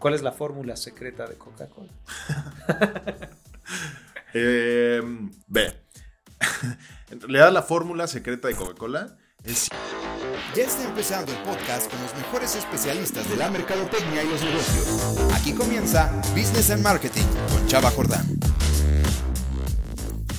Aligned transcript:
¿Cuál 0.00 0.14
es 0.14 0.22
la 0.22 0.32
fórmula 0.32 0.76
secreta 0.76 1.26
de 1.26 1.36
Coca-Cola? 1.36 1.92
Eh, 4.32 5.02
ve. 5.48 5.74
en 7.10 7.20
realidad 7.20 7.50
la 7.52 7.62
fórmula 7.62 8.06
secreta 8.06 8.46
de 8.46 8.54
Coca-Cola 8.54 9.16
es... 9.42 9.68
Ya 10.54 10.62
está 10.62 10.84
empezando 10.84 11.32
el 11.32 11.38
podcast 11.38 11.90
con 11.90 12.00
los 12.00 12.14
mejores 12.14 12.54
especialistas 12.54 13.28
de 13.28 13.36
la 13.36 13.50
mercadotecnia 13.50 14.22
y 14.22 14.28
los 14.28 14.40
negocios. 14.44 15.32
Aquí 15.34 15.52
comienza 15.52 16.12
Business 16.36 16.70
and 16.70 16.84
Marketing 16.84 17.24
con 17.50 17.66
Chava 17.66 17.90
Jordán. 17.90 18.24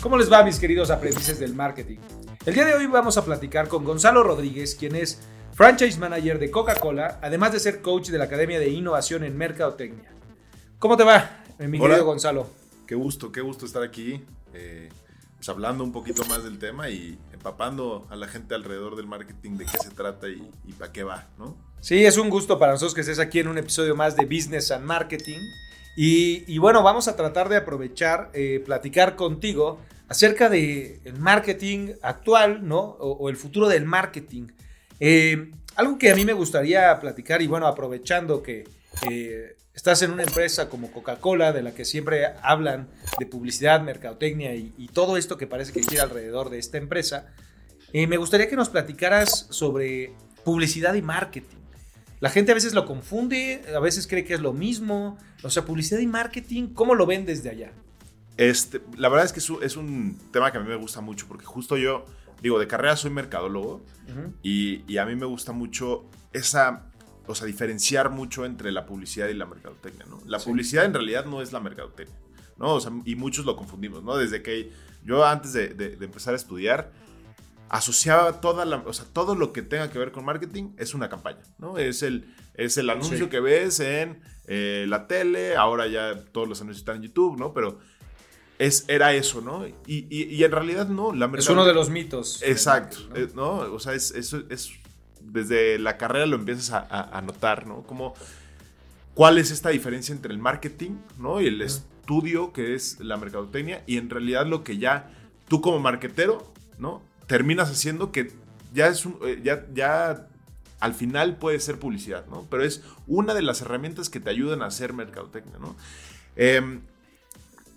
¿Cómo 0.01 0.17
les 0.17 0.31
va, 0.31 0.43
mis 0.45 0.57
queridos 0.57 0.89
aprendices 0.89 1.37
del 1.37 1.53
marketing? 1.53 1.97
El 2.45 2.53
día 2.53 2.63
de 2.63 2.75
hoy 2.75 2.87
vamos 2.87 3.17
a 3.17 3.25
platicar 3.25 3.67
con 3.67 3.83
Gonzalo 3.83 4.23
Rodríguez, 4.23 4.75
quien 4.75 4.95
es 4.95 5.19
franchise 5.53 5.99
manager 5.99 6.39
de 6.39 6.49
Coca-Cola, 6.49 7.19
además 7.21 7.51
de 7.53 7.59
ser 7.59 7.81
coach 7.81 8.09
de 8.09 8.17
la 8.17 8.25
Academia 8.25 8.59
de 8.59 8.69
Innovación 8.69 9.23
en 9.23 9.37
Mercadotecnia. 9.37 10.11
¿Cómo 10.79 10.97
te 10.97 11.03
va, 11.03 11.43
mi 11.59 11.77
Hola. 11.77 11.89
querido 11.95 12.05
Gonzalo? 12.05 12.47
Qué 12.87 12.95
gusto, 12.95 13.31
qué 13.31 13.41
gusto 13.41 13.65
estar 13.65 13.83
aquí. 13.83 14.23
eh, 14.53 14.89
pues 15.37 15.49
hablando 15.49 15.83
un 15.83 15.91
poquito 15.91 16.23
más 16.25 16.43
del 16.43 16.59
tema 16.59 16.89
y 16.89 17.17
empapando 17.33 18.05
a 18.11 18.15
la 18.15 18.27
gente 18.27 18.53
alrededor 18.53 18.95
del 18.95 19.07
marketing 19.07 19.57
de 19.57 19.65
qué 19.65 19.75
se 19.79 19.89
trata 19.89 20.29
y, 20.29 20.47
y 20.65 20.73
para 20.73 20.91
qué 20.91 21.03
va, 21.03 21.29
¿no? 21.39 21.57
Sí, 21.79 22.05
es 22.05 22.17
un 22.19 22.29
gusto 22.29 22.59
para 22.59 22.73
nosotros 22.73 22.93
que 22.93 23.01
estés 23.01 23.17
aquí 23.17 23.39
en 23.39 23.47
un 23.47 23.57
episodio 23.57 23.95
más 23.95 24.15
de 24.15 24.25
Business 24.25 24.69
and 24.69 24.85
Marketing. 24.85 25.39
Y, 25.97 26.43
y 26.47 26.59
bueno, 26.59 26.83
vamos 26.83 27.07
a 27.07 27.15
tratar 27.15 27.49
de 27.49 27.57
aprovechar, 27.57 28.29
eh, 28.35 28.61
platicar 28.63 29.15
contigo 29.15 29.79
acerca 30.07 30.47
del 30.47 30.99
el 31.05 31.17
marketing 31.17 31.93
actual, 32.03 32.67
¿no? 32.67 32.79
O, 32.79 33.13
o 33.13 33.29
el 33.29 33.35
futuro 33.35 33.67
del 33.67 33.85
marketing. 33.85 34.47
Eh, 35.03 35.51
algo 35.75 35.97
que 35.97 36.11
a 36.11 36.15
mí 36.15 36.25
me 36.25 36.33
gustaría 36.33 36.97
platicar 36.99 37.41
y 37.41 37.47
bueno, 37.47 37.65
aprovechando 37.65 38.43
que 38.43 38.65
eh, 39.09 39.57
estás 39.73 40.03
en 40.03 40.11
una 40.11 40.21
empresa 40.21 40.69
como 40.69 40.91
Coca-Cola, 40.91 41.51
de 41.51 41.63
la 41.63 41.73
que 41.73 41.85
siempre 41.85 42.27
hablan 42.43 42.87
de 43.17 43.25
publicidad, 43.25 43.81
mercadotecnia 43.81 44.53
y, 44.53 44.89
todo 44.93 45.17
esto 45.17 45.37
que 45.37 45.47
parece 45.47 45.73
que 45.73 45.81
gira 45.81 46.03
alrededor 46.03 46.51
de 46.51 46.59
esta 46.59 46.77
empresa, 46.77 47.33
eh, 47.93 48.05
me 48.05 48.17
gustaría 48.17 48.47
que 48.47 48.55
nos 48.55 48.69
platicaras 48.69 49.47
sobre 49.49 50.13
publicidad 50.45 50.93
y 50.93 51.01
marketing. 51.01 51.57
La 52.19 52.29
gente 52.29 52.51
a 52.51 52.55
veces 52.55 52.73
lo 52.73 52.85
confunde, 52.85 53.63
a 53.75 53.79
veces 53.79 54.05
cree 54.05 54.23
que 54.23 54.35
es 54.35 54.39
lo 54.39 54.53
mismo. 54.53 55.17
O 55.41 55.49
sea, 55.49 55.65
publicidad 55.65 55.99
y 55.99 56.05
marketing, 56.05 56.75
¿cómo 56.75 56.93
lo 56.93 57.07
ven 57.07 57.25
desde 57.25 57.49
allá? 57.49 57.71
Este, 58.37 58.81
la 58.97 59.09
verdad 59.09 59.25
es 59.25 59.33
que 59.33 59.65
es 59.65 59.75
un 59.77 60.19
tema 60.31 60.51
que 60.51 60.59
a 60.59 60.61
mí 60.61 60.69
me 60.69 60.75
gusta 60.75 61.01
mucho 61.01 61.25
porque 61.27 61.45
justo 61.45 61.77
yo, 61.77 62.05
digo, 62.41 62.59
de 62.59 62.67
carrera 62.67 62.95
soy 62.97 63.11
mercadólogo 63.11 63.85
y, 64.43 64.83
y 64.91 64.97
a 64.97 65.05
mí 65.05 65.15
me 65.15 65.25
gusta 65.25 65.51
mucho 65.51 66.05
esa, 66.33 66.87
o 67.27 67.35
sea, 67.35 67.47
diferenciar 67.47 68.09
mucho 68.09 68.45
entre 68.45 68.71
la 68.71 68.85
publicidad 68.85 69.27
y 69.29 69.33
la 69.33 69.45
mercadotecnia, 69.45 70.05
¿no? 70.09 70.19
La 70.25 70.39
Sí. 70.39 70.49
publicidad 70.49 70.85
en 70.85 70.93
realidad 70.93 71.25
no 71.25 71.41
es 71.41 71.53
la 71.53 71.59
mercadotecnia, 71.59 72.17
¿no? 72.57 72.73
O 72.75 72.79
sea, 72.81 72.91
y 73.05 73.15
muchos 73.15 73.45
lo 73.45 73.55
confundimos, 73.55 74.03
¿no? 74.03 74.17
Desde 74.17 74.41
que 74.41 74.71
yo 75.03 75.25
antes 75.25 75.53
de, 75.53 75.69
de- 75.69 75.95
de 75.95 76.05
empezar 76.05 76.33
a 76.33 76.37
estudiar, 76.37 76.91
asociaba 77.69 78.41
toda 78.41 78.65
la, 78.65 78.77
o 78.77 78.91
sea, 78.93 79.05
todo 79.13 79.35
lo 79.35 79.53
que 79.53 79.61
tenga 79.61 79.89
que 79.89 79.97
ver 79.99 80.11
con 80.11 80.25
marketing 80.25 80.71
es 80.77 80.93
una 80.93 81.09
campaña, 81.09 81.41
¿no? 81.57 81.77
Es 81.77 82.03
el, 82.03 82.33
es 82.55 82.77
el 82.77 82.89
anuncio 82.89 83.17
Sí. 83.25 83.29
que 83.29 83.39
ves 83.39 83.79
en 83.79 84.21
eh, 84.47 84.85
la 84.89 85.07
tele, 85.07 85.55
ahora 85.55 85.87
ya 85.87 86.25
todos 86.33 86.49
los 86.49 86.59
anuncios 86.61 86.81
están 86.81 86.97
en 86.97 87.03
YouTube, 87.03 87.37
¿no? 87.39 87.53
Pero 87.53 87.79
es, 88.65 88.85
era 88.87 89.13
eso, 89.13 89.41
¿no? 89.41 89.65
Y, 89.67 89.73
y- 89.87 90.23
y 90.25 90.43
en 90.43 90.51
realidad 90.51 90.87
no, 90.87 91.13
la 91.13 91.25
Es 91.37 91.49
uno 91.49 91.65
de 91.65 91.73
los 91.73 91.89
mitos. 91.89 92.41
Exacto, 92.43 92.97
marketing, 93.09 93.27
eh, 93.29 93.31
¿no? 93.35 93.51
O 93.73 93.79
sea, 93.79 93.93
es, 93.93 94.11
eso 94.11 94.43
es, 94.49 94.71
desde 95.21 95.79
la 95.79 95.97
carrera 95.97 96.25
lo 96.25 96.35
empiezas 96.35 96.71
a, 96.71 96.79
a- 96.79 97.17
a 97.17 97.21
notar, 97.21 97.65
¿no? 97.65 97.83
Como, 97.83 98.13
¿cuál 99.13 99.37
es 99.37 99.51
esta 99.51 99.69
diferencia 99.69 100.13
entre 100.13 100.31
el 100.33 100.39
marketing, 100.39 100.91
¿no? 101.17 101.41
Y 101.41 101.47
el 101.47 101.61
estudio 101.61 102.53
que 102.53 102.75
es 102.75 102.99
la 102.99 103.17
mercadotecnia 103.17 103.83
y 103.87 103.97
en 103.97 104.09
realidad 104.09 104.45
lo 104.45 104.63
que 104.63 104.77
ya 104.77 105.09
tú 105.47 105.61
como 105.61 105.79
marketero, 105.79 106.51
¿no? 106.77 107.01
Terminas 107.27 107.69
haciendo 107.71 108.11
que 108.11 108.31
ya 108.73 108.87
es 108.87 109.05
un, 109.05 109.17
eh, 109.23 109.41
ya, 109.43 109.65
ya 109.73 110.27
al 110.79 110.93
final 110.93 111.37
puede 111.37 111.59
ser 111.59 111.79
publicidad, 111.79 112.25
¿no? 112.27 112.45
Pero 112.49 112.63
es 112.63 112.83
una 113.07 113.33
de 113.33 113.41
las 113.41 113.61
herramientas 113.61 114.09
que 114.09 114.19
te 114.19 114.29
ayudan 114.29 114.61
a 114.61 114.65
hacer 114.67 114.93
mercadotecnia, 114.93 115.57
¿no? 115.59 115.75
Em, 116.35 116.81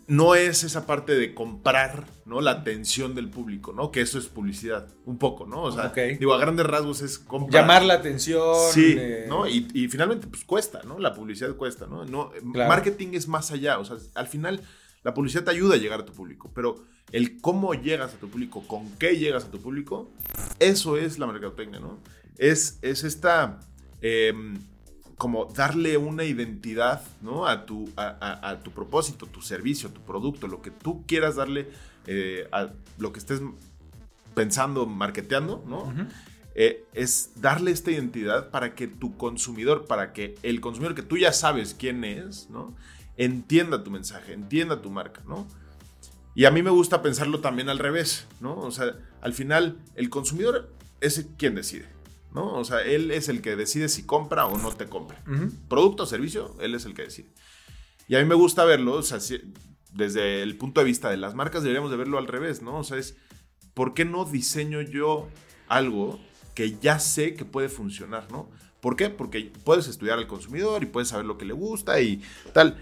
no 0.06 0.34
es 0.34 0.64
esa 0.64 0.86
parte 0.86 1.14
de 1.14 1.34
comprar, 1.34 2.04
¿no? 2.26 2.40
La 2.40 2.50
atención 2.50 3.14
del 3.14 3.30
público, 3.30 3.72
¿no? 3.72 3.90
Que 3.90 4.00
eso 4.00 4.18
es 4.18 4.26
publicidad, 4.26 4.88
un 5.06 5.18
poco, 5.18 5.46
¿no? 5.46 5.62
O 5.62 5.72
sea, 5.72 5.92
digo, 6.18 6.34
a 6.34 6.38
grandes 6.38 6.66
rasgos 6.66 7.00
es 7.02 7.18
comprar. 7.18 7.62
Llamar 7.62 7.84
la 7.84 7.94
atención. 7.94 8.54
Sí, 8.72 8.96
eh, 8.98 9.26
¿no? 9.28 9.46
Y, 9.46 9.68
y 9.72 9.88
finalmente, 9.88 10.26
pues 10.26 10.44
cuesta, 10.44 10.82
¿no? 10.84 10.98
La 10.98 11.14
publicidad 11.14 11.54
cuesta, 11.56 11.86
¿no? 11.86 12.04
no 12.04 12.30
Claro. 12.52 12.68
Marketing 12.68 13.08
es 13.14 13.28
más 13.28 13.50
allá, 13.50 13.78
o 13.78 13.84
sea, 13.84 13.96
al 14.14 14.26
final 14.26 14.60
la 15.04 15.14
publicidad 15.14 15.44
te 15.44 15.50
ayuda 15.50 15.74
a 15.74 15.78
llegar 15.78 16.00
a 16.00 16.04
tu 16.04 16.12
público, 16.12 16.50
pero 16.54 16.84
el 17.12 17.40
cómo 17.40 17.74
llegas 17.74 18.14
a 18.14 18.16
tu 18.16 18.28
público, 18.28 18.66
con 18.66 18.90
qué 18.98 19.16
llegas 19.18 19.44
a 19.44 19.50
tu 19.50 19.60
público, 19.60 20.10
eso 20.58 20.96
es 20.96 21.18
la 21.18 21.26
mercadotecnia, 21.26 21.78
¿no? 21.78 22.00
Es, 22.38 22.78
es 22.82 23.04
esta, 23.04 23.60
em, 24.00 24.58
como 25.16 25.46
darle 25.46 25.96
una 25.96 26.24
identidad, 26.24 27.02
¿no? 27.22 27.46
A 27.46 27.66
tu, 27.66 27.88
a, 27.96 28.16
a- 28.20 28.50
a 28.50 28.62
tu 28.62 28.70
propósito, 28.72 29.26
tu 29.26 29.40
servicio, 29.42 29.90
tu 29.90 30.00
producto, 30.02 30.48
lo 30.48 30.60
que 30.62 30.70
tú 30.70 31.04
quieras 31.06 31.36
darle 31.36 31.70
eh, 32.06 32.48
a 32.52 32.70
lo 32.98 33.12
que 33.12 33.18
estés 33.20 33.40
pensando, 34.34 34.86
marketeando, 34.86 35.62
¿no? 35.66 35.92
Eh, 36.56 36.84
es 36.92 37.32
darle 37.36 37.70
esta 37.72 37.90
identidad 37.90 38.50
para 38.50 38.74
que 38.74 38.86
tu 38.86 39.16
consumidor, 39.16 39.86
para 39.86 40.12
que 40.12 40.36
el 40.42 40.60
consumidor 40.60 40.94
que 40.94 41.02
tú 41.02 41.16
ya 41.16 41.32
sabes 41.32 41.74
quién 41.74 42.04
es, 42.04 42.48
¿no? 42.50 42.74
Entienda 43.16 43.82
tu 43.84 43.90
mensaje, 43.90 44.32
entienda 44.32 44.82
tu 44.82 44.90
marca, 44.90 45.22
¿no? 45.26 45.46
Y 46.36 46.46
a 46.46 46.50
mí 46.50 46.62
me 46.62 46.70
gusta 46.70 47.00
pensarlo 47.02 47.40
también 47.40 47.68
al 47.68 47.78
revés, 47.78 48.26
¿no? 48.40 48.56
O 48.58 48.70
sea, 48.72 48.96
al 49.20 49.32
final 49.34 49.78
el 49.94 50.10
consumidor 50.10 50.72
es 51.00 51.26
quien 51.38 51.54
decide, 51.54 51.86
¿no? 52.34 52.52
O 52.54 52.64
sea, 52.64 52.80
él 52.82 53.10
es 53.10 53.28
el 53.28 53.40
que 53.40 53.56
decide 53.56 53.88
si 53.88 54.02
compra 54.04 54.46
o 54.46 54.58
no 54.58 54.70
te 54.72 54.86
compra. 54.86 55.22
Producto 55.68 56.02
o 56.02 56.06
servicio, 56.06 56.54
él 56.60 56.74
es 56.74 56.84
el 56.84 56.94
que 56.94 57.02
decide. 57.02 57.28
Y 58.08 58.16
a 58.16 58.18
mí 58.18 58.24
me 58.26 58.34
gusta 58.34 58.64
verlo, 58.64 58.94
o 58.94 59.02
sea, 59.02 59.20
si- 59.20 59.40
desde 59.92 60.42
el 60.42 60.56
punto 60.58 60.80
de 60.80 60.86
vista 60.86 61.08
de 61.08 61.16
las 61.16 61.34
marcas 61.34 61.62
deberíamos 61.62 61.90
de 61.90 61.96
verlo 61.96 62.18
al 62.18 62.26
revés, 62.26 62.60
¿no? 62.62 62.78
O 62.78 62.84
sea, 62.84 62.98
es, 62.98 63.16
¿por 63.72 63.94
qué 63.94 64.04
no 64.04 64.24
diseño 64.24 64.80
yo 64.82 65.28
algo 65.68 66.18
que 66.54 66.76
ya 66.80 66.98
sé 66.98 67.34
que 67.34 67.44
puede 67.44 67.68
funcionar, 67.68 68.30
¿no? 68.30 68.50
¿Por 68.80 68.96
qué? 68.96 69.08
Porque 69.08 69.50
puedes 69.64 69.86
estudiar 69.88 70.18
al 70.18 70.26
consumidor 70.26 70.82
y 70.82 70.86
puedes 70.86 71.08
saber 71.08 71.24
lo 71.24 71.38
que 71.38 71.44
le 71.46 71.54
gusta 71.54 72.00
y 72.00 72.20
tal. 72.52 72.76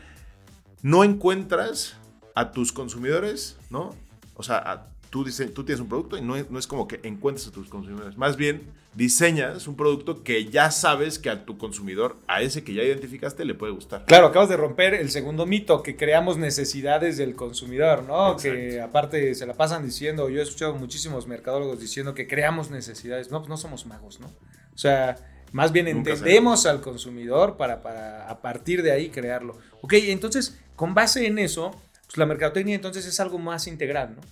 No 0.82 1.04
encuentras 1.04 1.96
a 2.34 2.50
tus 2.50 2.72
consumidores, 2.72 3.56
¿no? 3.70 3.94
O 4.34 4.42
sea, 4.42 4.56
a- 4.58 4.88
tú, 5.12 5.26
dise- 5.26 5.52
tú 5.52 5.62
tienes 5.62 5.78
un 5.82 5.90
producto 5.90 6.16
y 6.16 6.22
no 6.22 6.36
es, 6.36 6.50
no 6.50 6.58
es 6.58 6.66
como 6.66 6.88
que 6.88 6.98
encuentres 7.02 7.46
a 7.46 7.50
tus 7.50 7.68
consumidores. 7.68 8.16
Más 8.16 8.38
bien, 8.38 8.72
diseñas 8.94 9.68
un 9.68 9.76
producto 9.76 10.22
que 10.24 10.46
ya 10.46 10.70
sabes 10.70 11.18
que 11.18 11.28
a 11.28 11.44
tu 11.44 11.58
consumidor, 11.58 12.16
a 12.26 12.40
ese 12.40 12.64
que 12.64 12.72
ya 12.72 12.82
identificaste, 12.82 13.44
le 13.44 13.54
puede 13.54 13.74
gustar. 13.74 14.06
Claro, 14.06 14.28
acabas 14.28 14.48
de 14.48 14.56
romper 14.56 14.94
el 14.94 15.10
segundo 15.10 15.44
mito, 15.44 15.82
que 15.82 15.96
creamos 15.96 16.38
necesidades 16.38 17.18
del 17.18 17.34
consumidor, 17.36 18.04
¿no? 18.04 18.32
Exacto. 18.32 18.56
Que 18.56 18.80
aparte 18.80 19.34
se 19.34 19.44
la 19.46 19.52
pasan 19.52 19.84
diciendo, 19.84 20.30
yo 20.30 20.40
he 20.40 20.42
escuchado 20.42 20.74
muchísimos 20.76 21.26
mercadólogos 21.26 21.78
diciendo 21.78 22.14
que 22.14 22.26
creamos 22.26 22.70
necesidades. 22.70 23.30
No, 23.30 23.40
pues 23.40 23.50
no 23.50 23.58
somos 23.58 23.84
magos, 23.84 24.18
¿no? 24.18 24.28
O 24.28 24.78
sea, 24.78 25.16
más 25.52 25.72
bien 25.72 25.84
Nunca 25.94 26.12
entendemos 26.12 26.64
al 26.64 26.80
consumidor 26.80 27.58
para, 27.58 27.82
para 27.82 28.30
a 28.30 28.40
partir 28.40 28.82
de 28.82 28.92
ahí 28.92 29.10
crearlo. 29.10 29.58
Ok, 29.82 29.92
entonces, 29.92 30.58
con 30.74 30.94
base 30.94 31.26
en 31.26 31.38
eso, 31.38 31.70
pues 32.06 32.16
la 32.16 32.24
mercadotecnia 32.24 32.74
entonces 32.74 33.04
es 33.04 33.20
algo 33.20 33.38
más 33.38 33.66
integral, 33.66 34.16
¿no? 34.16 34.22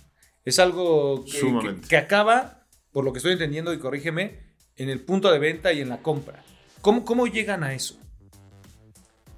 Es 0.45 0.59
algo 0.59 1.23
que, 1.25 1.31
Sumamente. 1.39 1.81
que- 1.83 1.87
que 1.89 1.97
acaba, 1.97 2.65
por 2.91 3.05
lo 3.05 3.13
que 3.13 3.17
estoy 3.17 3.33
entendiendo 3.33 3.73
y 3.73 3.79
corrígeme, 3.79 4.39
en 4.75 4.89
el 4.89 4.99
punto 5.01 5.31
de 5.31 5.39
venta 5.39 5.71
y 5.73 5.81
en 5.81 5.89
la 5.89 6.01
compra. 6.01 6.43
¿Cómo, 6.81 7.05
cómo 7.05 7.27
llegan 7.27 7.63
a 7.63 7.73
eso? 7.73 7.99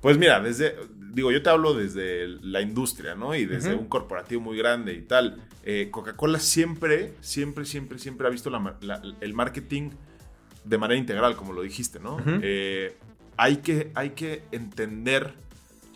Pues 0.01 0.17
mira, 0.17 0.39
desde, 0.41 0.75
digo, 1.13 1.31
yo 1.31 1.41
te 1.41 1.49
hablo 1.49 1.73
desde 1.73 2.27
la 2.27 2.61
industria, 2.61 3.15
¿no? 3.15 3.35
Y 3.35 3.45
desde 3.45 3.73
un 3.73 3.87
corporativo 3.87 4.41
muy 4.41 4.57
grande 4.57 4.93
y 4.93 5.01
tal. 5.01 5.41
Eh, 5.63 5.89
Coca-Cola 5.91 6.39
siempre, 6.39 7.13
siempre, 7.21 7.65
siempre, 7.65 7.99
siempre 7.99 8.27
ha 8.27 8.29
visto 8.29 8.49
la 8.49 8.59
ma- 8.59 8.77
la- 8.81 9.01
el 9.21 9.33
marketing 9.33 9.91
de 10.65 10.77
manera 10.77 10.97
integral, 10.99 11.35
como 11.37 11.53
lo 11.53 11.61
dijiste, 11.61 11.99
¿no? 11.99 12.17
Eh, 12.41 12.95
hay, 13.37 13.57
que, 13.57 13.91
hay 13.95 14.09
que 14.11 14.43
entender 14.51 15.33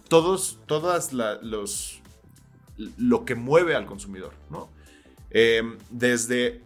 todos, 0.08 0.60
todas 0.68 1.12
la- 1.12 1.40
los, 1.42 2.02
lo 2.98 3.26
que 3.26 3.36
mueve 3.36 3.76
al 3.76 3.86
consumidor, 3.86 4.34
¿no? 4.50 4.70
Eh, 5.32 5.64
desde 5.90 6.62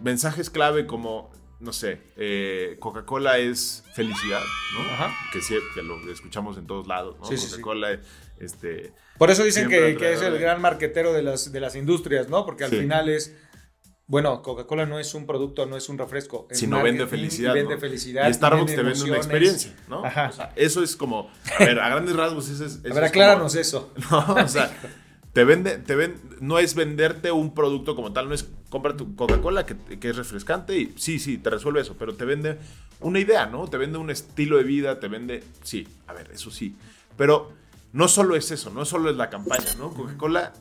mensajes 0.00 0.50
clave 0.50 0.86
como, 0.86 1.30
no 1.60 1.72
sé, 1.72 2.00
eh, 2.16 2.76
Coca-Cola 2.80 3.38
es 3.38 3.84
felicidad, 3.94 4.42
¿no? 4.74 4.80
Ajá. 4.92 5.14
Que, 5.32 5.40
sí, 5.40 5.54
que 5.74 5.82
lo 5.82 6.10
escuchamos 6.10 6.56
en 6.58 6.66
todos 6.66 6.86
lados, 6.86 7.16
¿no? 7.18 7.26
Sí, 7.26 7.36
sí, 7.36 7.46
sí. 7.46 7.50
Coca-Cola, 7.52 8.00
este... 8.38 8.92
Por 9.18 9.30
eso 9.30 9.44
dicen 9.44 9.68
que, 9.68 9.96
que 9.96 10.12
es 10.14 10.22
el 10.22 10.38
gran 10.38 10.62
marquetero 10.62 11.12
de 11.12 11.22
las, 11.22 11.52
de 11.52 11.60
las 11.60 11.76
industrias, 11.76 12.28
¿no? 12.28 12.46
Porque 12.46 12.64
al 12.64 12.70
final 12.70 13.08
es 13.10 13.34
bueno, 14.10 14.42
Coca-Cola 14.42 14.86
no 14.86 14.98
es 14.98 15.14
un 15.14 15.24
producto, 15.24 15.66
no 15.66 15.76
es 15.76 15.88
un 15.88 15.96
refresco. 15.96 16.48
Si 16.50 16.66
no 16.66 16.82
vende 16.82 17.06
felicidad. 17.06 17.52
Y 17.52 17.58
vende 17.60 17.74
¿no? 17.76 17.80
felicidad. 17.80 18.28
Y 18.28 18.34
Starbucks 18.34 18.72
vende 18.74 18.82
te 18.82 18.88
vende 18.88 19.04
una 19.08 19.16
experiencia, 19.18 19.72
¿no? 19.86 20.04
Ajá. 20.04 20.30
O 20.30 20.32
sea, 20.32 20.52
eso 20.56 20.82
es 20.82 20.96
como, 20.96 21.30
a 21.60 21.64
ver, 21.64 21.78
a 21.78 21.88
grandes 21.90 22.16
rasgos, 22.16 22.48
ese 22.48 22.66
es. 22.66 22.72
A 22.74 22.88
eso 22.88 22.94
ver, 22.94 23.04
es 23.04 23.10
acláranos 23.10 23.52
como- 23.52 23.60
eso. 23.60 23.94
No, 24.10 24.34
o 24.34 24.48
sea, 24.48 24.76
te 25.32 25.44
vende, 25.44 25.78
te 25.78 25.94
ven, 25.94 26.14
no 26.40 26.58
es 26.58 26.74
venderte 26.74 27.30
un 27.32 27.54
producto 27.54 27.94
como 27.94 28.12
tal, 28.12 28.28
no 28.28 28.34
es 28.34 28.48
compra 28.68 28.96
tu 28.96 29.14
Coca-Cola 29.14 29.64
que, 29.66 29.76
que 29.98 30.10
es 30.10 30.16
refrescante 30.16 30.76
y 30.78 30.92
sí, 30.96 31.18
sí, 31.18 31.38
te 31.38 31.50
resuelve 31.50 31.80
eso, 31.80 31.96
pero 31.98 32.14
te 32.14 32.24
vende 32.24 32.58
una 33.00 33.18
idea, 33.20 33.46
¿no? 33.46 33.66
Te 33.68 33.76
vende 33.78 33.98
un 33.98 34.10
estilo 34.10 34.56
de 34.58 34.64
vida, 34.64 34.98
te 35.00 35.08
vende, 35.08 35.42
sí, 35.62 35.86
a 36.06 36.12
ver, 36.12 36.30
eso 36.32 36.50
sí, 36.50 36.74
pero 37.16 37.52
no 37.92 38.08
solo 38.08 38.36
es 38.36 38.50
eso, 38.50 38.70
no 38.70 38.84
solo 38.84 39.10
es 39.10 39.16
la 39.16 39.30
campaña, 39.30 39.66
¿no? 39.78 39.90
Coca-Cola, 39.94 40.52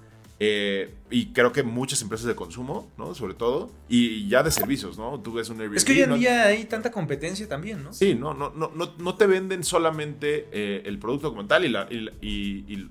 eh, 0.41 0.93
y 1.11 1.27
creo 1.33 1.51
que 1.51 1.63
muchas 1.63 2.01
empresas 2.01 2.25
de 2.27 2.33
consumo, 2.35 2.89
¿no? 2.97 3.13
Sobre 3.13 3.33
todo, 3.33 3.69
y 3.89 4.27
ya 4.29 4.41
de 4.41 4.51
servicios, 4.51 4.97
¿no? 4.97 5.19
Tú 5.19 5.33
ves 5.33 5.49
un 5.49 5.59
Airbnb. 5.59 5.75
Es 5.77 5.83
que 5.85 5.91
hoy 5.91 6.01
en 6.01 6.09
¿no? 6.11 6.15
día 6.15 6.45
hay 6.45 6.63
tanta 6.65 6.91
competencia 6.91 7.47
también, 7.49 7.83
¿no? 7.83 7.91
Sí, 7.91 8.15
no, 8.15 8.33
no, 8.33 8.51
no, 8.55 8.71
no, 8.73 8.93
no 8.97 9.15
te 9.15 9.27
venden 9.27 9.63
solamente 9.65 10.47
eh, 10.53 10.83
el 10.85 10.97
producto 10.97 11.29
como 11.31 11.45
tal 11.45 11.65
y, 11.65 11.69
la- 11.69 11.87
y 11.89 11.99
la- 11.99 12.11
y- 12.21 12.73
y 12.73 12.89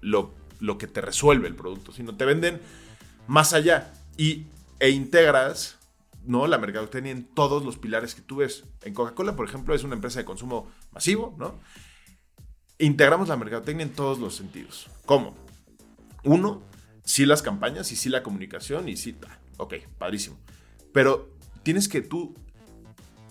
lo, 0.00 0.34
lo 0.60 0.78
que 0.78 0.86
te 0.86 1.00
resuelve 1.00 1.48
el 1.48 1.56
producto, 1.56 1.92
sino 1.92 2.16
te 2.16 2.24
venden 2.24 2.60
más 3.26 3.52
allá 3.52 3.92
y, 4.16 4.46
e 4.78 4.90
integras 4.90 5.78
¿no? 6.24 6.46
la 6.46 6.58
mercadotecnia 6.58 7.12
en 7.12 7.24
todos 7.24 7.64
los 7.64 7.78
pilares 7.78 8.14
que 8.14 8.22
tú 8.22 8.36
ves. 8.36 8.64
En 8.82 8.94
Coca-Cola, 8.94 9.36
por 9.36 9.48
ejemplo, 9.48 9.74
es 9.74 9.84
una 9.84 9.94
empresa 9.94 10.18
de 10.18 10.24
consumo 10.24 10.70
masivo, 10.92 11.34
¿no? 11.38 11.58
Integramos 12.78 13.28
la 13.28 13.36
mercadotecnia 13.36 13.84
en 13.84 13.92
todos 13.92 14.18
los 14.18 14.34
sentidos. 14.36 14.88
¿Cómo? 15.04 15.34
Uno, 16.24 16.62
sí 17.04 17.26
las 17.26 17.42
campañas 17.42 17.92
y 17.92 17.96
sí 17.96 18.08
la 18.08 18.22
comunicación 18.22 18.88
y 18.88 18.96
sí, 18.96 19.16
ah, 19.28 19.38
ok, 19.58 19.74
padrísimo. 19.98 20.38
Pero 20.92 21.28
tienes 21.62 21.88
que 21.88 22.00
tú 22.00 22.34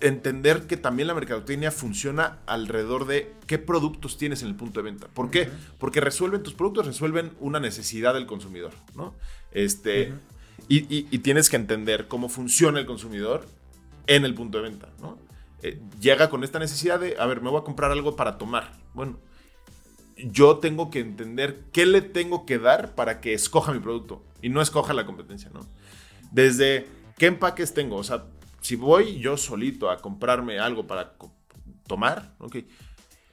entender 0.01 0.68
que 0.68 0.78
también 0.78 1.07
la 1.07 1.13
mercadotecnia 1.13 1.72
funciona 1.72 2.40
alrededor 2.46 3.06
de 3.06 3.31
qué 3.48 3.57
productos 3.60 4.18
tienes 4.18 4.42
en 4.42 4.48
el 4.50 4.56
punto 4.56 4.80
de 4.80 4.84
venta. 4.92 5.07
¿Por 5.07 5.30
qué? 5.31 5.50
Porque 5.78 6.00
resuelven, 6.01 6.44
tus 6.44 6.54
productos 6.54 6.86
resuelven 6.88 7.31
una 7.40 7.60
necesidad 7.60 8.13
del 8.13 8.25
consumidor, 8.25 8.72
¿no? 8.96 9.13
Este, 9.51 10.13
y, 10.68 10.78
y- 10.96 11.07
y 11.12 11.19
tienes 11.19 11.50
que 11.50 11.56
entender 11.57 12.07
cómo 12.07 12.30
funciona 12.30 12.80
el 12.80 12.86
consumidor 12.86 13.46
en 14.07 14.25
el 14.25 14.34
punto 14.36 14.57
de 14.60 14.69
venta, 14.69 14.90
¿no? 15.01 15.18
Eh, 15.62 15.80
llega 16.00 16.30
con 16.30 16.44
esta 16.44 16.60
necesidad 16.60 17.00
de, 17.00 17.16
a 17.19 17.25
ver, 17.25 17.42
me 17.42 17.50
voy 17.50 17.60
a 17.60 17.63
comprar 17.63 17.92
algo 17.92 18.16
para 18.16 18.38
tomar. 18.38 18.72
Bueno, 18.94 19.19
yo 20.18 20.57
tengo 20.57 20.90
que 20.90 21.00
entender 21.00 21.63
qué 21.72 21.86
le 21.86 22.01
tengo 22.01 22.46
que 22.46 22.60
dar 22.60 22.96
para 22.96 23.22
que 23.22 23.34
escoja 23.34 23.72
mi 23.74 23.80
producto 23.80 24.24
y 24.42 24.50
no 24.50 24.62
escoja 24.62 24.94
la 24.94 25.06
competencia, 25.06 25.50
¿no? 25.54 25.62
Desde 26.31 26.88
qué 27.18 27.25
empaques 27.28 27.74
tengo, 27.74 27.96
o 27.98 28.04
sea, 28.04 28.25
si 28.61 28.75
voy 28.75 29.19
yo 29.19 29.38
solito 29.38 29.89
a 29.89 29.97
comprarme 29.97 30.59
algo 30.59 30.85
para 30.88 31.13
co- 31.17 31.31
tomar, 31.88 32.33
¿ok? 32.39 32.57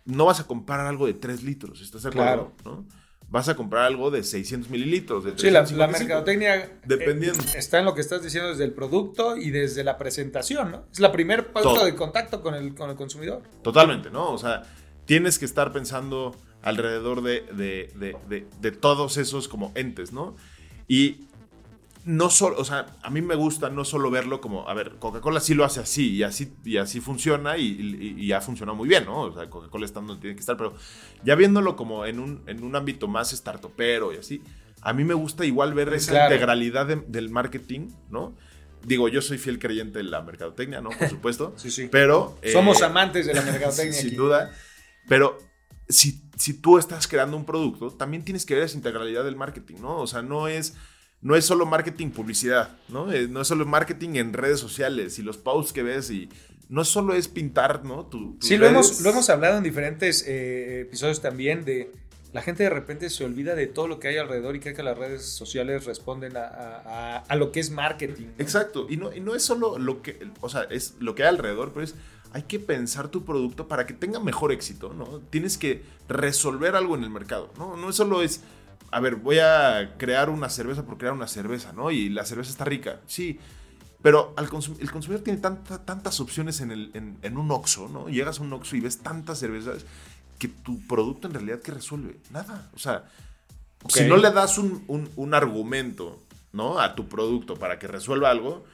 No 0.05 0.27
vas 0.27 0.41
a 0.41 0.47
comprar 0.47 0.81
algo 0.87 1.07
de 1.07 1.15
3 1.15 1.43
litros, 1.43 1.81
¿estás 1.81 2.03
de 2.05 2.11
acuerdo? 2.11 2.53
¿no? 2.65 2.87
Vas 3.29 3.49
a 3.49 3.57
comprar 3.57 3.85
algo 3.85 4.13
de 4.13 4.23
600 4.23 4.71
mililitros, 4.71 5.25
de 5.25 5.33
Sí, 5.37 5.47
la, 5.51 5.61
la 5.63 5.67
355. 5.67 5.99
mercadotecnia 5.99 6.79
Dependiendo. 6.87 7.43
eh, 7.43 7.59
está 7.59 7.81
en 7.81 7.85
lo 7.85 7.95
que 7.95 8.01
estás 8.01 8.23
diciendo 8.23 8.51
desde 8.51 8.63
el 8.65 8.73
producto 8.73 9.37
y 9.37 9.51
desde 9.51 9.83
la 9.83 9.99
presentación, 9.99 10.71
¿no? 10.71 10.85
Es 10.93 11.01
la 11.01 11.11
primer 11.11 11.47
punto 11.53 11.75
Todo. 11.75 11.85
de 11.85 11.97
contacto 11.97 12.41
con 12.41 12.55
el, 12.55 12.75
con 12.77 12.89
el 12.89 12.95
consumidor. 12.97 13.43
Totalmente, 13.63 14.11
¿no? 14.11 14.31
O 14.31 14.39
sea, 14.39 14.63
tienes 15.07 15.41
que 15.41 15.45
estar 15.45 15.73
pensando 15.73 16.37
alrededor 16.63 17.21
de, 17.23 17.41
de- 17.53 17.91
de- 17.97 18.17
de- 18.29 18.47
de 18.61 18.71
todos 18.71 19.17
esos 19.17 19.49
como 19.49 19.73
entes, 19.75 20.13
¿no? 20.13 20.37
Y 20.87 21.27
no 22.07 22.31
solo, 22.31 22.57
o 22.59 22.65
sea, 22.65 22.87
a 23.03 23.11
mí 23.11 23.21
me 23.21 23.35
gusta 23.35 23.69
no 23.69 23.85
solo 23.85 24.11
verlo 24.11 24.41
como, 24.41 24.69
a 24.69 24.73
ver, 24.75 24.97
Coca-Cola 24.99 25.41
sí 25.41 25.55
lo 25.55 25.65
hace 25.65 25.81
así 25.81 26.15
y 26.15 26.23
así, 26.23 26.55
y 26.65 26.77
así 26.79 27.01
funciona 27.01 27.59
y, 27.59 27.67
y- 27.67 28.25
y 28.25 28.33
ha 28.33 28.41
funcionado 28.41 28.77
muy 28.77 28.89
bien, 28.89 29.05
¿no? 29.05 29.23
O 29.23 29.35
sea, 29.35 29.51
Coca-Cola 29.51 29.85
está 29.85 30.01
donde 30.01 30.21
tiene 30.21 30.37
que 30.37 30.41
estar, 30.41 30.57
pero 30.57 30.75
ya 31.25 31.35
viéndolo 31.35 31.77
como 31.77 32.07
en 32.07 32.21
un, 32.21 32.43
en 32.47 32.63
un 32.65 32.75
ámbito 32.77 33.09
más 33.09 33.33
startupero 33.33 34.15
y 34.15 34.19
así, 34.19 34.41
a 34.83 34.93
mí 34.93 35.05
me 35.05 35.15
gusta 35.15 35.45
igual 35.45 35.75
ver 35.75 35.93
esa 35.95 36.13
Claro. 36.13 36.33
integralidad 36.33 36.87
de- 36.87 37.05
del 37.09 37.29
marketing, 37.29 37.89
¿no? 38.11 38.35
Digo, 38.85 39.09
yo 39.09 39.21
soy 39.21 39.39
fiel 39.39 39.59
creyente 39.59 39.99
de 39.99 40.05
la 40.05 40.23
mercadotecnia, 40.23 40.81
¿no? 40.81 40.91
Por 40.91 41.09
supuesto. 41.11 41.55
Sí, 41.57 41.71
sí. 41.73 41.89
Pero... 41.91 42.39
eh, 42.43 42.53
Somos 42.53 42.83
amantes 42.83 43.27
de 43.27 43.35
la 43.35 43.43
mercadotecnia 43.43 43.93
sin 43.99 44.07
aquí. 44.09 44.17
duda. 44.17 44.53
Pero 45.09 45.39
si, 45.89 46.23
si 46.37 46.55
tú 46.55 46.79
estás 46.79 47.09
creando 47.09 47.37
un 47.37 47.45
producto, 47.45 47.91
también 47.91 48.25
tienes 48.25 48.47
que 48.47 48.55
ver 48.55 48.63
esa 48.63 48.77
integralidad 48.77 49.25
del 49.25 49.35
marketing, 49.35 49.77
¿no? 49.81 49.99
O 49.99 50.07
sea, 50.07 50.23
no 50.23 50.47
es, 50.47 50.75
no 51.27 51.35
es 51.37 51.45
solo 51.45 51.67
marketing 51.67 52.11
publicidad, 52.11 52.77
¿no? 52.89 53.11
Eh, 53.13 53.27
no 53.29 53.41
es 53.43 53.49
solo 53.49 53.67
marketing 53.67 54.11
en 54.17 54.33
redes 54.33 54.61
sociales 54.61 55.19
y 55.19 55.23
los 55.23 55.37
posts 55.37 55.73
que 55.73 55.83
ves 55.83 56.11
y 56.11 56.29
no 56.69 56.85
solo 56.85 57.15
es 57.15 57.29
pintar, 57.29 57.85
¿no? 57.85 58.07
Tu, 58.07 58.37
Sí, 58.41 58.57
lo 58.57 58.67
hemos, 58.67 59.01
lo 59.01 59.11
hemos 59.11 59.29
hablado 59.31 59.57
en 59.59 59.65
diferentes 59.65 60.25
eh, 60.27 60.81
episodios 60.83 61.21
también 61.21 61.65
de 61.65 61.93
la 62.33 62.43
gente 62.43 62.65
de 62.65 62.71
repente 62.71 63.09
se 63.09 63.25
olvida 63.25 63.55
de 63.55 63.67
todo 63.67 63.89
lo 63.89 63.99
que 63.99 64.09
hay 64.09 64.19
alrededor 64.19 64.57
y 64.57 64.61
cree 64.61 64.75
que 64.75 64.83
las 64.83 64.99
redes 64.99 65.25
sociales 65.25 65.85
responden 65.87 66.37
a, 66.37 66.45
a- 66.45 66.83
a- 66.85 67.19
a 67.19 67.37
lo 67.37 67.51
que 67.51 67.61
es 67.61 67.71
marketing. 67.71 68.27
¿no? 68.27 68.33
Exacto, 68.45 68.87
y 68.91 68.97
no, 68.99 69.13
y 69.15 69.21
no 69.21 69.35
es 69.35 69.43
solo 69.43 69.79
lo 69.79 70.03
que, 70.03 70.19
o 70.41 70.49
sea, 70.49 70.63
es 70.65 70.95
lo 71.01 71.15
que 71.15 71.23
hay 71.23 71.31
alrededor, 71.31 71.73
pero 71.73 71.83
es, 71.85 71.95
hay 72.33 72.43
que 72.43 72.59
pensar 72.59 73.09
tu 73.09 73.25
producto 73.25 73.69
para 73.69 73.87
que 73.87 73.95
tenga 73.95 74.21
mejor 74.21 74.53
éxito, 74.53 74.93
¿no? 74.93 75.21
Tienes 75.31 75.57
que 75.57 75.83
resolver 76.09 76.77
algo 76.77 76.95
en 76.97 77.05
el 77.05 77.11
mercado, 77.11 77.51
¿no? 77.59 77.77
No 77.77 77.93
solo 77.93 78.23
es, 78.23 78.43
a 78.91 79.01
ver, 79.01 79.17
voy 79.17 79.39
a 79.39 79.95
crear 79.99 80.31
una 80.31 80.49
cerveza 80.49 80.85
por 80.85 80.97
crear 80.99 81.13
una 81.15 81.27
cerveza, 81.29 81.73
¿no? 81.73 81.91
Y 81.91 82.09
la 82.09 82.25
cerveza 82.25 82.51
está 82.51 82.65
rica, 82.65 83.01
sí, 83.07 83.39
pero 84.03 84.33
al 84.37 84.49
consum- 84.49 84.77
el 84.81 84.91
consumidor 84.91 85.25
tiene 85.25 85.41
tanta- 85.41 85.85
tantas 85.85 86.21
opciones 86.21 86.61
en, 86.61 86.71
el, 86.71 86.91
en, 86.95 87.17
en 87.23 87.37
un 87.37 87.51
Oxxo, 87.51 87.89
¿no? 87.89 88.09
Llegas 88.09 88.39
a 88.39 88.43
un 88.43 88.53
Oxxo 88.53 88.77
y 88.77 88.81
ves 88.81 88.99
tantas 88.99 89.39
cervezas 89.39 89.85
que 90.39 90.49
tu 90.49 90.81
producto 90.87 91.27
en 91.29 91.35
realidad, 91.35 91.61
¿qué 91.61 91.73
resuelve? 91.73 92.17
Nada, 92.31 92.71
o 92.75 92.79
sea, 92.79 93.05
si 93.89 94.01
no 94.09 94.17
le 94.17 94.31
das 94.31 94.59
un, 94.59 94.85
un- 94.87 95.09
un 95.17 95.35
argumento, 95.35 96.21
¿no? 96.53 96.79
A 96.79 96.95
tu 96.95 97.09
producto 97.09 97.57
para 97.57 97.79
que 97.79 97.87
resuelva 97.87 98.31
algo, 98.31 98.65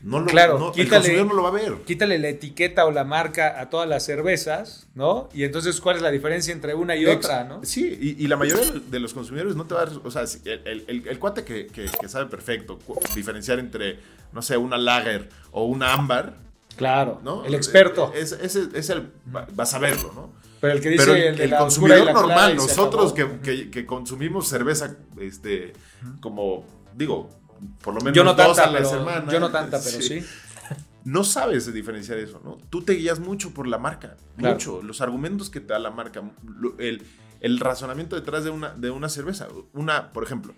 no 0.00 0.20
lo, 0.20 0.26
Claro, 0.26 0.58
no- 0.58 0.68
el 0.68 0.72
quítale- 0.74 0.90
consumidor 1.00 1.26
no 1.26 1.34
lo 1.34 1.42
va 1.42 1.48
a 1.48 1.52
ver. 1.52 1.74
Quítale 1.84 2.18
la 2.18 2.28
etiqueta 2.28 2.86
o 2.86 2.92
la 2.92 3.04
marca 3.04 3.60
a 3.60 3.68
todas 3.68 3.88
las 3.88 4.04
cervezas, 4.04 4.86
¿no? 4.94 5.28
Y 5.34 5.42
entonces, 5.44 5.80
¿cuál 5.80 5.96
es 5.96 6.02
la 6.02 6.10
diferencia 6.10 6.52
entre 6.52 6.74
una 6.74 6.94
y 6.94 7.06
otra, 7.06 7.44
no? 7.44 7.64
Sí, 7.64 7.98
y, 8.00 8.24
y 8.24 8.28
la 8.28 8.36
mayoría 8.36 8.70
de 8.88 9.00
los 9.00 9.12
consumidores 9.12 9.56
no 9.56 9.64
te 9.66 9.74
va 9.74 9.82
a... 9.82 9.88
O 10.04 10.10
sea, 10.10 10.22
el, 10.44 10.84
el- 11.06 11.18
cuate 11.18 11.44
que, 11.44 11.66
que- 11.66 11.86
que 12.00 12.08
sabe 12.08 12.26
perfecto 12.26 12.78
diferenciar 13.14 13.58
entre, 13.58 13.98
no 14.32 14.40
sé, 14.42 14.56
una 14.56 14.78
lager 14.78 15.28
o 15.50 15.64
una 15.64 15.92
ámbar, 15.94 16.36
Claro, 16.76 17.20
¿no? 17.24 17.44
el 17.44 17.54
experto. 17.54 18.12
Es, 18.14 18.30
ese- 18.32 18.68
es 18.74 18.88
el... 18.90 19.10
va- 19.34 19.48
Vas 19.52 19.74
a 19.74 19.78
verlo, 19.80 20.12
¿no? 20.14 20.32
pero 20.60 20.72
el 20.74 20.80
que 20.80 20.88
dice 20.90 21.04
Pero 21.04 21.16
el, 21.16 21.36
de 21.36 21.46
la 21.48 21.58
consumidor 21.58 22.04
la 22.06 22.12
normal, 22.12 22.56
nosotros 22.56 23.12
que- 23.12 23.70
que 23.70 23.86
consumimos 23.86 24.48
cerveza, 24.48 24.96
este, 25.20 25.72
como, 26.20 26.64
digo, 26.94 27.30
por 27.82 27.94
lo 27.94 28.00
menos 28.00 28.14
Yo 28.16 28.24
no 28.24 28.34
dos 28.34 28.56
tanta, 28.56 28.64
a 28.64 28.66
la 28.72 28.78
pero, 28.78 28.90
semana. 28.90 29.32
yo 29.32 29.40
no 29.40 29.50
tanta, 29.50 29.80
pero 29.82 30.00
sí. 30.02 30.22
no 31.04 31.24
sabes 31.24 31.72
diferenciar 31.72 32.18
eso, 32.18 32.40
¿no? 32.44 32.58
Tú 32.70 32.82
te 32.82 32.92
guías 32.94 33.20
mucho 33.20 33.52
por 33.54 33.66
la 33.66 33.78
marca, 33.78 34.16
Claro. 34.36 34.54
mucho. 34.54 34.82
Los 34.82 35.00
argumentos 35.00 35.50
que 35.50 35.60
te 35.60 35.72
da 35.72 35.78
la 35.78 35.90
marca, 35.90 36.22
el, 36.78 37.02
el 37.40 37.60
razonamiento 37.60 38.16
detrás 38.16 38.44
de 38.44 38.50
una, 38.50 38.70
de 38.74 38.90
una 38.90 39.08
cerveza. 39.08 39.48
Una, 39.72 40.12
por 40.12 40.24
ejemplo, 40.24 40.54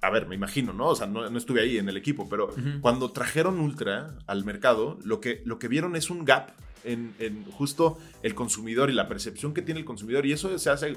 a 0.00 0.10
ver, 0.10 0.26
me 0.26 0.34
imagino, 0.34 0.72
¿no? 0.72 0.88
O 0.88 0.96
sea, 0.96 1.06
no, 1.06 1.28
no 1.30 1.38
estuve 1.38 1.62
ahí 1.62 1.78
en 1.78 1.88
el 1.88 1.96
equipo, 1.96 2.28
pero 2.28 2.54
cuando 2.82 3.10
trajeron 3.12 3.58
Ultra 3.60 4.14
al 4.26 4.44
mercado, 4.44 4.98
lo 5.04 5.20
que, 5.20 5.42
lo 5.46 5.58
que 5.58 5.68
vieron 5.68 5.96
es 5.96 6.10
un 6.10 6.24
gap 6.26 6.50
en, 6.84 7.14
en 7.18 7.44
justo 7.52 7.98
el 8.22 8.34
consumidor 8.34 8.90
y 8.90 8.92
la 8.92 9.08
percepción 9.08 9.54
que 9.54 9.62
tiene 9.62 9.80
el 9.80 9.86
consumidor, 9.86 10.26
y 10.26 10.32
eso 10.32 10.58
se 10.58 10.68
hace 10.68 10.96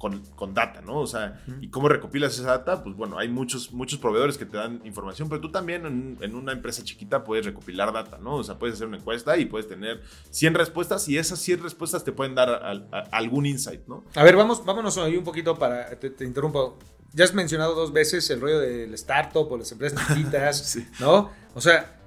con, 0.00 0.20
con 0.34 0.54
data, 0.54 0.80
¿no? 0.80 0.98
O 0.98 1.06
sea, 1.06 1.44
¿y 1.60 1.68
cómo 1.68 1.86
recopilas 1.90 2.32
esa 2.32 2.46
data? 2.48 2.82
Pues 2.82 2.96
bueno, 2.96 3.18
hay 3.18 3.28
muchos, 3.28 3.70
muchos 3.72 3.98
proveedores 3.98 4.38
que 4.38 4.46
te 4.46 4.56
dan 4.56 4.80
información, 4.84 5.28
pero 5.28 5.42
tú 5.42 5.52
también 5.52 5.84
en, 5.84 6.16
en 6.22 6.34
una 6.34 6.52
empresa 6.52 6.82
chiquita 6.82 7.22
puedes 7.22 7.44
recopilar 7.44 7.92
data, 7.92 8.16
¿no? 8.16 8.36
O 8.36 8.42
sea, 8.42 8.58
puedes 8.58 8.76
hacer 8.76 8.86
una 8.86 8.96
encuesta 8.96 9.36
y 9.36 9.44
puedes 9.44 9.68
tener 9.68 10.00
100 10.30 10.54
respuestas 10.54 11.06
y 11.10 11.18
esas 11.18 11.38
100 11.40 11.62
respuestas 11.62 12.02
te 12.02 12.12
pueden 12.12 12.34
dar 12.34 12.48
a- 12.48 12.98
algún 13.12 13.44
insight, 13.44 13.86
¿no? 13.88 14.02
A 14.14 14.24
ver, 14.24 14.36
vamos, 14.36 14.64
vámonos 14.64 14.96
ahí 14.96 15.18
un 15.18 15.24
poquito 15.24 15.58
para. 15.58 15.90
Te, 15.98 16.08
te 16.08 16.24
interrumpo. 16.24 16.78
Ya 17.12 17.24
has 17.24 17.34
mencionado 17.34 17.74
dos 17.74 17.92
veces 17.92 18.30
el 18.30 18.40
rollo 18.40 18.58
del 18.58 18.94
startup 18.94 19.52
o 19.52 19.58
las 19.58 19.70
empresas 19.70 20.00
chiquitas, 20.08 20.56
Sí. 20.66 20.86
¿no? 20.98 21.30
O 21.54 21.60
sea, 21.60 22.00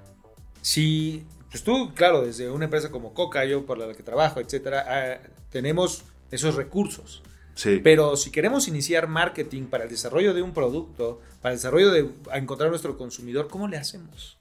si. 0.62 1.24
Pues 1.50 1.62
tú, 1.62 1.92
claro, 1.94 2.22
desde 2.22 2.50
una 2.50 2.64
empresa 2.64 2.90
como 2.90 3.14
Coca, 3.14 3.44
yo 3.44 3.64
por 3.64 3.78
la 3.78 3.92
que 3.94 4.02
trabajo, 4.02 4.40
etcétera, 4.40 4.84
ah, 4.88 5.28
tenemos 5.50 6.02
esos 6.32 6.56
recursos. 6.56 7.22
Sí. 7.54 7.80
Pero 7.82 8.16
si 8.16 8.30
queremos 8.30 8.68
iniciar 8.68 9.08
marketing 9.08 9.64
para 9.64 9.84
el 9.84 9.90
desarrollo 9.90 10.34
de 10.34 10.42
un 10.42 10.52
producto, 10.52 11.20
para 11.40 11.52
el 11.52 11.58
desarrollo 11.58 11.90
de 11.90 12.10
a 12.30 12.38
encontrar 12.38 12.68
a 12.68 12.70
nuestro 12.70 12.96
consumidor, 12.96 13.48
¿cómo 13.48 13.68
le 13.68 13.76
hacemos? 13.76 14.36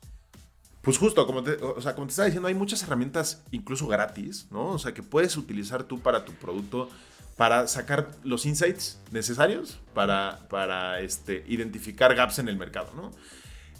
Pues 0.81 0.97
justo, 0.97 1.25
como 1.25 1.43
te, 1.43 1.51
o 1.63 1.79
sea, 1.81 1.95
como 1.95 2.07
te 2.07 2.11
estaba 2.11 2.25
diciendo, 2.25 2.47
hay 2.47 2.55
muchas 2.55 2.83
herramientas 2.83 3.43
incluso 3.51 3.87
gratis, 3.87 4.47
¿no? 4.51 4.71
O 4.71 4.79
sea, 4.79 4.93
que 4.93 5.01
puedes 5.01 5.37
utilizar 5.37 5.83
tú 5.83 5.99
para 5.99 6.25
tu 6.25 6.33
producto 6.33 6.89
para 7.37 7.67
sacar 7.67 8.09
los 8.23 8.45
insights 8.45 8.99
necesarios 9.11 9.79
para, 9.93 10.39
para 10.49 10.99
este, 10.99 11.43
identificar 11.47 12.13
gaps 12.15 12.39
en 12.39 12.47
el 12.47 12.57
mercado, 12.57 12.91
¿no? 12.95 13.11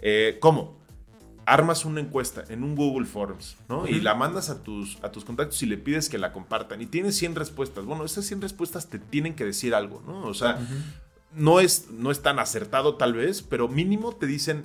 Eh, 0.01 0.37
¿Cómo? 0.39 0.82
Armas 1.45 1.83
una 1.85 1.99
encuesta 1.99 2.43
en 2.49 2.63
un 2.63 2.75
Google 2.75 3.05
Forms, 3.05 3.57
¿no? 3.67 3.87
Y 3.87 3.99
la 4.01 4.15
mandas 4.15 4.49
a 4.49 4.63
tus, 4.63 4.97
a 5.03 5.11
tus 5.11 5.25
contactos 5.25 5.61
y 5.63 5.65
le 5.65 5.77
pides 5.77 6.09
que 6.09 6.17
la 6.17 6.31
compartan. 6.31 6.81
Y 6.81 6.85
tienes 6.85 7.15
100 7.17 7.35
respuestas. 7.35 7.85
Bueno, 7.85 8.05
esas 8.05 8.25
100 8.25 8.41
respuestas 8.41 8.89
te 8.89 8.99
tienen 8.99 9.33
que 9.35 9.43
decir 9.45 9.75
algo, 9.75 10.01
¿no? 10.07 10.21
O 10.25 10.33
sea, 10.33 10.59
no, 11.35 11.59
es, 11.59 11.89
no 11.91 12.11
es 12.11 12.21
tan 12.21 12.39
acertado 12.39 12.95
tal 12.95 13.13
vez, 13.13 13.41
pero 13.41 13.67
mínimo 13.67 14.13
te 14.15 14.25
dicen 14.27 14.63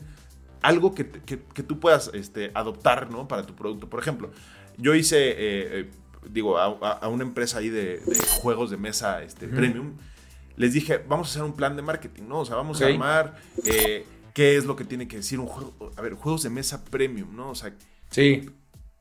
algo 0.62 0.94
que, 0.94 1.08
que- 1.11 1.42
que 1.42 1.62
tú 1.62 1.80
puedas 1.80 2.11
este, 2.14 2.50
adoptar, 2.54 3.11
¿no? 3.11 3.26
Para 3.28 3.44
tu 3.47 3.54
producto. 3.54 3.88
Por 3.88 4.00
ejemplo, 4.00 4.30
yo 4.76 4.94
hice, 4.94 5.30
eh, 5.30 5.37
eh, 5.80 5.90
digo, 6.30 6.58
a, 6.58 7.08
una 7.08 7.23
empresa 7.25 7.58
ahí 7.58 7.68
de, 7.70 7.99
de 7.99 8.18
juegos 8.42 8.70
de 8.70 8.76
mesa 8.76 9.23
este, 9.23 9.49
premium, 9.49 9.94
les 10.56 10.73
dije, 10.73 10.99
vamos 11.08 11.28
a 11.28 11.30
hacer 11.30 11.42
un 11.42 11.54
plan 11.54 11.76
de 11.76 11.82
marketing, 11.82 12.25
¿no? 12.28 12.40
O 12.40 12.44
sea, 12.44 12.56
vamos 12.56 12.80
a 12.80 12.87
armar 12.94 13.37
eh, 13.64 14.04
qué 14.38 14.57
es 14.57 14.66
lo 14.66 14.76
que 14.76 14.85
tiene 14.85 15.09
que 15.09 15.16
decir 15.16 15.40
un 15.40 15.49
juego. 15.49 15.90
A 15.97 16.00
ver, 16.00 16.14
juegos 16.14 16.45
de 16.45 16.49
mesa 16.50 16.85
premium, 16.85 17.35
¿no? 17.35 17.50
O 17.50 17.54
sea, 17.57 17.75
Sí. 18.11 18.49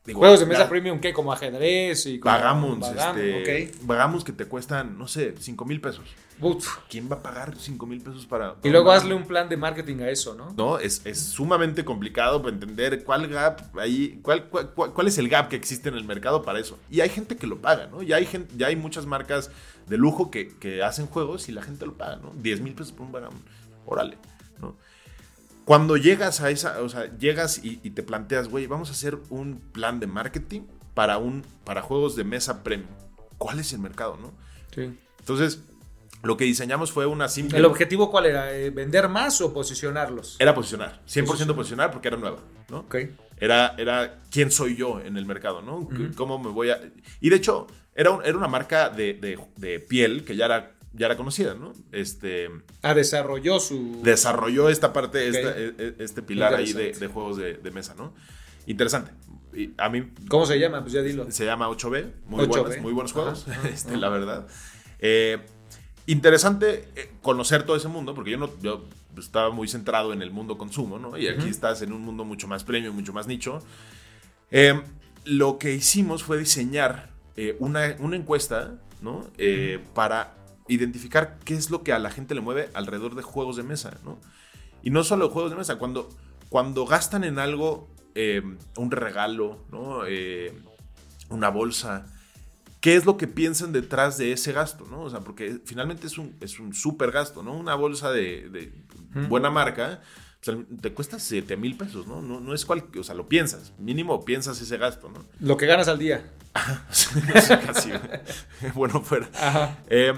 digo, 0.04 0.18
Juegos 0.18 0.40
de 0.40 0.46
mesa 0.46 0.68
premium, 0.68 0.98
¿qué? 0.98 1.12
Como 1.12 1.32
ajedrez 1.32 2.06
y 2.06 2.18
como 2.18 2.34
Vagamos, 2.34 2.80
Backgammon, 2.80 3.18
este, 3.24 3.68
ok. 3.70 3.86
vagamos 3.86 4.24
que 4.24 4.32
te 4.32 4.46
cuestan, 4.46 4.98
no 4.98 5.06
sé, 5.06 5.36
5 5.38 5.64
mil 5.64 5.80
pesos. 5.80 6.04
Uf. 6.40 6.78
¿Quién 6.90 7.08
va 7.08 7.16
a 7.16 7.22
pagar 7.22 7.54
5 7.56 7.86
mil 7.86 8.00
pesos 8.00 8.26
para, 8.26 8.56
Y 8.64 8.68
luego 8.70 8.90
hazle 8.90 9.14
un 9.14 9.28
plan 9.28 9.48
de 9.48 9.56
marketing 9.56 10.00
a 10.00 10.10
eso, 10.10 10.34
¿no? 10.34 10.52
No, 10.56 10.80
es, 10.80 11.02
es 11.06 11.20
sumamente 11.20 11.84
complicado 11.84 12.42
para 12.42 12.52
entender 12.54 13.04
cuál 13.04 13.28
gap 13.28 13.60
ahí, 13.78 14.18
cuál, 14.22 14.48
cuál, 14.48 14.70
cuál- 14.74 14.92
cuál 14.92 15.06
es 15.06 15.18
el 15.18 15.28
gap 15.28 15.48
que 15.48 15.54
existe 15.54 15.88
en 15.88 15.94
el 15.94 16.02
mercado 16.04 16.42
para 16.42 16.58
eso. 16.58 16.80
Y 16.90 16.98
hay 17.00 17.10
gente 17.10 17.36
que 17.36 17.46
lo 17.46 17.58
paga, 17.60 17.86
¿no? 17.86 18.02
Ya 18.02 18.16
hay, 18.16 18.26
gente, 18.26 18.52
ya 18.56 18.66
hay 18.66 18.74
muchas 18.76 19.06
marcas 19.06 19.52
de 19.86 19.98
lujo 19.98 20.32
que, 20.32 20.48
que 20.58 20.82
hacen 20.82 21.06
juegos 21.06 21.48
y 21.48 21.52
la 21.52 21.62
gente 21.62 21.86
lo 21.86 21.94
paga, 21.96 22.16
¿no? 22.16 22.32
10 22.42 22.60
mil 22.60 22.74
pesos 22.74 22.92
por 22.92 23.06
un 23.06 23.12
Vagamon. 23.12 23.40
Órale, 23.86 24.18
¿no? 24.60 24.76
Cuando 25.68 25.98
llegas 25.98 26.40
a 26.40 26.48
esa, 26.50 26.80
o 26.80 26.88
sea, 26.88 27.14
llegas 27.18 27.62
y, 27.62 27.78
y 27.82 27.90
te 27.90 28.02
planteas, 28.02 28.48
güey, 28.48 28.66
vamos 28.66 28.88
a 28.88 28.92
hacer 28.92 29.18
un 29.28 29.60
plan 29.72 30.00
de 30.00 30.06
marketing 30.06 30.62
para, 30.94 31.18
un, 31.18 31.44
para 31.64 31.82
juegos 31.82 32.16
de 32.16 32.24
mesa 32.24 32.64
premium. 32.64 32.88
¿Cuál 33.36 33.60
es 33.60 33.74
el 33.74 33.78
mercado, 33.80 34.16
no? 34.16 34.32
Sí. 34.74 34.98
Entonces, 35.20 35.60
lo 36.22 36.38
que 36.38 36.44
diseñamos 36.46 36.90
fue 36.90 37.04
una 37.04 37.28
simple... 37.28 37.58
¿El 37.58 37.66
objetivo 37.66 38.10
cuál 38.10 38.24
era? 38.24 38.56
Eh, 38.56 38.70
¿Vender 38.70 39.10
más 39.10 39.42
o 39.42 39.52
posicionarlos? 39.52 40.36
Era 40.38 40.54
posicionar, 40.54 41.02
100% 41.06 41.26
Posicionar. 41.26 41.54
posicionar 41.56 41.90
porque 41.92 42.08
era 42.08 42.16
nueva, 42.16 42.38
¿no? 42.70 42.78
Ok. 42.78 42.96
Era, 43.36 43.74
era 43.76 44.22
quién 44.30 44.50
soy 44.50 44.74
yo 44.74 45.00
en 45.00 45.18
el 45.18 45.26
mercado, 45.26 45.60
¿no? 45.60 45.80
Ujú. 45.80 46.08
¿Cómo 46.16 46.38
me 46.38 46.48
voy 46.48 46.70
a...? 46.70 46.80
Y 47.20 47.28
de 47.28 47.36
hecho, 47.36 47.66
era, 47.94 48.10
un- 48.10 48.24
era 48.24 48.38
una 48.38 48.48
marca 48.48 48.88
de, 48.88 49.12
de- 49.12 49.38
de 49.56 49.80
piel 49.80 50.24
que 50.24 50.34
ya 50.34 50.46
era, 50.46 50.77
ya 50.92 51.06
era 51.06 51.16
conocida, 51.16 51.54
¿no? 51.54 51.72
Este, 51.92 52.48
Ah, 52.82 52.94
desarrolló 52.94 53.60
su... 53.60 54.00
desarrolló 54.02 54.68
esta 54.68 54.92
parte, 54.92 55.28
esta- 55.28 55.56
e- 55.58 55.74
e- 55.78 55.94
este 55.98 56.22
pilar 56.22 56.54
ahí 56.54 56.72
de, 56.72 56.92
juegos 57.08 57.36
de, 57.36 57.54
de 57.54 57.70
mesa, 57.70 57.94
¿no? 57.96 58.14
Interesante. 58.66 59.12
Y 59.54 59.72
a 59.78 59.88
mí 59.88 60.10
¿Cómo 60.28 60.44
se 60.46 60.58
llama? 60.58 60.80
Pues 60.82 60.92
ya 60.92 61.02
dilo. 61.02 61.30
se 61.30 61.44
llama 61.44 61.68
8B, 61.68 62.12
muy, 62.26 62.44
8B. 62.44 62.48
buenos, 62.48 62.78
muy 62.78 62.92
buenos 62.92 63.12
juegos, 63.12 63.46
Ajá, 63.48 63.60
ajá, 63.60 63.68
este, 63.72 63.90
ajá. 63.90 63.98
la 63.98 64.08
verdad. 64.08 64.46
Eh, 65.00 65.38
interesante 66.06 66.88
eh, 66.96 67.10
conocer 67.22 67.64
todo 67.64 67.76
ese 67.76 67.88
mundo, 67.88 68.14
porque 68.14 68.30
yo 68.30 68.38
no 68.38 68.50
yo 68.62 68.84
estaba 69.18 69.50
muy 69.50 69.68
centrado 69.68 70.12
en 70.12 70.22
el 70.22 70.30
mundo 70.30 70.56
consumo, 70.58 70.98
¿no? 70.98 71.16
Y 71.18 71.26
aquí 71.28 71.48
estás 71.48 71.82
en 71.82 71.92
un 71.92 72.02
mundo 72.02 72.24
mucho 72.24 72.46
más 72.46 72.62
premium, 72.64 72.94
mucho 72.94 73.12
más 73.12 73.26
nicho. 73.26 73.60
Eh, 74.50 74.80
lo 75.24 75.58
que 75.58 75.74
hicimos 75.74 76.22
fue 76.22 76.38
diseñar 76.38 77.10
eh, 77.36 77.56
una, 77.58 77.96
una 77.98 78.16
encuesta, 78.16 78.74
¿no? 79.02 79.26
Eh, 79.38 79.80
Para 79.94 80.34
identificar 80.68 81.38
qué 81.44 81.54
es 81.54 81.70
lo 81.70 81.82
que 81.82 81.92
a 81.92 81.98
la 81.98 82.10
gente 82.10 82.34
le 82.34 82.40
mueve 82.40 82.70
alrededor 82.74 83.14
de 83.14 83.22
juegos 83.22 83.56
de 83.56 83.62
mesa, 83.62 83.98
¿no? 84.04 84.18
Y 84.82 84.90
no 84.90 85.02
solo 85.04 85.30
juegos 85.30 85.50
de 85.50 85.56
mesa, 85.56 85.76
cuando, 85.76 86.08
cuando 86.48 86.86
gastan 86.86 87.24
en 87.24 87.38
algo, 87.38 87.88
eh, 88.14 88.42
un 88.76 88.90
regalo, 88.90 89.64
¿no? 89.70 90.06
Eh, 90.06 90.56
una 91.30 91.48
bolsa, 91.50 92.06
¿qué 92.80 92.96
es 92.96 93.04
lo 93.04 93.16
que 93.16 93.26
piensan 93.26 93.72
detrás 93.72 94.18
de 94.18 94.32
ese 94.32 94.52
gasto, 94.52 94.86
¿no? 94.90 95.02
O 95.02 95.10
sea, 95.10 95.20
porque 95.20 95.60
finalmente 95.64 96.06
es 96.06 96.18
un, 96.18 96.36
es 96.40 96.60
un 96.60 96.74
súper 96.74 97.10
gasto, 97.10 97.42
¿no? 97.42 97.54
Una 97.54 97.74
bolsa 97.74 98.10
de, 98.10 98.72
buena 99.28 99.50
marca, 99.50 100.00
o 100.40 100.44
sea, 100.44 100.56
te 100.80 100.92
cuesta 100.92 101.18
7 101.18 101.56
mil 101.56 101.76
pesos, 101.76 102.06
¿no? 102.06 102.22
¿no? 102.22 102.40
No 102.40 102.54
es 102.54 102.64
cual, 102.64 102.84
o 102.98 103.02
sea, 103.02 103.14
lo 103.14 103.28
piensas, 103.28 103.72
mínimo 103.78 104.24
piensas 104.24 104.60
ese 104.60 104.76
gasto, 104.76 105.10
¿no? 105.10 105.24
Lo 105.40 105.56
que 105.56 105.66
ganas 105.66 105.88
al 105.88 105.98
día. 105.98 106.32
Casi, 107.66 107.90
bueno, 108.74 109.02
fuera. 109.02 109.28
Ajá. 109.34 109.78
Eh, 109.88 110.14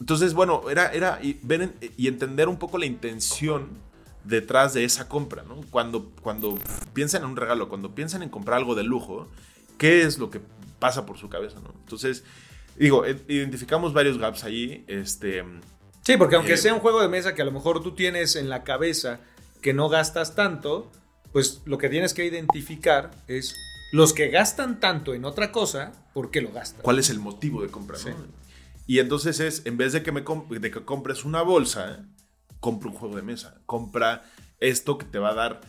entonces, 0.00 0.34
bueno, 0.34 0.68
era, 0.70 0.92
era 0.92 1.18
y, 1.22 1.38
ver 1.42 1.62
en- 1.62 1.74
y 1.96 2.08
entender 2.08 2.48
un 2.48 2.58
poco 2.58 2.78
la 2.78 2.86
intención 2.86 3.68
detrás 4.24 4.74
de 4.74 4.84
esa 4.84 5.08
compra, 5.08 5.42
¿no? 5.44 5.60
Cuando, 5.70 6.10
cuando 6.22 6.58
piensan 6.92 7.22
en 7.22 7.30
un 7.30 7.36
regalo, 7.36 7.68
cuando 7.68 7.94
piensan 7.94 8.22
en 8.22 8.28
comprar 8.28 8.58
algo 8.58 8.74
de 8.74 8.82
lujo, 8.82 9.28
¿qué 9.78 10.02
es 10.02 10.18
lo 10.18 10.30
que 10.30 10.40
pasa 10.78 11.06
por 11.06 11.16
su 11.18 11.28
cabeza, 11.28 11.58
¿no? 11.60 11.72
Entonces, 11.80 12.24
digo, 12.76 13.04
eh, 13.06 13.18
identificamos 13.28 13.92
varios 13.92 14.18
gaps 14.18 14.44
ahí, 14.44 14.84
este... 14.88 15.44
Sí, 16.02 16.16
porque 16.16 16.36
aunque 16.36 16.54
Eh, 16.54 16.58
sea 16.58 16.74
un 16.74 16.80
juego 16.80 17.00
de 17.02 17.08
mesa 17.08 17.34
que 17.34 17.42
a 17.42 17.44
lo 17.44 17.52
mejor 17.52 17.82
tú 17.82 17.94
tienes 17.94 18.36
en 18.36 18.48
la 18.48 18.64
cabeza 18.64 19.20
que 19.62 19.72
no 19.74 19.88
gastas 19.90 20.34
tanto, 20.34 20.90
pues 21.32 21.60
lo 21.66 21.76
que 21.78 21.88
tienes 21.90 22.14
que 22.14 22.24
identificar 22.24 23.10
es 23.28 23.54
los 23.92 24.12
que 24.14 24.28
gastan 24.28 24.80
tanto 24.80 25.14
en 25.14 25.24
otra 25.24 25.52
cosa, 25.52 25.92
¿por 26.14 26.30
qué 26.30 26.40
lo 26.40 26.52
gastan? 26.52 26.82
¿Cuál 26.82 26.98
es 26.98 27.10
el 27.10 27.18
motivo 27.20 27.62
de 27.62 27.68
compra, 27.68 27.98
no? 27.98 28.16
Y 28.90 28.98
entonces 28.98 29.38
es, 29.38 29.62
en 29.66 29.76
vez 29.76 29.92
de 29.92 30.02
que, 30.02 30.10
me 30.10 30.24
comp- 30.24 30.48
de 30.48 30.68
que 30.72 30.84
compres 30.84 31.24
una 31.24 31.42
bolsa, 31.42 32.04
compra 32.58 32.90
un 32.90 32.96
juego 32.96 33.14
de 33.14 33.22
mesa. 33.22 33.60
Compra 33.64 34.24
esto 34.58 34.98
que 34.98 35.06
te 35.06 35.20
va 35.20 35.30
a 35.30 35.34
dar 35.34 35.60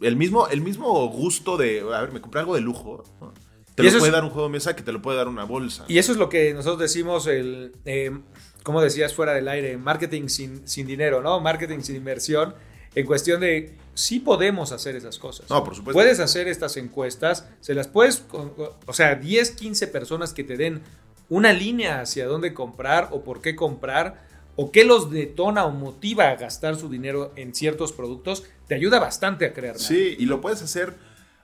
el 0.00 0.14
mismo, 0.14 0.46
el 0.46 0.60
mismo 0.60 1.08
gusto 1.08 1.56
de, 1.56 1.80
a 1.92 2.02
ver, 2.02 2.12
me 2.12 2.20
compré 2.20 2.38
algo 2.38 2.54
de 2.54 2.60
lujo. 2.60 3.02
¿no? 3.20 3.34
Te 3.74 3.82
Y 3.82 3.86
lo 3.90 3.98
puede 3.98 4.06
es- 4.10 4.12
dar 4.12 4.22
un 4.22 4.30
juego 4.30 4.46
de 4.46 4.52
mesa 4.52 4.76
que 4.76 4.84
te 4.84 4.92
lo 4.92 5.02
puede 5.02 5.18
dar 5.18 5.26
una 5.26 5.42
bolsa. 5.42 5.84
Y 5.88 5.98
eso 5.98 6.12
es 6.12 6.18
lo 6.18 6.28
que 6.28 6.54
nosotros 6.54 6.78
decimos, 6.78 7.26
el, 7.26 7.72
eh, 7.84 8.16
como 8.62 8.80
decías 8.80 9.12
fuera 9.12 9.32
del 9.34 9.48
aire, 9.48 9.76
marketing 9.76 10.28
sin, 10.28 10.68
sin 10.68 10.86
dinero, 10.86 11.20
¿no? 11.20 11.40
Marketing 11.40 11.80
sin 11.80 11.96
inversión, 11.96 12.54
en 12.94 13.06
cuestión 13.06 13.40
de 13.40 13.76
sí 13.94 14.20
podemos 14.20 14.70
hacer 14.70 14.94
esas 14.94 15.18
cosas. 15.18 15.50
No, 15.50 15.64
por 15.64 15.74
supuesto. 15.74 15.96
Puedes 15.96 16.20
hacer 16.20 16.46
estas 16.46 16.76
encuestas, 16.76 17.48
se 17.60 17.74
las 17.74 17.88
puedes, 17.88 18.24
o 18.30 18.92
sea, 18.92 19.16
10, 19.16 19.50
15 19.50 19.88
personas 19.88 20.32
que 20.32 20.44
te 20.44 20.56
den 20.56 20.82
una 21.28 21.52
línea 21.52 22.00
hacia 22.00 22.26
dónde 22.26 22.54
comprar 22.54 23.08
o 23.12 23.22
por 23.22 23.40
qué 23.40 23.56
comprar 23.56 24.26
o 24.56 24.72
qué 24.72 24.84
los 24.84 25.10
detona 25.10 25.66
o 25.66 25.70
motiva 25.70 26.30
a 26.30 26.36
gastar 26.36 26.76
su 26.76 26.88
dinero 26.88 27.32
en 27.36 27.54
ciertos 27.54 27.92
productos, 27.92 28.44
te 28.66 28.74
ayuda 28.74 28.98
bastante 28.98 29.44
a 29.44 29.52
crear. 29.52 29.78
Sí, 29.78 30.16
y 30.18 30.24
lo 30.24 30.40
puedes 30.40 30.62
hacer, 30.62 30.94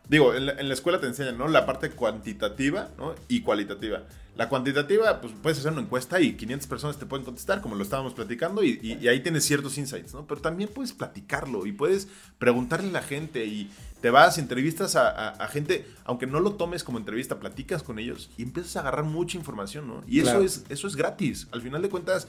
digo, 0.09 0.35
en 0.35 0.47
la, 0.47 0.75
escuela 0.75 0.99
te 0.99 1.07
enseñan, 1.07 1.37
¿no? 1.37 1.47
La 1.47 1.67
parte 1.67 1.91
cuantitativa 1.91 2.89
y 3.29 3.43
cualitativa. 3.43 4.05
La 4.35 4.49
cuantitativa, 4.49 5.21
pues 5.21 5.35
puedes 5.43 5.59
hacer 5.59 5.73
una 5.73 5.83
encuesta 5.83 6.19
y 6.19 6.33
500 6.35 6.67
personas 6.67 6.99
te 6.99 7.05
pueden 7.05 7.23
contestar, 7.25 7.61
como 7.61 7.75
lo 7.75 7.83
estábamos 7.83 8.15
platicando, 8.15 8.65
y, 8.65 8.79
y- 8.83 8.99
y 9.03 9.09
ahí 9.09 9.21
tienes 9.21 9.45
ciertos 9.45 9.77
insights, 9.77 10.15
¿no? 10.15 10.27
Pero 10.27 10.41
también 10.41 10.71
puedes 10.73 10.93
platicarlo 10.95 11.67
y 11.67 11.73
puedes 11.73 12.09
preguntarle 12.39 12.89
a 12.89 12.93
la 12.93 13.03
gente 13.03 13.45
y 13.45 13.71
te 14.01 14.09
vas, 14.09 14.39
entrevistas 14.39 14.97
a, 14.97 15.11
a- 15.11 15.29
a 15.33 15.49
gente, 15.49 15.85
aunque 16.05 16.27
no 16.27 16.41
lo 16.41 16.53
tomes 16.55 16.83
como 16.83 16.97
entrevista, 16.97 17.39
platicas 17.41 17.83
con 17.83 17.99
ellos 17.99 18.31
y 18.39 18.43
empiezas 18.45 18.77
a 18.77 18.81
agarrar 18.81 19.05
mucha 19.05 19.37
información, 19.37 19.87
¿no? 19.87 20.03
Y 20.07 20.21
eso, 20.21 20.41
es, 20.41 20.65
eso 20.71 20.87
es 20.87 20.97
gratis. 20.97 21.47
Al 21.53 21.61
final 21.61 21.83
de 21.83 21.91
cuentas, 21.91 22.27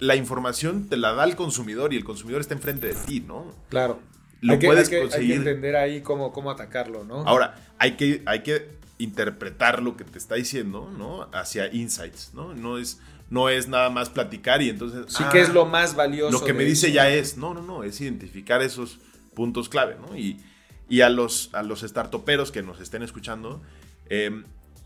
la 0.00 0.16
información 0.16 0.88
te 0.90 0.98
la 0.98 1.14
da 1.14 1.24
el 1.24 1.36
consumidor 1.36 1.94
y 1.94 1.96
el 1.96 2.04
consumidor 2.04 2.42
está 2.42 2.52
enfrente 2.52 2.88
de 2.88 2.94
ti, 2.94 3.20
¿no? 3.20 3.46
Claro. 3.70 3.98
Lo 4.42 4.52
hay 4.52 4.58
que, 4.58 4.66
puedes 4.66 4.88
hay 4.88 4.90
que- 4.90 4.96
hay 4.96 5.02
que 5.04 5.08
conseguir. 5.10 5.36
entender 5.36 5.76
ahí 5.76 6.02
cómo, 6.02 6.32
cómo 6.32 6.50
atacarlo, 6.50 7.02
¿no? 7.04 7.20
Ahora, 7.26 7.54
hay 7.78 7.92
que, 7.96 8.22
hay 8.26 8.42
que 8.42 8.83
interpretar 8.98 9.82
lo 9.82 9.96
que 9.96 10.04
te 10.04 10.18
está 10.18 10.36
diciendo, 10.36 10.92
¿no? 10.96 11.28
Hacia 11.32 11.72
insights, 11.72 12.32
¿no? 12.34 12.54
No 12.54 12.78
es, 12.78 13.00
no 13.30 13.48
es 13.48 13.68
nada 13.68 13.90
más 13.90 14.10
platicar 14.10 14.62
y 14.62 14.70
entonces... 14.70 15.06
sí 15.08 15.24
ah, 15.26 15.30
que 15.30 15.40
es 15.40 15.52
lo 15.52 15.66
más 15.66 15.96
valioso. 15.96 16.38
Lo 16.38 16.44
que 16.44 16.52
me 16.52 16.64
dice 16.64 16.86
eso. 16.86 16.94
ya 16.94 17.10
es, 17.10 17.36
no, 17.36 17.54
no, 17.54 17.62
no, 17.62 17.84
es 17.84 18.00
identificar 18.00 18.62
esos 18.62 18.98
puntos 19.34 19.68
clave, 19.68 19.96
¿no? 20.00 20.16
Y, 20.16 20.40
y 20.88 21.00
a 21.00 21.08
los, 21.08 21.50
a 21.54 21.62
los 21.62 21.80
startuperos 21.80 22.52
que 22.52 22.62
nos 22.62 22.80
estén 22.80 23.02
escuchando, 23.02 23.62
eh, 24.06 24.44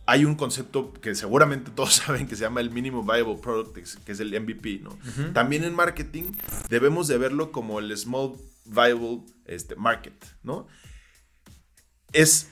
hay 0.08 0.24
un 0.24 0.36
concepto 0.36 0.94
que 0.94 1.14
seguramente 1.14 1.70
todos 1.74 1.94
saben 1.94 2.26
que 2.26 2.34
se 2.34 2.42
llama 2.42 2.60
el 2.60 2.70
Minimum 2.70 3.06
Viable 3.06 3.36
Product, 3.36 3.76
que 4.04 4.12
es 4.12 4.20
el 4.20 4.40
MVP, 4.40 4.80
¿no? 4.82 4.98
También 5.34 5.64
en 5.64 5.74
marketing 5.74 6.32
debemos 6.70 7.08
de 7.08 7.18
verlo 7.18 7.52
como 7.52 7.78
el 7.78 7.94
Small 7.96 8.32
Viable 8.64 9.20
este, 9.44 9.76
Market, 9.76 10.24
¿no? 10.42 10.66
Es, 12.12 12.48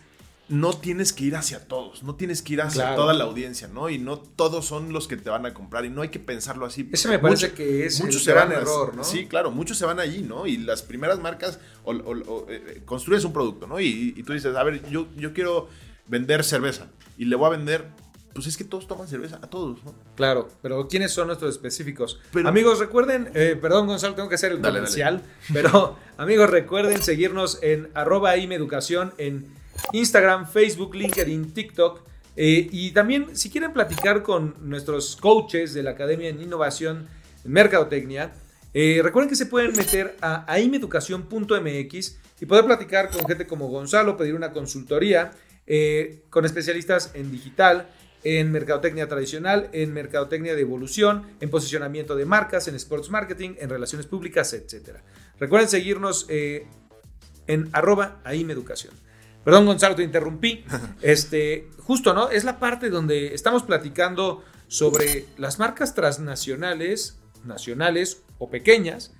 no 0.48 0.72
tienes 0.76 1.12
que 1.12 1.24
ir 1.24 1.34
hacia 1.34 1.66
todos, 1.66 2.02
no 2.04 2.14
tienes 2.14 2.40
que 2.40 2.52
ir 2.52 2.62
hacia 2.62 2.82
Claro. 2.82 2.96
toda 3.02 3.14
la 3.14 3.24
audiencia, 3.24 3.66
¿no? 3.66 3.88
Y 3.90 3.98
no 3.98 4.18
todos 4.18 4.64
son 4.64 4.92
los 4.92 5.08
que 5.08 5.16
te 5.16 5.28
van 5.28 5.44
a 5.44 5.52
comprar 5.54 5.84
y 5.84 5.90
no 5.90 6.02
hay 6.02 6.08
que 6.10 6.20
pensarlo 6.20 6.66
así. 6.66 6.88
Ese 6.92 7.08
me 7.08 7.18
parece 7.18 7.46
Mucho- 7.48 7.56
que 7.56 7.86
es 7.86 8.00
muchos 8.00 8.16
el 8.16 8.22
se 8.22 8.32
gran 8.32 8.48
van 8.50 8.58
error, 8.58 8.94
¿no? 8.94 9.02
Sí, 9.02 9.26
claro, 9.26 9.50
muchos 9.50 9.76
se 9.76 9.84
van 9.86 9.98
allí, 9.98 10.22
¿no? 10.22 10.46
Y 10.46 10.58
las 10.58 10.82
primeras 10.82 11.18
marcas, 11.18 11.58
o, 11.84 11.92
o- 11.92 12.22
o, 12.32 12.46
eh, 12.48 12.82
construyes 12.84 13.24
un 13.24 13.32
producto, 13.32 13.66
¿no? 13.66 13.80
Y, 13.80 14.14
y 14.16 14.22
tú 14.22 14.32
dices, 14.34 14.54
a 14.54 14.62
ver, 14.62 14.88
yo, 14.88 15.08
yo 15.16 15.32
quiero 15.32 15.68
vender 16.06 16.44
cerveza 16.44 16.86
y 17.18 17.24
le 17.24 17.34
voy 17.34 17.46
a 17.48 17.50
vender 17.50 17.84
pues 18.32 18.46
es 18.48 18.58
que 18.58 18.64
todos 18.64 18.86
toman 18.86 19.08
cerveza, 19.08 19.36
a 19.40 19.48
todos, 19.48 19.82
¿no? 19.82 19.94
Claro, 20.14 20.48
pero 20.60 20.88
¿quiénes 20.88 21.10
son 21.10 21.28
nuestros 21.28 21.50
específicos? 21.54 22.20
Pero- 22.34 22.46
amigos, 22.50 22.78
recuerden, 22.78 23.30
eh, 23.34 23.56
perdón 23.58 23.86
Gonzalo, 23.86 24.14
tengo 24.14 24.28
que 24.28 24.34
hacer 24.34 24.52
el 24.52 24.60
Dale, 24.60 24.80
comercial, 24.80 25.22
pero 25.54 25.96
amigos, 26.18 26.50
recuerden 26.50 27.02
seguirnos 27.02 27.58
en 27.62 27.88
arroba 27.94 28.36
imeducación 28.36 29.14
en 29.16 29.46
Instagram, 29.92 30.46
Facebook, 30.48 30.94
LinkedIn, 30.94 31.52
TikTok. 31.52 32.02
eh, 32.36 32.68
y 32.70 32.90
también, 32.90 33.34
si 33.36 33.48
quieren 33.50 33.72
platicar 33.72 34.22
con 34.22 34.54
nuestros 34.60 35.16
coaches 35.16 35.72
de 35.72 35.82
la 35.82 35.92
Academia 35.92 36.28
en 36.28 36.42
Innovación 36.42 37.08
en 37.44 37.52
Mercadotecnia, 37.52 38.32
eh, 38.74 39.00
recuerden 39.02 39.30
que 39.30 39.36
se 39.36 39.46
pueden 39.46 39.72
meter 39.72 40.16
a 40.20 40.44
aimeducación.mx 40.52 42.18
y 42.40 42.46
poder 42.46 42.66
platicar 42.66 43.10
con 43.10 43.26
gente 43.26 43.46
como 43.46 43.68
Gonzalo, 43.68 44.18
pedir 44.18 44.34
una 44.34 44.52
consultoría 44.52 45.30
eh, 45.66 46.24
con 46.28 46.44
especialistas 46.44 47.12
en 47.14 47.32
digital, 47.32 47.88
en 48.22 48.52
mercadotecnia 48.52 49.08
tradicional, 49.08 49.70
en 49.72 49.94
mercadotecnia 49.94 50.54
de 50.54 50.60
evolución, 50.60 51.24
en 51.40 51.48
posicionamiento 51.48 52.16
de 52.16 52.26
marcas, 52.26 52.68
en 52.68 52.74
sports 52.74 53.08
marketing, 53.08 53.54
en 53.60 53.70
relaciones 53.70 54.06
públicas, 54.06 54.52
etc. 54.52 54.98
Recuerden 55.38 55.70
seguirnos 55.70 56.26
en 56.28 57.68
arroba 57.72 58.20
aimeducación. 58.24 59.05
Perdón, 59.46 59.64
Gonzalo, 59.64 59.94
te 59.94 60.02
interrumpí. 60.02 60.62
Este, 61.00 61.70
justo, 61.78 62.12
¿no? 62.12 62.28
Es 62.28 62.44
la 62.44 62.58
parte 62.58 62.90
donde 62.90 63.32
estamos 63.34 63.62
platicando 63.62 64.44
sobre 64.68 65.24
las 65.38 65.58
marcas 65.58 65.94
transnacionales, 65.94 67.16
nacionales 67.44 68.22
o 68.38 68.50
pequeñas, 68.50 69.12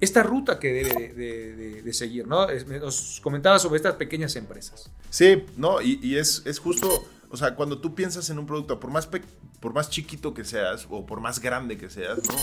esta 0.00 0.22
ruta 0.22 0.58
que 0.58 0.72
debe 0.72 0.94
de, 0.94 1.14
de- 1.14 1.56
de- 1.56 1.82
de 1.82 1.92
seguir, 1.92 2.26
¿no? 2.26 2.46
Nos 2.80 3.20
comentaba 3.22 3.58
sobre 3.58 3.76
estas 3.76 3.94
pequeñas 3.94 4.36
empresas. 4.36 4.90
Sí, 5.10 5.44
no, 5.56 5.80
y, 5.80 5.98
y 6.02 6.16
es, 6.16 6.42
es 6.44 6.58
justo, 6.58 7.04
o 7.30 7.36
sea, 7.36 7.54
cuando 7.54 7.78
tú 7.80 7.94
piensas 7.94 8.28
en 8.30 8.38
un 8.38 8.46
producto, 8.46 8.78
por 8.80 8.90
más, 8.90 9.08
por 9.60 9.72
más 9.72 9.90
chiquito 9.90 10.34
que 10.34 10.44
seas 10.44 10.86
o 10.90 11.06
por 11.06 11.20
más 11.20 11.40
grande 11.40 11.76
que 11.78 11.88
seas, 11.90 12.18
¿no? 12.28 12.34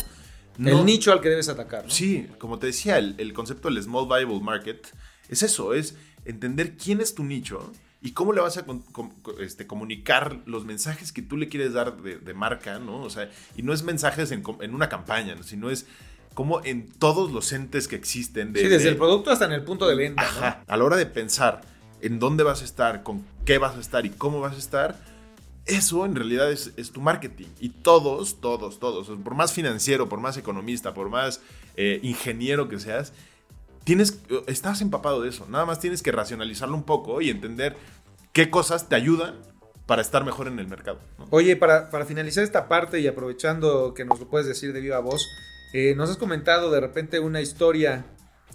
No- 0.57 0.79
El 0.79 0.85
nicho 0.85 1.11
al 1.11 1.19
que 1.21 1.29
debes 1.29 1.49
atacar, 1.49 1.83
¿no? 1.85 1.89
Sí, 1.91 2.27
como 2.39 2.59
te 2.59 2.67
decía, 2.67 2.97
el, 2.97 3.15
el 3.17 3.33
concepto 3.33 3.67
del 3.69 3.81
Small 3.83 4.05
Viable 4.07 4.39
Market 4.41 4.87
es 5.29 5.43
eso, 5.43 5.73
es 5.73 5.95
entender 6.25 6.75
quién 6.77 7.01
es 7.01 7.15
tu 7.15 7.23
nicho 7.23 7.71
y 8.01 8.11
cómo 8.11 8.33
le 8.33 8.41
vas 8.41 8.57
a 8.57 8.65
con- 8.65 8.81
com- 8.81 9.11
co- 9.21 9.39
este, 9.39 9.65
comunicar 9.65 10.39
los 10.45 10.65
mensajes 10.65 11.11
que 11.11 11.21
tú 11.21 11.37
le 11.37 11.47
quieres 11.49 11.73
dar 11.73 11.97
de, 12.01 12.17
de 12.17 12.33
marca, 12.33 12.77
¿no? 12.79 13.01
O 13.01 13.09
sea, 13.09 13.29
y 13.55 13.63
no 13.63 13.73
es 13.73 13.83
mensajes 13.83 14.31
en, 14.31 14.43
una 14.73 14.89
campaña, 14.89 15.35
¿no? 15.35 15.43
sino 15.43 15.69
es 15.69 15.87
como 16.33 16.63
en 16.65 16.87
todos 16.89 17.31
los 17.31 17.51
entes 17.53 17.87
que 17.87 17.95
existen. 17.95 18.53
Sí, 18.55 18.67
desde 18.67 18.89
el 18.89 18.97
producto 18.97 19.31
hasta 19.31 19.45
en 19.45 19.53
el 19.53 19.63
punto 19.63 19.87
de 19.87 19.95
venta, 19.95 20.21
¿no? 20.23 20.27
Ajá. 20.27 20.63
A 20.67 20.77
la 20.77 20.83
hora 20.83 20.97
de 20.97 21.05
pensar 21.05 21.61
en 22.01 22.19
dónde 22.19 22.43
vas 22.43 22.61
a 22.61 22.65
estar, 22.65 23.03
con 23.03 23.23
qué 23.45 23.57
vas 23.57 23.75
a 23.77 23.79
estar 23.79 24.05
y 24.05 24.09
cómo 24.09 24.41
vas 24.41 24.55
a 24.55 24.59
estar, 24.59 24.99
eso 25.65 26.05
en 26.05 26.13
realidad 26.13 26.51
es, 26.51 26.73
es 26.77 26.91
tu 26.91 27.01
marketing. 27.01 27.47
Y 27.59 27.69
todos, 27.69 28.39
todos, 28.41 28.79
todos, 28.79 29.07
por 29.23 29.33
más 29.33 29.53
financiero, 29.53 30.07
por 30.09 30.19
más 30.19 30.37
economista, 30.37 30.93
por 30.93 31.09
más 31.09 31.41
eh, 31.77 31.99
ingeniero 32.03 32.67
que 32.69 32.79
seas, 32.79 33.13
tienes, 33.85 34.19
estás 34.47 34.81
empapado 34.81 35.21
de 35.21 35.29
eso. 35.29 35.47
Nada 35.49 35.65
más 35.65 35.79
tienes 35.79 36.03
que 36.03 36.11
racionalizarlo 36.11 36.75
un 36.75 36.83
poco 36.83 37.21
y 37.21 37.29
entender 37.29 37.77
qué 38.33 38.49
cosas 38.49 38.89
te 38.89 38.95
ayudan 38.95 39.35
para 39.85 40.01
estar 40.01 40.25
mejor 40.25 40.47
en 40.47 40.59
el 40.59 40.67
mercado. 40.67 40.99
¿no? 41.17 41.27
Oye, 41.29 41.55
para, 41.55 41.89
para 41.89 42.05
finalizar 42.05 42.43
esta 42.43 42.67
parte 42.67 42.99
y 42.99 43.07
aprovechando 43.07 43.93
que 43.93 44.03
nos 44.03 44.19
lo 44.19 44.27
puedes 44.27 44.47
decir 44.47 44.73
de 44.73 44.81
viva 44.81 44.99
voz, 44.99 45.29
eh, 45.73 45.93
nos 45.95 46.09
has 46.09 46.17
comentado 46.17 46.71
de 46.71 46.81
repente 46.81 47.19
una 47.19 47.41
historia 47.41 48.05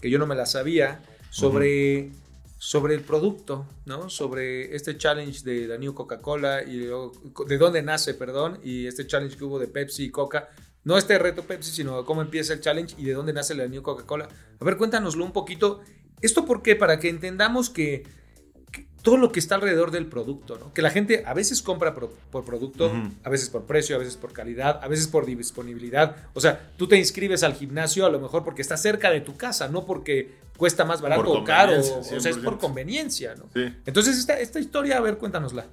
que 0.00 0.10
yo 0.10 0.18
no 0.18 0.26
me 0.26 0.34
la 0.34 0.46
sabía 0.46 1.02
sobre, 1.30 2.10
sobre 2.58 2.94
el 2.94 3.02
producto, 3.02 3.66
¿no? 3.84 4.10
Sobre 4.10 4.74
este 4.74 4.96
challenge 4.96 5.44
de 5.44 5.68
la 5.68 5.78
New 5.78 5.94
Coca-Cola 5.94 6.62
y 6.62 6.78
de 6.78 7.58
dónde 7.58 7.82
nace, 7.82 8.14
perdón, 8.14 8.58
y 8.64 8.86
este 8.86 9.06
challenge 9.06 9.36
que 9.36 9.44
hubo 9.44 9.58
de 9.58 9.68
Pepsi 9.68 10.04
y 10.04 10.10
Coca. 10.10 10.48
No 10.84 10.96
este 10.96 11.18
reto 11.18 11.42
Pepsi, 11.42 11.70
sino 11.70 12.04
cómo 12.04 12.22
empieza 12.22 12.52
el 12.52 12.60
challenge 12.60 12.94
y 12.98 13.04
de 13.04 13.12
dónde 13.12 13.32
nace 13.32 13.54
la 13.54 13.66
New 13.66 13.82
Coca-Cola. 13.82 14.28
A 14.58 14.64
ver, 14.64 14.76
cuéntanoslo 14.76 15.24
un 15.24 15.32
poquito. 15.32 15.80
¿Esto 16.22 16.44
por 16.46 16.62
qué? 16.62 16.74
Para 16.74 16.98
que 16.98 17.08
entendamos 17.08 17.68
que, 17.68 18.04
que 18.72 18.86
todo 19.02 19.18
lo 19.18 19.30
que 19.30 19.40
está 19.40 19.56
alrededor 19.56 19.90
del 19.90 20.06
producto, 20.06 20.58
¿no? 20.58 20.72
Que 20.72 20.80
la 20.80 20.90
gente 20.90 21.22
a 21.26 21.34
veces 21.34 21.60
compra 21.60 21.94
por, 21.94 22.10
por 22.30 22.44
producto, 22.44 22.90
a 23.22 23.28
veces 23.28 23.50
por 23.50 23.64
precio, 23.64 23.96
a 23.96 23.98
veces 23.98 24.16
por 24.16 24.32
calidad, 24.32 24.80
a 24.82 24.88
veces 24.88 25.06
por 25.06 25.26
disponibilidad. 25.26 26.16
O 26.32 26.40
sea, 26.40 26.70
tú 26.78 26.88
te 26.88 26.96
inscribes 26.96 27.42
al 27.42 27.54
gimnasio 27.54 28.06
a 28.06 28.10
lo 28.10 28.18
mejor 28.18 28.42
porque 28.42 28.62
está 28.62 28.78
cerca 28.78 29.10
de 29.10 29.20
tu 29.20 29.36
casa, 29.36 29.68
no 29.68 29.84
porque 29.84 30.38
cuesta 30.56 30.84
más 30.84 31.00
barato 31.02 31.30
o 31.30 31.44
caro. 31.44 31.78
O 31.78 31.82
sea, 31.82 32.16
es 32.18 32.36
por 32.38 32.54
100%. 32.54 32.58
conveniencia, 32.58 33.34
¿no? 33.34 33.44
Sí. 33.54 33.74
Entonces, 33.84 34.18
esta, 34.18 34.38
esta 34.40 34.60
historia, 34.60 34.96
a 34.96 35.00
ver, 35.00 35.18
cuéntanosla. 35.18 35.66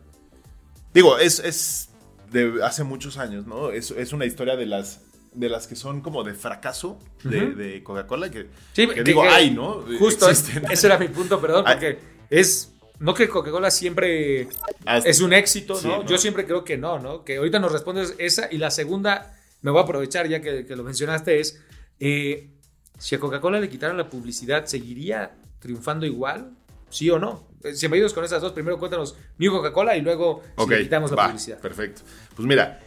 Digo, 0.93 1.17
es, 1.19 1.39
es 1.39 1.89
de 2.31 2.63
hace 2.63 2.84
muchos 2.84 3.17
años, 3.17 3.45
¿no? 3.45 3.71
Es, 3.71 3.91
es 3.91 4.13
una 4.13 4.25
historia 4.25 4.55
de 4.55 4.65
las, 4.65 5.01
de 5.38 5.50
las 5.50 5.67
que 5.67 5.76
son 5.76 6.02
como 6.02 6.23
de 6.23 6.34
fracaso 6.34 6.97
de, 7.23 7.82
Coca-Cola, 7.84 8.30
que, 8.32 8.47
Sí, 8.73 8.88
que 8.88 8.95
que- 8.95 9.04
digo, 9.04 9.21
que- 9.21 9.28
hay, 9.30 9.52
¿no? 9.52 9.84
Justo, 10.00 10.30
Existen. 10.30 10.63
ese 10.71 10.88
era 10.88 10.97
mi 10.97 11.08
punto, 11.08 11.39
perdón, 11.39 11.63
porque 11.65 12.00
es. 12.30 12.73
No 13.00 13.13
que 13.13 13.30
Coca-Cola 13.30 13.69
siempre 13.69 14.47
Hasta- 14.86 15.08
es 15.08 15.21
un 15.21 15.32
éxito, 15.32 15.76
Sí, 15.76 15.88
¿no? 15.88 16.04
Yo 16.06 16.17
siempre 16.17 16.45
creo 16.45 16.63
que 16.63 16.78
no, 16.78 16.97
¿no? 16.97 17.23
Que 17.23 17.38
ahorita 17.38 17.60
nos 17.60 17.71
respondes 17.71 18.15
esa 18.17 18.47
y 18.52 18.58
la 18.58 18.71
segunda, 18.71 19.38
me 19.62 19.69
voy 19.69 19.82
a 19.82 19.84
aprovechar 19.84 20.28
ya 20.28 20.41
que, 20.41 20.65
lo 20.76 20.84
mencionaste, 20.84 21.39
es 21.39 21.62
eh, 22.00 22.50
si 22.97 23.13
a 23.13 23.19
Coca-Cola 23.19 23.60
le 23.60 23.69
quitaran 23.69 23.97
la 23.97 24.10
publicidad, 24.10 24.65
¿seguiría 24.65 25.36
triunfando 25.60 26.08
igual? 26.08 26.52
¿Sí 26.89 27.08
o 27.12 27.19
no? 27.19 27.47
Eh, 27.63 27.76
Si 27.76 27.88
me 27.88 27.97
con 28.13 28.23
esas 28.26 28.41
dos, 28.41 28.54
primero 28.54 28.80
cuéntanos 28.80 29.15
New 29.38 29.52
Coca-Cola 29.52 29.95
y 29.95 30.02
luego 30.02 30.41
si 30.58 30.67
le 30.67 30.82
quitamos 30.82 31.12
la 31.12 31.17
va, 31.17 31.28
publicidad. 31.28 31.60
Perfecto. 31.60 32.02
Pues 32.36 32.47
mira, 32.47 32.80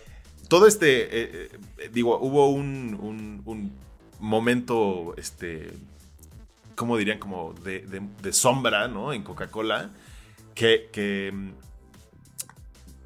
todo 0.51 0.67
este, 0.67 1.03
eh, 1.05 1.51
eh, 1.79 1.91
digo, 1.93 2.19
hubo 2.21 2.51
un, 2.51 2.99
un- 3.01 3.43
un 3.47 3.73
momento, 4.19 5.15
este, 5.17 5.73
¿cómo 6.75 6.99
dirían? 6.99 7.19
Como 7.19 7.55
de, 7.65 7.81
de- 7.87 8.03
de 8.23 8.33
sombra, 8.35 8.87
¿no? 8.89 9.15
En 9.15 9.23
Coca-Cola, 9.23 9.91
que, 10.55 10.91
que, 10.93 11.33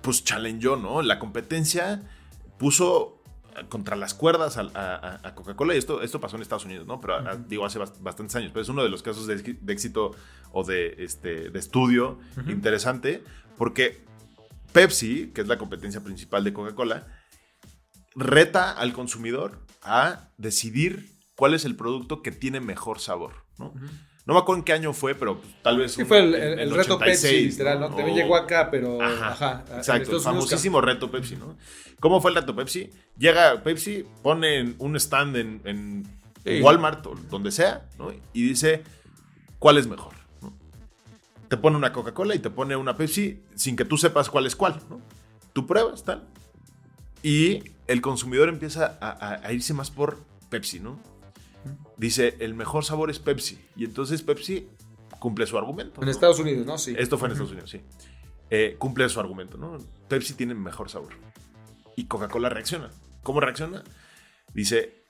pues, 0.02 0.24
challengeó, 0.24 0.76
¿no? 0.76 1.02
La 1.02 1.18
competencia 1.18 2.02
puso 2.58 3.20
contra 3.68 3.94
las 3.94 4.14
cuerdas 4.14 4.56
a, 4.56 4.62
a- 4.74 5.20
a 5.22 5.34
Coca-Cola 5.36 5.74
y 5.74 5.78
esto, 5.78 6.02
esto 6.02 6.20
pasó 6.20 6.34
en 6.36 6.42
Estados 6.42 6.64
Unidos, 6.64 6.86
¿no? 6.88 7.00
Pero 7.00 7.20
digo, 7.48 7.64
hace 7.64 7.78
bast- 7.78 8.00
bastantes 8.00 8.34
años, 8.36 8.50
pero 8.52 8.62
es 8.62 8.68
uno 8.68 8.82
de 8.82 8.88
los 8.88 9.02
casos 9.02 9.26
de, 9.28 9.36
de 9.36 9.72
éxito 9.72 10.10
o 10.52 10.64
de, 10.64 10.96
este, 10.98 11.50
de 11.50 11.58
estudio 11.58 12.18
interesante 12.48 13.22
porque 13.56 14.02
Pepsi, 14.72 15.30
que 15.32 15.42
es 15.42 15.46
la 15.46 15.56
competencia 15.56 16.02
principal 16.02 16.42
de 16.42 16.52
Coca-Cola, 16.52 17.06
reta 18.14 18.70
al 18.72 18.92
consumidor 18.92 19.60
a 19.82 20.28
decidir 20.38 21.10
cuál 21.36 21.54
es 21.54 21.64
el 21.64 21.76
producto 21.76 22.22
que 22.22 22.30
tiene 22.32 22.60
mejor 22.60 23.00
sabor, 23.00 23.44
¿no? 23.58 23.72
No 24.26 24.32
me 24.32 24.40
acuerdo 24.40 24.60
en 24.60 24.64
qué 24.64 24.72
año 24.72 24.94
fue, 24.94 25.14
pero 25.14 25.38
pues, 25.40 25.54
tal 25.62 25.76
vez... 25.78 25.92
Sí, 25.92 26.00
un- 26.02 26.08
fue 26.08 26.20
el, 26.20 26.34
el- 26.34 26.70
reto 26.74 26.94
86, 26.96 27.32
Pepsi, 27.32 27.48
literal, 27.50 27.80
¿no? 27.80 27.88
También 27.88 28.12
O- 28.12 28.16
llegó 28.16 28.36
acá, 28.36 28.70
pero. 28.70 29.02
Ajá, 29.02 29.32
Ajá. 29.32 29.64
exacto, 29.76 29.92
el 29.94 30.02
Unidos, 30.08 30.22
famosísimo 30.24 30.80
reto 30.80 31.10
Pepsi, 31.10 31.36
¿no? 31.36 31.56
¿Cómo 32.00 32.22
fue 32.22 32.30
el 32.30 32.36
reto 32.36 32.56
Pepsi? 32.56 32.88
Llega 33.18 33.62
Pepsi, 33.62 34.06
pone 34.22 34.74
un 34.78 34.96
stand 34.96 35.36
en, 35.36 35.60
en 35.64 36.20
Sí. 36.42 36.60
Walmart 36.62 37.06
o 37.06 37.14
donde 37.30 37.50
sea, 37.50 37.86
¿no? 37.98 38.12
Y 38.34 38.42
dice, 38.48 38.82
¿cuál 39.58 39.76
es 39.78 39.86
mejor? 39.86 40.12
¿no? 40.42 40.52
Te 41.48 41.56
pone 41.58 41.76
una 41.76 41.90
Coca-Cola 41.92 42.34
y 42.34 42.38
te 42.38 42.48
pone 42.50 42.76
una 42.76 42.96
Pepsi 42.96 43.42
sin 43.54 43.76
que 43.76 43.84
tú 43.86 43.96
sepas 43.98 44.28
cuál 44.30 44.46
es 44.46 44.54
cuál, 44.56 44.78
¿no? 44.90 45.00
Tú 45.54 45.66
pruebas, 45.66 46.02
tal. 46.04 46.26
Y 47.22 47.62
el 47.86 48.00
consumidor 48.00 48.48
empieza 48.48 48.98
a, 49.00 49.10
a- 49.10 49.46
a 49.46 49.52
irse 49.52 49.74
más 49.74 49.90
por 49.90 50.18
Pepsi, 50.50 50.80
¿no? 50.80 50.98
Dice, 51.96 52.36
el 52.40 52.54
mejor 52.54 52.84
sabor 52.84 53.10
es 53.10 53.18
Pepsi. 53.18 53.58
Y 53.76 53.84
entonces 53.84 54.22
Pepsi 54.22 54.68
cumple 55.18 55.46
su 55.46 55.56
argumento. 55.56 56.00
En 56.00 56.06
¿no? 56.06 56.10
Estados 56.10 56.38
Unidos, 56.38 56.66
¿no? 56.66 56.76
Sí. 56.78 56.94
Esto 56.98 57.16
fue 57.18 57.28
en 57.28 57.32
Estados 57.32 57.52
Unidos, 57.52 57.70
sí. 57.70 57.80
Eh, 58.50 58.76
cumple 58.78 59.08
su 59.08 59.20
argumento, 59.20 59.56
¿no? 59.56 59.78
Pepsi 60.08 60.34
tiene 60.34 60.54
mejor 60.54 60.90
sabor. 60.90 61.14
Y 61.96 62.06
Coca-Cola 62.06 62.48
reacciona. 62.48 62.90
¿Cómo 63.22 63.40
reacciona? 63.40 63.82
Dice, 64.52 65.04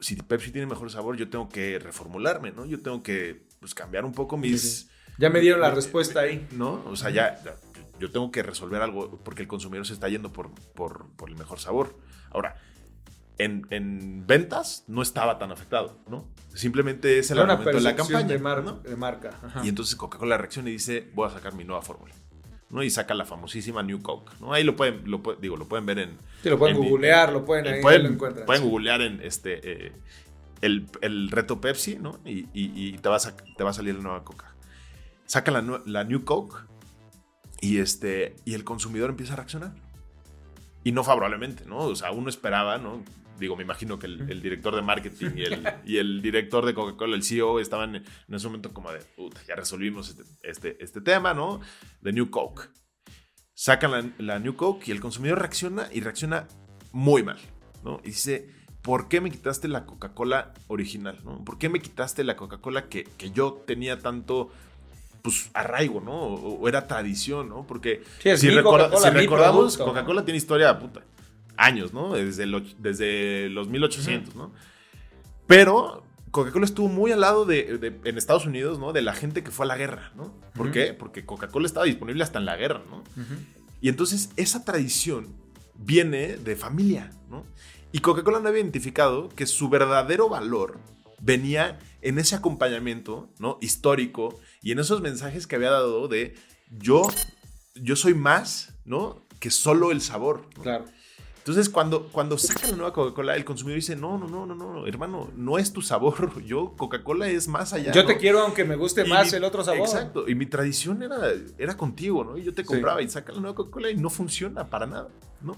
si 0.00 0.16
Pepsi 0.16 0.52
tiene 0.52 0.66
mejor 0.66 0.90
sabor, 0.90 1.16
yo 1.16 1.28
tengo 1.28 1.48
que 1.48 1.78
reformularme, 1.78 2.52
¿no? 2.52 2.64
Yo 2.66 2.80
tengo 2.80 3.02
que 3.02 3.46
pues, 3.60 3.74
cambiar 3.74 4.04
un 4.04 4.12
poco 4.12 4.36
mis... 4.36 4.88
Ya 5.18 5.30
me 5.30 5.40
dieron 5.40 5.60
la 5.60 5.72
respuesta 5.72 6.20
ahí. 6.20 6.46
¿No? 6.52 6.84
O 6.86 6.94
sea, 6.94 7.10
ya, 7.10 7.42
yo 7.98 8.10
tengo 8.10 8.30
que 8.30 8.42
resolver 8.42 8.80
algo 8.82 9.18
porque 9.24 9.42
el 9.42 9.48
consumidor 9.48 9.86
se 9.86 9.92
está 9.92 10.08
yendo 10.08 10.32
por, 10.32 10.50
por, 10.74 11.10
por 11.16 11.28
el 11.28 11.36
mejor 11.36 11.58
sabor. 11.60 11.96
Ahora, 12.30 12.56
en, 13.38 13.66
en 13.70 14.26
ventas 14.26 14.84
no 14.88 15.00
estaba 15.02 15.38
tan 15.38 15.52
afectado, 15.52 15.98
¿no? 16.08 16.26
Simplemente 16.54 17.18
es 17.18 17.30
el 17.30 17.38
Era 17.38 17.52
argumento 17.52 17.78
de 17.78 17.84
la 17.84 17.94
campaña. 17.96 18.26
de, 18.26 18.38
mar- 18.38 18.64
¿no? 18.64 18.72
de 18.80 18.96
marca. 18.96 19.38
ajá. 19.42 19.60
Y 19.64 19.68
entonces 19.68 19.94
Coca-Cola 19.96 20.36
reacciona 20.38 20.70
y 20.70 20.72
dice, 20.72 21.10
voy 21.14 21.28
a 21.28 21.30
sacar 21.30 21.54
mi 21.54 21.64
nueva 21.64 21.82
fórmula. 21.82 22.14
¿no? 22.70 22.82
Y 22.82 22.90
saca 22.90 23.14
la 23.14 23.24
famosísima 23.24 23.82
New 23.82 24.02
Coke. 24.02 24.32
¿no? 24.40 24.52
Ahí 24.52 24.64
lo 24.64 24.76
pueden, 24.76 25.08
lo, 25.10 25.22
digo, 25.40 25.56
lo 25.56 25.66
pueden 25.68 25.86
ver 25.86 26.00
en... 26.00 26.18
Sí, 26.42 26.50
lo 26.50 26.58
pueden 26.58 26.76
en- 26.76 26.82
googlear, 26.88 27.32
lo 27.32 27.44
pueden, 27.44 27.66
ahí 27.66 27.80
pueden, 27.80 28.02
lo 28.02 28.08
encuentran. 28.10 28.44
pueden 28.44 28.68
googlear 28.68 29.00
en 29.02 29.20
este 29.22 29.86
eh, 29.86 29.92
el, 30.60 30.86
el 31.00 31.30
reto 31.30 31.60
Pepsi, 31.60 31.96
¿no? 31.96 32.18
Y, 32.24 32.40
y- 32.52 32.72
y 32.94 32.98
te, 32.98 33.08
va 33.08 33.16
a 33.16 33.20
te 33.56 33.64
va 33.64 33.70
a 33.70 33.72
salir 33.72 33.94
la 33.94 34.02
nueva 34.02 34.24
Coca. 34.24 34.52
Saca 35.26 35.50
la, 35.52 35.80
la 35.86 36.04
New 36.04 36.24
Coke 36.24 36.56
y, 37.60 37.78
este, 37.78 38.36
y 38.44 38.54
el 38.54 38.64
consumidor 38.64 39.10
empieza 39.10 39.32
a 39.34 39.36
reaccionar. 39.36 39.74
y 40.84 40.92
no 40.92 41.04
favorablemente, 41.04 41.64
¿no? 41.66 41.78
O 41.78 41.96
sea, 41.96 42.12
uno 42.12 42.30
esperaba, 42.30 42.78
¿no? 42.78 43.04
Digo, 43.38 43.56
me 43.56 43.62
imagino 43.62 43.98
que 43.98 44.06
el, 44.06 44.30
el 44.30 44.42
director 44.42 44.74
de 44.74 44.82
marketing 44.82 45.30
y 45.36 45.42
el, 45.42 45.68
y 45.84 45.98
el 45.98 46.22
director 46.22 46.64
de 46.64 46.74
Coca-Cola, 46.74 47.14
el 47.14 47.22
CEO, 47.22 47.60
estaban 47.60 47.96
en, 47.96 48.04
ese 48.34 48.46
momento 48.46 48.72
como 48.72 48.90
de, 48.90 49.00
puta, 49.00 49.40
ya 49.46 49.54
resolvimos 49.54 50.08
este, 50.08 50.22
este, 50.42 50.82
este 50.82 51.00
tema, 51.00 51.34
¿no? 51.34 51.60
De 52.00 52.12
New 52.12 52.30
Coke. 52.30 52.68
Sacan 53.54 53.90
la, 53.90 54.10
la 54.18 54.38
New 54.38 54.56
Coke 54.56 54.88
y 54.88 54.92
el 54.92 55.00
consumidor 55.00 55.40
reacciona 55.40 55.88
y 55.92 56.00
reacciona 56.00 56.46
muy 56.92 57.22
mal, 57.22 57.38
¿no? 57.84 58.00
Y 58.02 58.08
dice, 58.08 58.48
¿por 58.82 59.08
qué 59.08 59.20
me 59.20 59.30
quitaste 59.30 59.68
la 59.68 59.84
Coca-Cola 59.84 60.54
original, 60.68 61.20
¿no? 61.24 61.44
¿Por 61.44 61.58
qué 61.58 61.68
me 61.68 61.80
quitaste 61.80 62.24
la 62.24 62.36
Coca-Cola 62.36 62.88
que, 62.88 63.04
que 63.04 63.30
yo 63.30 63.62
tenía 63.66 63.98
tanto 63.98 64.50
pues 65.22 65.50
arraigo, 65.54 66.00
¿no? 66.00 66.12
O, 66.12 66.60
o 66.60 66.68
era 66.68 66.86
tradición, 66.86 67.48
¿no? 67.48 67.66
Porque 67.66 68.02
Sí, 68.22 68.36
si, 68.36 68.46
recorda- 68.50 68.88
recordamos. 69.10 69.76
Coca-Cola 69.90 70.24
tiene 70.24 70.38
historia, 70.38 70.78
puta, 70.78 71.02
años, 71.56 71.92
¿no? 71.92 72.14
Desde, 72.14 72.46
lo- 72.46 72.62
desde 72.78 73.48
los 73.50 73.68
1800, 73.68 74.34
¿no? 74.36 74.52
Pero 75.46 76.02
Coca-Cola 76.30 76.64
estuvo 76.66 76.88
muy 76.88 77.10
al 77.12 77.20
lado 77.20 77.44
de, 77.44 77.78
de- 77.78 78.00
en 78.04 78.18
Estados 78.18 78.46
Unidos, 78.46 78.78
¿no? 78.78 78.92
De 78.92 79.02
la 79.02 79.14
gente 79.14 79.42
que 79.42 79.50
fue 79.50 79.64
a 79.64 79.68
la 79.68 79.76
guerra, 79.76 80.12
¿no? 80.14 80.32
¿Por 80.54 80.70
qué? 80.70 80.92
Porque 80.94 81.24
Coca-Cola 81.24 81.66
estaba 81.66 81.86
disponible 81.86 82.22
hasta 82.22 82.38
en 82.38 82.44
la 82.44 82.56
guerra, 82.56 82.82
¿no? 82.90 83.02
Y 83.80 83.88
entonces 83.88 84.30
esa 84.36 84.64
tradición 84.64 85.28
viene 85.76 86.36
de 86.36 86.56
familia, 86.56 87.10
¿no? 87.30 87.44
Y 87.92 88.00
Coca-Cola 88.00 88.40
no 88.40 88.48
había 88.48 88.60
identificado 88.60 89.28
que 89.30 89.46
su 89.46 89.68
verdadero 89.68 90.28
valor 90.28 90.78
venía 91.20 91.78
en 92.02 92.18
ese 92.18 92.36
acompañamiento, 92.36 93.28
¿no? 93.38 93.58
Histórico 93.60 94.38
y 94.62 94.72
en 94.72 94.78
esos 94.78 95.00
mensajes 95.00 95.46
que 95.46 95.56
había 95.56 95.70
dado 95.70 96.08
de 96.08 96.34
yo, 96.70 97.02
yo 97.74 97.96
soy 97.96 98.14
más, 98.14 98.74
¿no? 98.84 99.24
Que 99.40 99.50
solo 99.50 99.90
el 99.92 100.00
sabor. 100.00 100.46
¿no? 100.56 100.62
Claro. 100.62 100.84
Entonces, 101.38 101.70
cuando, 101.70 102.08
cuando 102.08 102.36
sacan 102.36 102.72
la 102.72 102.76
nueva 102.76 102.92
Coca-Cola, 102.92 103.34
el 103.34 103.44
consumidor 103.46 103.76
dice, 103.76 103.96
no, 103.96 104.18
no, 104.18 104.26
no, 104.28 104.44
no, 104.44 104.54
no, 104.54 104.86
hermano, 104.86 105.30
no 105.34 105.56
es 105.58 105.72
tu 105.72 105.80
sabor. 105.80 106.42
Yo, 106.44 106.74
Coca-Cola 106.76 107.26
es 107.28 107.48
más 107.48 107.72
allá. 107.72 107.90
Yo 107.92 108.02
¿no? 108.02 108.06
te 108.08 108.18
quiero 108.18 108.40
aunque 108.40 108.64
me 108.64 108.76
guste 108.76 109.06
Y 109.06 109.08
más 109.08 109.30
mi- 109.32 109.38
el 109.38 109.44
otro 109.44 109.64
sabor. 109.64 109.80
Exacto. 109.80 110.28
Y 110.28 110.34
mi 110.34 110.44
tradición 110.44 111.02
era, 111.02 111.16
era 111.56 111.74
contigo, 111.74 112.22
¿no? 112.22 112.36
Y 112.36 112.42
yo 112.44 112.52
te 112.52 112.62
Sí. 112.62 112.66
compraba 112.68 113.00
y 113.00 113.08
sacan 113.08 113.36
la 113.36 113.40
nueva 113.40 113.54
Coca-Cola 113.56 113.90
y 113.90 113.96
no 113.96 114.10
funciona 114.10 114.68
para 114.68 114.86
nada, 114.86 115.08
¿no? 115.40 115.56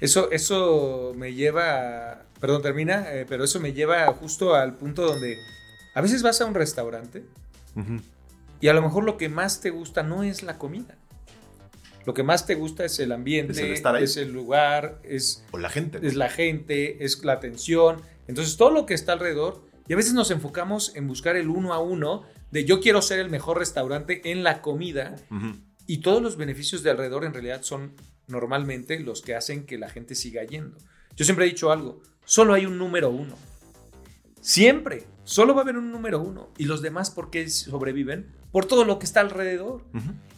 Eso, 0.00 0.30
eso 0.30 1.12
me 1.16 1.34
lleva, 1.34 2.12
a- 2.12 2.22
perdón, 2.40 2.62
termina, 2.62 3.12
eh, 3.12 3.26
pero 3.28 3.42
eso 3.42 3.58
me 3.58 3.72
lleva 3.72 4.06
justo 4.12 4.54
al 4.54 4.74
punto 4.76 5.02
donde 5.04 5.36
a 5.96 6.00
veces 6.00 6.22
vas 6.22 6.40
a 6.40 6.44
un 6.44 6.54
restaurante 6.54 7.24
y 8.60 8.68
a 8.68 8.72
lo 8.72 8.82
mejor 8.82 9.04
lo 9.04 9.16
que 9.16 9.28
más 9.28 9.60
te 9.60 9.70
gusta 9.70 10.02
no 10.02 10.22
es 10.22 10.42
la 10.42 10.58
comida. 10.58 10.96
Lo 12.06 12.14
que 12.14 12.22
más 12.22 12.46
te 12.46 12.54
gusta 12.54 12.84
es 12.84 12.98
el 13.00 13.12
ambiente, 13.12 13.52
Es 13.52 13.58
el 13.58 13.72
estar 13.72 13.94
ahí. 13.94 14.04
es 14.04 14.16
el 14.16 14.32
lugar, 14.32 14.98
es, 15.04 15.44
O 15.50 15.58
la 15.58 15.68
gente. 15.68 15.98
es 16.02 16.14
la 16.16 16.30
gente, 16.30 17.04
es 17.04 17.22
la 17.22 17.34
atención. 17.34 18.00
Entonces 18.26 18.56
todo 18.56 18.70
lo 18.70 18.86
que 18.86 18.94
está 18.94 19.12
alrededor 19.12 19.62
y 19.88 19.92
a 19.92 19.96
veces 19.96 20.14
nos 20.14 20.30
enfocamos 20.30 20.96
en 20.96 21.06
buscar 21.06 21.36
el 21.36 21.48
uno 21.48 21.74
a 21.74 21.80
uno 21.80 22.24
de 22.50 22.64
yo 22.64 22.80
quiero 22.80 23.02
ser 23.02 23.18
el 23.18 23.30
mejor 23.30 23.58
restaurante 23.58 24.30
en 24.30 24.42
la 24.42 24.62
comida 24.62 25.16
y 25.86 25.98
todos 25.98 26.22
los 26.22 26.36
beneficios 26.36 26.82
de 26.82 26.90
alrededor 26.90 27.24
en 27.24 27.34
realidad 27.34 27.62
son 27.62 27.94
normalmente 28.26 28.98
los 29.00 29.22
que 29.22 29.34
hacen 29.34 29.66
que 29.66 29.78
la 29.78 29.88
gente 29.88 30.14
siga 30.14 30.44
yendo. 30.44 30.78
Yo 31.16 31.24
siempre 31.24 31.46
he 31.46 31.48
dicho 31.48 31.72
algo, 31.72 32.00
solo 32.24 32.54
hay 32.54 32.66
un 32.66 32.78
número 32.78 33.10
uno. 33.10 33.36
Siempre, 34.40 35.04
solo 35.24 35.54
va 35.54 35.60
a 35.60 35.64
haber 35.64 35.76
un 35.76 35.90
número 35.90 36.20
uno. 36.20 36.50
¿Y 36.56 36.64
los 36.64 36.80
demás 36.80 37.10
por 37.10 37.30
qué 37.30 37.48
sobreviven? 37.50 38.32
Por 38.52 38.64
todo 38.66 38.84
lo 38.84 38.98
que 38.98 39.04
está 39.06 39.20
alrededor. 39.20 39.82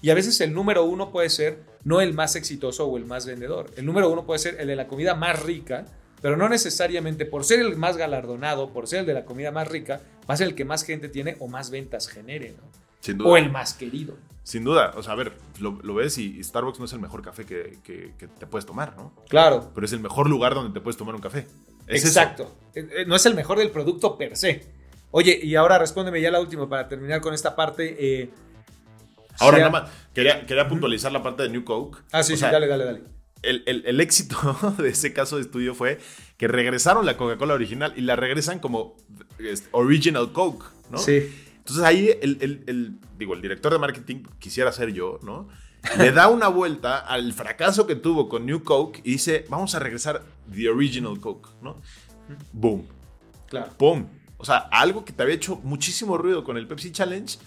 Y 0.03 0.11
a 0.11 0.14
veces 0.14 0.40
el 0.40 0.53
número 0.53 0.85
uno 0.85 1.11
puede 1.11 1.31
ser 1.31 1.62
no 1.85 2.01
el 2.01 2.12
más 2.14 2.35
exitoso 2.37 2.87
o 2.87 2.96
el 2.96 3.05
más 3.07 3.27
vendedor. 3.27 3.70
El 3.77 3.87
número 3.87 4.11
uno 4.11 4.25
puede 4.27 4.38
ser 4.40 4.57
el 4.61 4.66
de 4.66 4.77
la 4.77 4.87
comida 4.88 5.14
más 5.14 5.42
rica, 5.42 5.85
pero 6.20 6.37
no 6.37 6.49
necesariamente 6.49 7.25
por 7.25 7.44
ser 7.44 7.61
el 7.61 7.77
más 7.77 7.96
galardonado, 7.96 8.70
por 8.73 8.87
ser 8.88 9.01
el 9.01 9.07
de 9.07 9.14
la 9.14 9.25
comida 9.25 9.51
más 9.53 9.68
rica, 9.68 10.01
va 10.29 10.35
a 10.35 10.37
ser 10.37 10.49
el 10.49 10.55
que 10.55 10.64
más 10.64 10.83
gente 10.85 11.09
tiene 11.09 11.37
o 11.38 11.49
más 11.49 11.70
ventas 11.70 12.09
genere, 12.09 12.55
¿no? 12.57 12.64
Sin 13.01 13.16
duda. 13.16 13.29
O 13.31 13.37
el 13.37 13.51
más 13.51 13.73
querido. 13.75 14.16
Sin 14.42 14.64
duda. 14.64 14.92
O 14.96 15.03
sea, 15.03 15.12
a 15.12 15.16
ver, 15.16 15.33
lo, 15.61 15.79
lo 15.83 15.94
ves 15.94 16.18
y, 16.18 16.42
Starbucks 16.42 16.79
no 16.81 16.85
es 16.87 16.92
el 16.92 16.99
mejor 17.01 17.23
café 17.23 17.44
que, 17.46 17.79
que- 17.83 18.12
que 18.18 18.27
te 18.27 18.46
puedes 18.46 18.66
tomar, 18.66 18.94
¿no? 18.96 19.12
Claro. 19.29 19.70
Pero 19.75 19.87
es 19.87 19.92
el 19.92 20.01
mejor 20.01 20.29
lugar 20.29 20.55
donde 20.55 20.73
te 20.73 20.81
puedes 20.83 20.96
tomar 20.99 21.14
un 21.14 21.20
café. 21.23 21.46
Es. 21.87 22.05
Exacto. 22.05 22.55
Eh, 22.75 22.87
eh, 22.99 23.05
No 23.07 23.16
es 23.16 23.25
el 23.25 23.35
mejor 23.35 23.59
del 23.59 23.70
producto 23.70 24.18
per 24.18 24.37
se. 24.37 24.66
Oye, 25.12 25.38
y 25.42 25.55
ahora 25.57 25.79
respóndeme 25.79 26.20
ya 26.20 26.31
la 26.31 26.40
última 26.40 26.68
para 26.68 26.88
terminar 26.88 27.20
con 27.20 27.35
esta 27.35 27.57
parte. 27.57 27.96
eh, 28.23 28.31
Ahora 29.38 29.59
nada 29.59 29.70
más, 29.70 29.90
quería, 30.14 30.44
quería 30.46 30.68
puntualizar 30.68 31.11
la 31.12 31.23
parte 31.23 31.42
de 31.44 31.49
New 31.49 31.64
Coke. 31.64 31.99
Ah, 32.12 32.23
sí, 32.23 32.35
O 32.35 32.37
sí, 32.37 32.40
sea, 32.40 32.51
dale, 32.53 32.66
dale, 32.66 32.85
dale. 32.85 33.03
el, 33.42 33.62
el- 33.66 33.85
el 33.87 34.01
éxito 34.01 34.37
de 34.79 34.88
ese 34.90 35.12
caso 35.12 35.37
de 35.37 35.42
estudio 35.42 35.75
fue 35.75 35.99
que 36.37 36.46
regresaron 36.46 37.07
la 37.07 37.16
Coca-Cola 37.16 37.55
original 37.55 37.92
y 37.96 38.03
la 38.03 38.16
regresan 38.16 38.59
como 38.59 38.96
Original 39.73 40.33
Coke, 40.33 40.64
¿no? 40.90 40.99
Sí. 40.99 41.33
Entonces 41.59 41.85
ahí 41.85 42.11
el, 42.20 42.38
el- 42.40 42.64
el- 42.66 42.99
digo, 43.18 43.35
el 43.35 43.40
director 43.42 43.73
de 43.73 43.79
marketing, 43.79 44.25
quisiera 44.38 44.70
ser 44.73 44.92
yo, 44.92 45.18
¿no? 45.23 45.49
Le 45.99 46.12
da 46.12 46.29
una 46.29 46.49
vuelta 46.49 46.99
al 46.99 47.33
fracaso 47.33 47.87
que 47.87 47.96
tuvo 47.96 48.29
con 48.29 48.44
New 48.44 48.62
Coke 48.64 49.01
y 49.05 49.12
dice, 49.12 49.46
vamos 49.49 49.75
a 49.75 49.79
regresar 49.79 50.23
The 50.55 50.68
Original 50.68 51.18
Coke, 51.20 51.49
¿no? 51.62 51.81
Boom, 52.53 52.87
Claro. 53.49 53.70
¡pum! 53.79 54.07
O 54.40 54.44
sea, 54.44 54.57
algo 54.72 55.05
que 55.05 55.12
te 55.12 55.22
había 55.22 55.35
hecho 55.35 55.57
muchísimo 55.62 56.16
ruido 56.18 56.44
con 56.44 56.57
el 56.57 56.66
Pepsi 56.66 56.92
Challenge, 56.92 57.38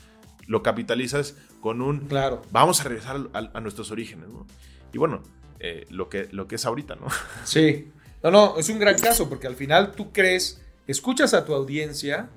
lo 0.48 0.62
capitalizas 0.64 1.36
con 1.62 1.82
un, 1.82 2.08
Claro. 2.08 2.42
vamos 2.52 2.80
a 2.82 2.84
regresar 2.84 3.18
a, 3.34 3.50
a 3.54 3.60
nuestros 3.62 3.92
orígenes, 3.92 4.30
¿no? 4.30 4.46
Y 4.94 4.98
bueno, 4.98 5.24
eh, 5.60 5.86
lo, 5.90 6.10
que, 6.10 6.28
lo 6.32 6.48
que 6.48 6.56
es 6.56 6.66
ahorita, 6.66 6.96
¿no? 6.96 7.08
Sí. 7.46 7.92
No, 8.22 8.32
no, 8.32 8.58
es 8.58 8.70
un 8.70 8.80
gran 8.80 8.98
caso 9.00 9.28
porque 9.28 9.48
al 9.48 9.56
final 9.56 9.92
tú 9.94 10.12
crees, 10.14 10.62
escuchas 10.88 11.34
a 11.34 11.44
tu 11.46 11.54
audiencia, 11.54 12.30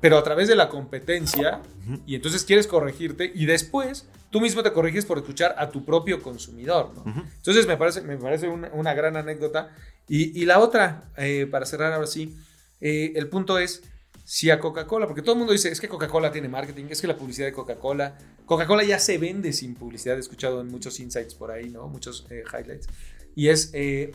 pero 0.00 0.18
a 0.18 0.22
través 0.22 0.46
de 0.48 0.54
la 0.56 0.68
competencia, 0.68 1.62
y 2.06 2.14
entonces 2.14 2.44
quieres 2.44 2.66
corregirte, 2.66 3.32
y 3.34 3.46
después 3.46 4.06
tú 4.30 4.40
mismo 4.40 4.62
te 4.62 4.72
corriges 4.72 5.06
por 5.06 5.16
escuchar 5.18 5.54
a 5.58 5.70
tu 5.70 5.84
propio 5.84 6.20
consumidor, 6.22 6.92
¿no? 6.94 7.00
Ujú. 7.10 7.22
Entonces 7.36 7.66
me 7.66 7.76
parece, 7.76 8.02
me 8.02 8.18
parece 8.18 8.48
una, 8.48 8.68
una 8.72 8.92
gran 8.94 9.16
anécdota. 9.16 9.70
Y, 10.08 10.38
y 10.38 10.44
la 10.44 10.58
otra, 10.58 11.04
eh, 11.16 11.46
para 11.50 11.64
cerrar 11.66 11.92
ahora 11.94 12.06
sí, 12.06 12.36
eh, 12.80 13.12
el 13.16 13.28
punto 13.28 13.58
es, 13.58 13.82
si 14.24 14.50
a 14.50 14.58
Coca-Cola, 14.58 15.06
porque 15.06 15.22
todo 15.22 15.32
el 15.32 15.38
mundo 15.38 15.52
dice, 15.52 15.70
es 15.70 15.80
que 15.80 15.88
Coca-Cola 15.88 16.32
tiene 16.32 16.48
marketing, 16.48 16.86
es 16.90 17.00
que 17.00 17.06
la 17.06 17.16
publicidad 17.16 17.46
de 17.46 17.52
Coca-Cola, 17.52 18.16
Coca-Cola 18.46 18.82
ya 18.84 18.98
se 18.98 19.18
vende 19.18 19.52
sin 19.52 19.74
publicidad, 19.74 20.16
he 20.16 20.20
escuchado 20.20 20.60
en 20.60 20.68
muchos 20.68 20.98
insights 21.00 21.34
por 21.34 21.50
ahí, 21.50 21.68
¿no? 21.68 21.88
Muchos 21.88 22.26
eh, 22.30 22.42
highlights. 22.52 22.88
Y 23.36 23.48
es, 23.48 23.70
eh, 23.74 24.12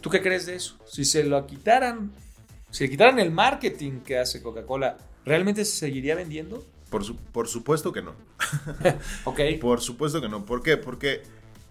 ¿tú 0.00 0.10
qué 0.10 0.20
crees 0.20 0.46
de 0.46 0.56
eso? 0.56 0.78
Si 0.86 1.04
se 1.04 1.24
lo 1.24 1.46
quitaran, 1.46 2.12
si 2.70 2.84
le 2.84 2.90
quitaran 2.90 3.18
el 3.18 3.30
marketing 3.30 4.00
que 4.00 4.18
hace 4.18 4.42
Coca-Cola, 4.42 4.98
¿realmente 5.24 5.64
se 5.64 5.76
seguiría 5.76 6.14
vendiendo? 6.14 6.64
Por, 6.90 7.02
su- 7.04 7.16
por 7.16 7.48
supuesto 7.48 7.92
que 7.92 8.02
no. 8.02 8.14
Ok. 9.24 9.40
Por 9.60 9.80
supuesto 9.80 10.20
que 10.20 10.28
no. 10.28 10.44
¿Por 10.44 10.62
qué? 10.62 10.76
Porque, 10.76 11.22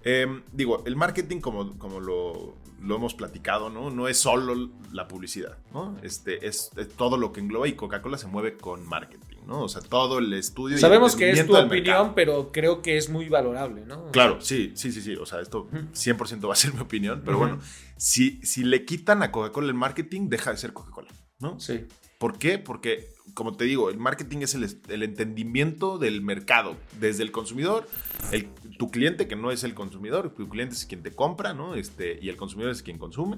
em, 0.03 0.41
digo, 0.51 0.84
el 0.86 0.95
marketing, 0.95 1.39
como, 1.39 1.77
como 1.77 1.99
lo, 1.99 2.55
lo 2.86 2.95
hemos 2.95 3.13
platicado, 3.13 3.69
¿no? 3.69 3.89
No 3.89 4.08
es 4.08 4.17
solo 4.17 4.69
la 4.91 5.08
publicidad, 5.08 5.58
¿no? 5.74 5.98
Este, 6.04 6.48
es, 6.48 6.71
es 6.78 6.89
todo 6.89 7.17
lo 7.17 7.34
que 7.34 7.39
engloba 7.41 7.67
y 7.67 7.74
Coca-Cola 7.74 8.17
se 8.17 8.28
mueve 8.28 8.58
con 8.58 8.88
marketing, 8.88 9.38
¿no? 9.48 9.63
O 9.63 9.69
sea, 9.69 9.82
todo 9.82 10.19
el 10.19 10.32
estudio. 10.34 10.78
y 10.78 10.80
Sabemos 10.80 11.13
el 11.13 11.19
que 11.19 11.32
es 11.32 11.48
tu 11.48 11.58
opinión, 11.58 12.13
pero 12.15 12.52
creo 12.52 12.82
que 12.82 12.98
es 12.98 13.10
muy 13.10 13.28
valorable, 13.28 13.86
¿no? 13.86 14.12
Claro, 14.12 14.39
sí, 14.39 14.71
sí, 14.76 14.91
sí, 14.91 15.02
sí. 15.02 15.15
O 15.15 15.26
sea, 15.26 15.41
esto 15.41 15.67
100% 15.71 16.48
va 16.48 16.54
a 16.54 16.56
ser 16.56 16.74
mi 16.74 16.82
opinión, 16.82 17.24
pero 17.26 17.39
bueno, 17.39 17.60
si, 17.98 18.39
si 18.43 18.63
le 18.63 18.86
quitan 18.86 19.24
a 19.24 19.32
Coca-Cola 19.32 19.67
el 19.67 19.74
marketing, 19.74 20.30
deja 20.30 20.52
de 20.52 20.58
ser 20.58 20.74
Coca-Cola, 20.74 21.10
¿no? 21.39 21.60
Sí. 21.60 21.86
¿Por 22.25 22.39
qué? 22.39 22.57
Porque, 22.57 23.13
como 23.35 23.55
te 23.55 23.65
digo, 23.65 23.91
el 23.91 23.99
marketing 23.99 24.39
es 24.39 24.55
el, 24.55 24.67
el 24.88 25.03
entendimiento 25.03 25.99
del 25.99 26.23
mercado, 26.23 26.75
desde 26.99 27.21
el 27.21 27.31
consumidor, 27.31 27.88
el, 28.31 28.47
tu 28.79 28.89
cliente 28.89 29.27
que 29.27 29.35
no 29.35 29.51
es 29.51 29.63
el 29.63 29.75
consumidor, 29.75 30.31
tu 30.31 30.49
cliente 30.49 30.73
es 30.73 30.88
quien 30.88 31.03
te 31.03 31.11
compra, 31.11 31.53
¿no? 31.53 31.75
Este, 31.75 32.17
y 32.19 32.29
el 32.29 32.35
consumidor 32.35 32.71
es 32.71 32.81
quien 32.81 32.97
consume. 32.97 33.38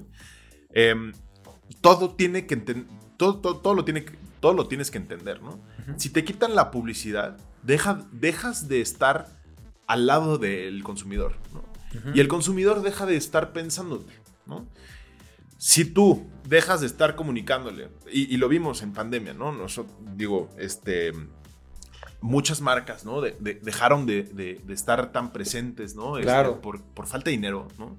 Em, 0.70 1.12
todo 1.82 2.14
tiene 2.14 2.46
que 2.46 2.56
todo, 3.18 3.40
todo, 3.40 3.58
todo 3.58 3.74
lo 3.74 3.84
tiene 3.84 4.06
que- 4.06 4.16
todo 4.40 4.54
lo 4.54 4.68
tienes 4.68 4.90
que 4.90 4.96
entender, 4.96 5.42
¿no? 5.42 5.60
Si 5.98 6.08
te 6.08 6.24
quitan 6.24 6.54
la 6.54 6.70
publicidad, 6.70 7.36
deja, 7.62 8.06
dejas 8.10 8.68
de 8.68 8.80
estar 8.80 9.26
al 9.86 10.06
lado 10.06 10.38
del 10.38 10.82
consumidor, 10.82 11.34
¿no? 11.52 11.62
Y 12.16 12.20
el 12.20 12.28
consumidor 12.28 12.80
deja 12.80 13.04
de 13.04 13.16
estar 13.16 13.52
pensándote, 13.52 14.14
¿no? 14.46 14.66
Si 15.58 15.84
tú 15.84 16.26
dejas 16.48 16.80
de 16.80 16.86
estar 16.86 17.14
comunicándole, 17.16 17.88
y, 18.10 18.32
y 18.32 18.38
lo 18.38 18.48
vimos 18.48 18.80
en 18.82 18.92
pandemia, 18.92 19.34
¿no? 19.34 19.52
Nosotros, 19.52 19.94
digo, 20.16 20.48
este, 20.56 21.12
muchas 22.20 22.60
marcas, 22.60 23.04
¿no? 23.04 23.20
De- 23.20 23.36
de- 23.40 23.54
dejaron 23.54 24.06
de, 24.06 24.60
estar 24.68 25.12
tan 25.12 25.32
presentes, 25.32 25.94
¿no? 25.94 26.16
Este, 26.16 26.26
Claro. 26.30 26.60
por, 26.60 26.82
por 26.82 27.06
falta 27.06 27.26
de 27.26 27.32
dinero, 27.32 27.68
¿no? 27.78 27.96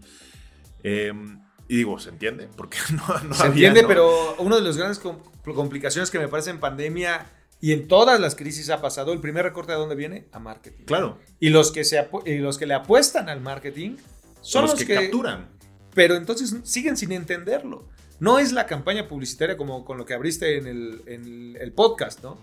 Em, 0.83 1.41
y 1.67 1.75
digo, 1.77 1.99
¿se 1.99 2.09
entiende? 2.09 2.47
Porque 2.55 2.77
no, 2.93 3.19
no 3.27 3.33
Se 3.35 3.43
había, 3.43 3.67
entiende, 3.67 3.81
¿no? 3.83 3.87
pero 3.87 4.35
una 4.37 4.55
de 4.55 4.61
las 4.61 4.77
grandes 4.77 4.99
com- 4.99 5.19
complicaciones 5.43 6.09
que 6.09 6.19
me 6.19 6.27
parece 6.27 6.49
en 6.51 6.59
pandemia 6.59 7.25
y 7.61 7.73
en 7.73 7.87
todas 7.89 8.19
las 8.21 8.35
crisis 8.35 8.69
ha 8.69 8.81
pasado, 8.81 9.11
el 9.11 9.19
primer 9.19 9.43
recorte 9.43 9.73
de 9.73 9.77
dónde 9.77 9.95
viene? 9.95 10.27
A 10.31 10.39
marketing. 10.39 10.85
Claro. 10.85 11.19
Y 11.41 11.49
los 11.49 11.71
que, 11.73 11.83
se 11.83 12.07
y 12.25 12.37
los 12.37 12.57
que 12.57 12.65
le 12.65 12.73
apuestan 12.73 13.27
al 13.27 13.41
marketing 13.41 13.97
son 14.41 14.61
los, 14.63 14.71
los 14.71 14.79
que, 14.79 14.85
que- 14.87 14.95
capturan. 14.95 15.58
Pero 15.93 16.15
entonces 16.15 16.55
siguen 16.63 16.97
sin 16.97 17.11
entenderlo. 17.11 17.87
No 18.19 18.37
es 18.39 18.51
la 18.51 18.65
campaña 18.67 19.07
publicitaria 19.07 19.55
como 19.57 19.85
con 19.85 19.97
lo 19.97 20.05
que 20.05 20.13
abriste 20.13 20.57
en 20.57 20.67
el, 20.67 21.01
en 21.07 21.23
el- 21.23 21.57
el 21.57 21.71
podcast, 21.73 22.21
¿no? 22.23 22.37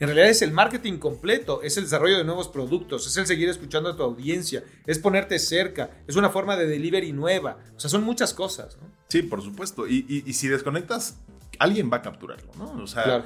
En 0.00 0.08
realidad 0.08 0.28
es 0.28 0.42
el 0.42 0.50
marketing 0.50 0.98
completo, 0.98 1.62
es 1.62 1.76
el 1.76 1.84
desarrollo 1.84 2.18
de 2.18 2.24
nuevos 2.24 2.48
productos, 2.48 3.06
es 3.06 3.16
el 3.16 3.26
seguir 3.26 3.48
escuchando 3.48 3.88
a 3.90 3.96
tu 3.96 4.02
audiencia, 4.02 4.64
es 4.86 4.98
ponerte 4.98 5.38
cerca, 5.38 5.90
es 6.08 6.16
una 6.16 6.30
forma 6.30 6.56
de 6.56 6.66
delivery 6.66 7.12
nueva. 7.12 7.58
O 7.76 7.80
sea, 7.80 7.88
son 7.88 8.02
muchas 8.02 8.34
cosas, 8.34 8.76
¿no? 8.82 8.88
Sí, 9.08 9.22
por 9.22 9.40
supuesto. 9.40 9.86
Y, 9.86 10.04
y- 10.08 10.24
y 10.28 10.32
si 10.34 10.48
desconectas, 10.48 11.20
alguien 11.60 11.90
va 11.92 11.98
a 11.98 12.02
capturarlo, 12.02 12.50
¿no? 12.58 12.82
O 12.82 12.86
sea, 12.88 13.04
Claro. 13.04 13.24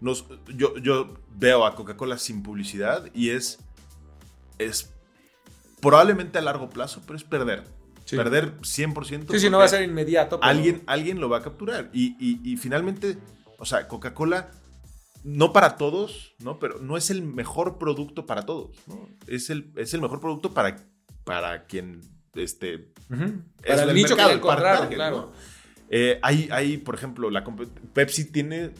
nos- 0.00 0.26
yo, 0.54 0.76
yo 0.78 1.14
veo 1.36 1.64
a 1.64 1.74
Coca-Cola 1.76 2.18
sin 2.18 2.42
publicidad 2.42 3.08
y 3.14 3.30
es, 3.30 3.60
es 4.58 4.90
probablemente 5.80 6.38
a 6.38 6.42
largo 6.42 6.68
plazo, 6.68 7.00
pero 7.06 7.16
es 7.16 7.24
perder. 7.24 7.62
Sí. 8.08 8.16
Perder 8.16 8.56
100%. 8.62 9.32
Sí, 9.32 9.38
sí, 9.38 9.50
no 9.50 9.58
va 9.58 9.64
a 9.64 9.68
ser 9.68 9.82
inmediato. 9.82 10.40
pero- 10.40 10.48
Alguien, 10.50 10.82
alguien 10.86 11.20
lo 11.20 11.28
va 11.28 11.38
a 11.38 11.42
capturar. 11.42 11.90
Y, 11.92 12.16
y- 12.18 12.40
y 12.42 12.56
finalmente, 12.56 13.18
o 13.58 13.66
sea, 13.66 13.86
Coca-Cola, 13.86 14.50
no 15.24 15.52
para 15.52 15.76
todos, 15.76 16.34
¿no? 16.38 16.58
Pero 16.58 16.78
no 16.80 16.96
es 16.96 17.10
el 17.10 17.22
mejor 17.22 17.76
producto 17.76 18.24
para 18.24 18.46
todos, 18.46 18.70
¿no? 18.86 19.10
Es 19.26 19.50
el, 19.50 19.72
es 19.76 19.92
el 19.92 20.00
mejor 20.00 20.20
producto 20.20 20.54
para, 20.54 20.76
para 21.24 21.66
quien, 21.66 22.00
este, 22.34 22.74
es 22.74 22.86
Para 23.66 23.82
el 23.82 23.94
nicho 23.94 24.16
mercado, 24.16 24.28
que 24.30 24.34
el 24.36 24.40
par- 24.40 24.52
encontraron, 24.58 24.80
target, 24.84 24.94
claro. 24.96 25.16
¿no? 25.16 25.32
Eh, 25.90 26.18
hay, 26.22 26.48
hay, 26.50 26.78
por 26.78 26.94
ejemplo, 26.94 27.30
la 27.30 27.44
Pepsi 27.92 28.24
tiene 28.32 28.70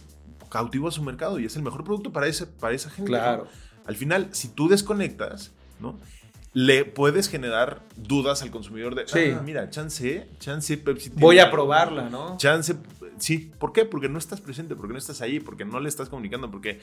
cautivo 0.48 0.88
a 0.88 0.90
su 0.90 1.02
mercado 1.02 1.38
y 1.38 1.44
es 1.44 1.54
el 1.56 1.62
mejor 1.62 1.84
producto 1.84 2.12
para, 2.12 2.26
ese, 2.28 2.46
para 2.46 2.74
esa 2.74 2.88
gente. 2.88 3.10
Claro. 3.10 3.44
¿no? 3.44 3.50
Al 3.84 3.96
final, 3.96 4.28
si 4.32 4.48
tú 4.48 4.68
desconectas, 4.68 5.52
¿no? 5.80 5.98
Le 6.60 6.84
puedes 6.84 7.28
generar 7.28 7.82
dudas 7.94 8.42
al 8.42 8.50
consumidor 8.50 8.96
de, 8.96 9.06
Sí. 9.06 9.32
"Ah, 9.36 9.40
mira, 9.44 9.70
chance, 9.70 10.26
chance 10.40 10.76
Pepsi 10.76 11.10
tiene 11.10 11.22
Voy 11.22 11.38
a 11.38 11.52
probarla, 11.52 12.08
¿no? 12.10 12.36
Chance, 12.36 12.74
sí. 13.18 13.52
¿Por 13.60 13.72
qué? 13.72 13.84
Porque 13.84 14.08
no 14.08 14.18
estás 14.18 14.40
presente, 14.40 14.74
porque 14.74 14.92
no 14.92 14.98
estás 14.98 15.20
ahí, 15.20 15.38
porque 15.38 15.64
no 15.64 15.78
le 15.78 15.88
estás 15.88 16.08
comunicando, 16.08 16.50
porque 16.50 16.80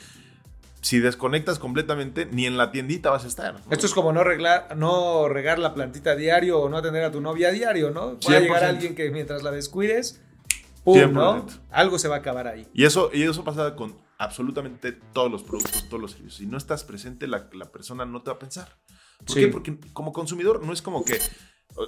si 0.79 0.99
desconectas 0.99 1.59
completamente, 1.59 2.25
ni 2.25 2.45
en 2.45 2.55
la 2.55 2.71
tiendita 2.71 3.09
vas 3.09 3.25
a 3.25 3.27
estar. 3.27 3.55
¿no? 3.55 3.59
Esto 3.69 3.85
es 3.85 3.93
como 3.93 4.13
no, 4.13 4.23
reglar, 4.23 4.77
no 4.77 5.27
regar 5.27 5.59
la 5.59 5.73
plantita 5.73 6.11
a 6.11 6.15
diario 6.15 6.59
o 6.61 6.69
no 6.69 6.77
atender 6.77 7.03
a 7.03 7.11
tu 7.11 7.19
novia 7.19 7.49
a 7.49 7.51
diario, 7.51 7.91
¿no? 7.91 8.17
Puede 8.19 8.39
100%. 8.39 8.41
llegar 8.43 8.63
alguien 8.63 8.95
que 8.95 9.09
mientras 9.11 9.43
la 9.43 9.51
descuides, 9.51 10.21
¡pum! 10.85 11.11
¿no? 11.11 11.47
100%. 11.47 11.59
Algo 11.71 11.99
se 11.99 12.07
va 12.07 12.15
a 12.15 12.19
acabar 12.19 12.47
ahí. 12.47 12.65
Y 12.73 12.85
eso, 12.85 13.09
y 13.11 13.23
eso 13.23 13.43
pasa 13.43 13.75
con 13.75 13.97
absolutamente 14.19 14.93
todos 15.11 15.29
los 15.29 15.43
productos, 15.43 15.89
todos 15.89 16.01
los 16.01 16.11
servicios. 16.11 16.35
Si 16.38 16.45
no 16.45 16.57
estás 16.57 16.85
presente, 16.85 17.27
la, 17.27 17.49
la 17.51 17.65
persona 17.65 18.05
no 18.05 18.21
te 18.21 18.29
va 18.29 18.35
a 18.38 18.39
pensar. 18.39 18.69
¿Por 19.19 19.34
Sí. 19.36 19.39
qué? 19.41 19.47
Porque 19.49 19.78
como 19.93 20.12
consumidor 20.13 20.63
no 20.65 20.73
es 20.73 20.82
como 20.82 21.04
que... 21.06 21.19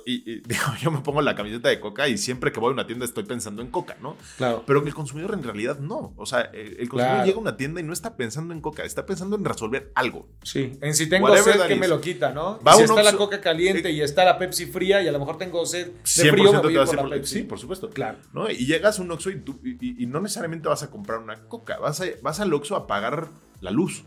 Y, 0.05 0.15
y, 0.29 0.41
digo, 0.45 0.63
yo 0.81 0.91
me 0.91 0.99
pongo 0.99 1.21
la 1.21 1.33
camiseta 1.33 1.69
de 1.69 1.79
Coca 1.79 2.09
y 2.09 2.17
siempre 2.17 2.51
que 2.51 2.59
voy 2.59 2.71
a 2.71 2.73
una 2.73 2.85
tienda 2.87 3.05
estoy 3.05 3.23
pensando 3.23 3.61
en 3.61 3.69
Coca, 3.69 3.95
¿no? 4.01 4.17
Claro. 4.35 4.63
Pero 4.67 4.85
el 4.85 4.93
consumidor 4.93 5.33
en 5.33 5.43
realidad 5.43 5.79
no. 5.79 6.13
O 6.17 6.25
sea, 6.25 6.41
el 6.41 6.77
el 6.81 6.89
consumidor 6.89 7.07
Claro. 7.11 7.25
llega 7.25 7.37
a 7.37 7.41
una 7.41 7.55
tienda 7.55 7.79
y 7.79 7.83
no 7.85 7.93
está 7.93 8.17
pensando 8.17 8.53
en 8.53 8.59
Coca, 8.59 8.83
está 8.83 9.05
pensando 9.05 9.37
en 9.37 9.45
resolver 9.45 9.93
algo. 9.95 10.27
Sí. 10.43 10.73
En 10.81 10.93
si 10.93 11.07
tengo 11.07 11.27
Whatever 11.27 11.53
sed, 11.57 11.67
que 11.67 11.75
is. 11.75 11.79
me 11.79 11.87
lo 11.87 12.01
quita, 12.01 12.33
¿no? 12.33 12.59
Va 12.67 12.73
si 12.73 12.81
está 12.83 13.01
la 13.01 13.13
coca 13.13 13.39
caliente 13.39 13.89
y 13.91 14.01
está 14.01 14.25
la 14.25 14.37
Pepsi 14.37 14.65
fría 14.65 15.01
y 15.01 15.07
a 15.07 15.11
lo 15.13 15.19
mejor 15.19 15.37
tengo 15.37 15.65
sed 15.65 15.87
de 15.87 15.93
100% 16.03 16.31
frío, 16.31 16.51
me 16.51 16.59
voy 16.59 16.73
te 16.73 16.77
a 16.79 16.81
vas 16.81 16.89
a 16.89 16.91
por 16.91 16.95
la 16.97 17.01
ir 17.03 17.09
por- 17.09 17.17
Pepsi. 17.19 17.33
Sí, 17.35 17.43
por 17.43 17.57
supuesto. 17.59 17.89
Claro. 17.89 18.17
¿no? 18.33 18.49
Y 18.51 18.65
llegas 18.65 18.99
a 18.99 19.03
un 19.03 19.11
Oxxo 19.11 19.29
y, 19.29 19.39
tú- 19.39 19.61
y- 19.63 20.05
no 20.05 20.19
necesariamente 20.19 20.67
vas 20.67 20.83
a 20.83 20.89
comprar 20.91 21.19
una 21.19 21.43
Coca, 21.47 21.77
vas, 21.79 22.01
a, 22.01 22.05
vas 22.21 22.41
al 22.41 22.53
Oxxo 22.53 22.75
a 22.75 22.87
pagar 22.87 23.29
la 23.61 23.71
luz, 23.71 24.03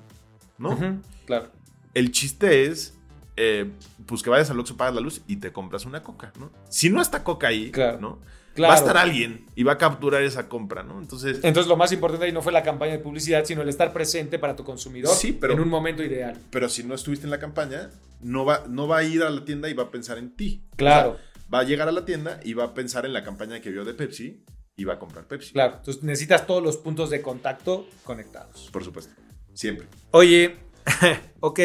¿no? 0.58 0.72
Ujú, 0.72 1.00
Claro. 1.24 1.48
El 1.94 2.12
chiste 2.12 2.66
es, 2.66 2.98
eh, 3.42 3.70
pues 4.06 4.22
que 4.22 4.28
vayas 4.28 4.50
al 4.50 4.60
Oxxo, 4.60 4.76
pagas 4.76 4.94
la 4.94 5.00
luz 5.00 5.22
y 5.26 5.36
te 5.36 5.50
compras 5.50 5.86
una 5.86 6.02
Coca, 6.02 6.30
¿no? 6.38 6.50
Si 6.68 6.90
no 6.90 7.00
está 7.00 7.24
Coca 7.24 7.48
ahí, 7.48 7.70
Claro. 7.70 7.98
¿no? 8.00 8.18
Claro. 8.54 8.72
Va 8.72 8.76
a 8.76 8.78
estar 8.80 8.96
alguien 8.96 9.46
y 9.54 9.62
va 9.62 9.72
a 9.72 9.78
capturar 9.78 10.22
esa 10.22 10.48
compra, 10.48 10.82
¿no? 10.82 10.98
Entonces, 11.00 11.36
Entonces 11.42 11.66
lo 11.68 11.76
más 11.76 11.92
importante 11.92 12.26
ahí 12.26 12.32
no 12.32 12.42
fue 12.42 12.52
la 12.52 12.62
campaña 12.64 12.92
de 12.92 12.98
publicidad, 12.98 13.44
sino 13.44 13.62
el 13.62 13.68
estar 13.68 13.92
presente 13.92 14.38
para 14.40 14.56
tu 14.56 14.64
consumidor 14.64 15.14
Sí, 15.14 15.32
pero- 15.32 15.54
en 15.54 15.60
un 15.60 15.68
momento 15.68 16.02
ideal. 16.02 16.36
pero 16.50 16.68
si 16.68 16.82
no 16.84 16.94
estuviste 16.94 17.24
en 17.26 17.30
la 17.30 17.38
campaña, 17.38 17.90
no 18.20 18.44
va, 18.44 18.64
no 18.68 18.86
va 18.88 18.98
a 18.98 19.04
ir 19.04 19.22
a 19.22 19.30
la 19.30 19.44
tienda 19.44 19.68
y 19.70 19.72
va 19.72 19.84
a 19.84 19.90
pensar 19.90 20.18
en 20.18 20.36
ti. 20.36 20.64
Claro. 20.76 21.12
O 21.12 21.14
sea, 21.16 21.24
va 21.54 21.58
a 21.60 21.62
llegar 21.62 21.88
a 21.88 21.92
la 21.92 22.04
tienda 22.04 22.40
y 22.44 22.52
va 22.54 22.64
a 22.64 22.74
pensar 22.74 23.06
en 23.06 23.12
la 23.12 23.22
campaña 23.24 23.60
que 23.60 23.70
vio 23.70 23.84
de 23.84 23.94
Pepsi 23.94 24.44
y 24.76 24.84
va 24.84 24.94
a 24.94 24.98
comprar 24.98 25.26
Pepsi. 25.26 25.52
Claro. 25.52 25.76
Entonces 25.78 26.02
necesitas 26.02 26.46
todos 26.46 26.62
los 26.62 26.76
puntos 26.76 27.08
de 27.08 27.22
contacto 27.22 27.86
conectados. 28.04 28.68
Por 28.72 28.84
supuesto. 28.84 29.14
Siempre. 29.54 29.86
Oye, 30.10 30.56
ok, 31.40 31.60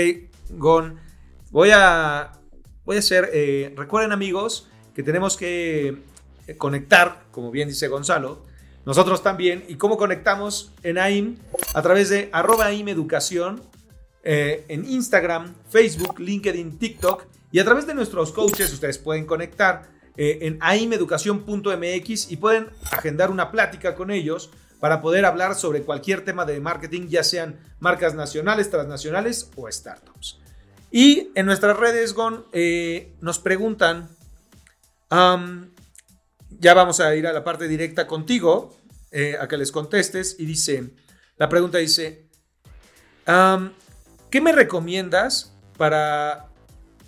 Gon, 0.51 0.99
voy 1.55 1.69
a, 1.71 2.33
voy 2.83 2.97
hacer, 2.97 3.29
eh, 3.31 3.73
recuerden 3.77 4.11
amigos 4.11 4.67
que 4.93 5.03
tenemos 5.03 5.37
que 5.37 6.03
eh, 6.47 6.57
conectar, 6.57 7.23
como 7.31 7.49
bien 7.49 7.69
dice 7.69 7.87
Gonzalo, 7.87 8.43
nosotros 8.85 9.23
también, 9.23 9.63
y 9.69 9.75
cómo 9.75 9.95
conectamos 9.95 10.73
en 10.83 10.97
AIM 10.97 11.37
a 11.73 11.81
través 11.81 12.09
de 12.09 12.29
arroba 12.33 12.65
AIM 12.65 12.89
Educación, 12.89 13.61
eh, 14.25 14.65
en 14.67 14.83
Instagram, 14.83 15.55
Facebook, 15.69 16.19
LinkedIn, 16.19 16.77
TikTok, 16.77 17.23
y 17.53 17.59
a 17.59 17.63
través 17.63 17.87
de 17.87 17.93
nuestros 17.93 18.33
coaches 18.33 18.73
ustedes 18.73 18.97
pueden 18.97 19.25
conectar 19.25 19.83
en 20.17 20.57
aimeducación.mx 20.61 22.31
y 22.31 22.37
pueden 22.37 22.67
agendar 22.91 23.31
una 23.31 23.51
plática 23.51 23.95
con 23.95 24.11
ellos 24.11 24.49
para 24.81 25.01
poder 25.01 25.23
hablar 25.25 25.55
sobre 25.55 25.83
cualquier 25.83 26.25
tema 26.25 26.45
de 26.45 26.59
marketing, 26.59 27.07
ya 27.07 27.23
sean 27.23 27.59
marcas 27.79 28.13
nacionales, 28.13 28.69
transnacionales 28.69 29.51
o 29.55 29.71
startups. 29.71 30.39
Y 30.91 31.29
en 31.35 31.45
nuestras 31.45 31.77
redes, 31.77 32.13
Gon, 32.13 32.45
eh, 32.53 33.13
nos 33.21 33.39
preguntan, 33.39 34.09
ya 35.09 36.73
vamos 36.73 36.99
a 36.99 37.15
ir 37.15 37.27
a 37.27 37.33
la 37.33 37.43
parte 37.43 37.67
directa 37.67 38.07
contigo, 38.07 38.75
eh, 39.11 39.37
a 39.39 39.47
que 39.47 39.57
les 39.57 39.71
contestes, 39.71 40.35
y 40.39 40.45
dice, 40.45 40.91
la 41.37 41.49
pregunta 41.49 41.77
dice, 41.79 42.27
¿qué 44.29 44.41
me 44.41 44.51
recomiendas 44.51 45.53
para, 45.77 46.47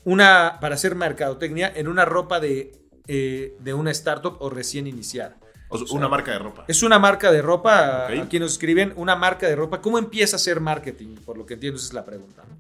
una, 0.04 0.58
para 0.60 0.76
hacer 0.76 0.96
mercadotecnia 0.96 1.72
en 1.76 1.88
una 1.88 2.06
ropa 2.06 2.40
de, 2.40 2.74
eh, 3.08 3.56
de 3.60 3.74
una 3.74 3.92
startup 3.92 4.38
o 4.40 4.50
recién 4.50 4.88
iniciada? 4.88 5.38
O 5.70 5.78
sea, 5.78 5.98
una 5.98 6.08
marca 6.08 6.32
de 6.32 6.40
ropa. 6.40 6.64
Es 6.70 6.82
una 6.82 6.98
marca 6.98 7.30
de 7.30 7.42
ropa, 7.42 8.08
Ok. 8.10 8.24
aquí 8.24 8.40
nos 8.40 8.54
escriben, 8.54 8.94
una 8.96 9.18
marca 9.18 9.48
de 9.48 9.56
ropa. 9.56 9.82
¿Cómo 9.82 9.98
empieza 9.98 10.36
a 10.36 10.38
hacer 10.38 10.62
marketing? 10.62 11.16
Por 11.26 11.38
lo 11.38 11.46
que 11.46 11.56
entiendo, 11.56 11.78
esa 11.78 11.88
es 11.88 11.94
la 11.94 12.06
pregunta. 12.06 12.44
¿no? 12.48 12.56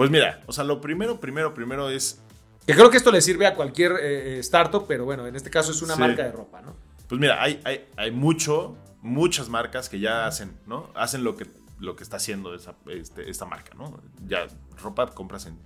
Pues 0.00 0.10
mira, 0.10 0.40
o 0.46 0.52
sea, 0.54 0.64
lo 0.64 0.80
primero, 0.80 1.20
primero, 1.20 1.52
primero 1.52 1.90
es, 1.90 2.22
Que 2.64 2.72
creo 2.72 2.88
que 2.88 2.96
esto 2.96 3.12
le 3.12 3.20
sirve 3.20 3.46
a 3.46 3.54
cualquier 3.54 3.92
eh, 3.92 4.36
eh, 4.36 4.38
startup, 4.38 4.86
pero 4.88 5.04
bueno, 5.04 5.26
en 5.26 5.36
este 5.36 5.50
caso 5.50 5.72
es 5.72 5.82
una 5.82 5.92
Sí. 5.92 6.00
marca 6.00 6.22
de 6.22 6.32
ropa, 6.32 6.62
¿no? 6.62 6.74
pues 7.06 7.20
mira, 7.20 7.42
hay, 7.42 7.60
hay, 7.64 7.86
hay 7.98 8.10
mucho, 8.10 8.78
muchas 9.02 9.50
marcas 9.50 9.90
que 9.90 10.00
ya 10.00 10.26
hacen, 10.26 10.58
¿no? 10.66 10.90
Hacen 10.94 11.22
lo 11.22 11.36
que, 11.36 11.48
lo 11.78 11.96
que 11.96 12.02
está 12.02 12.16
haciendo 12.16 12.54
esa, 12.54 12.76
este, 12.86 13.28
esta 13.28 13.44
marca, 13.44 13.74
¿no? 13.76 14.00
Ya 14.26 14.46
ropa 14.82 15.06
compras 15.08 15.44
en 15.44 15.58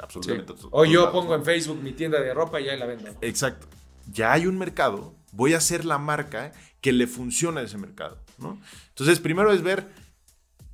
absolutamente 0.00 0.54
todos 0.54 0.68
O 0.70 0.86
yo 0.86 1.00
lados, 1.00 1.12
pongo 1.12 1.34
en 1.34 1.44
Facebook 1.44 1.82
mi 1.82 1.92
tienda 1.92 2.18
de 2.18 2.32
ropa 2.32 2.62
y 2.62 2.70
ahí 2.70 2.78
la 2.78 2.86
vendo. 2.86 3.10
Exacto. 3.20 3.66
Ya 4.10 4.32
hay 4.32 4.46
un 4.46 4.56
mercado, 4.56 5.14
voy 5.32 5.52
a 5.52 5.60
ser 5.60 5.84
la 5.84 5.98
marca 5.98 6.52
que 6.80 6.92
le 6.92 7.06
funciona 7.06 7.60
a 7.60 7.64
ese 7.64 7.76
mercado, 7.76 8.16
¿no? 8.38 8.58
Entonces, 8.88 9.20
primero 9.20 9.52
es 9.52 9.60
ver 9.60 9.86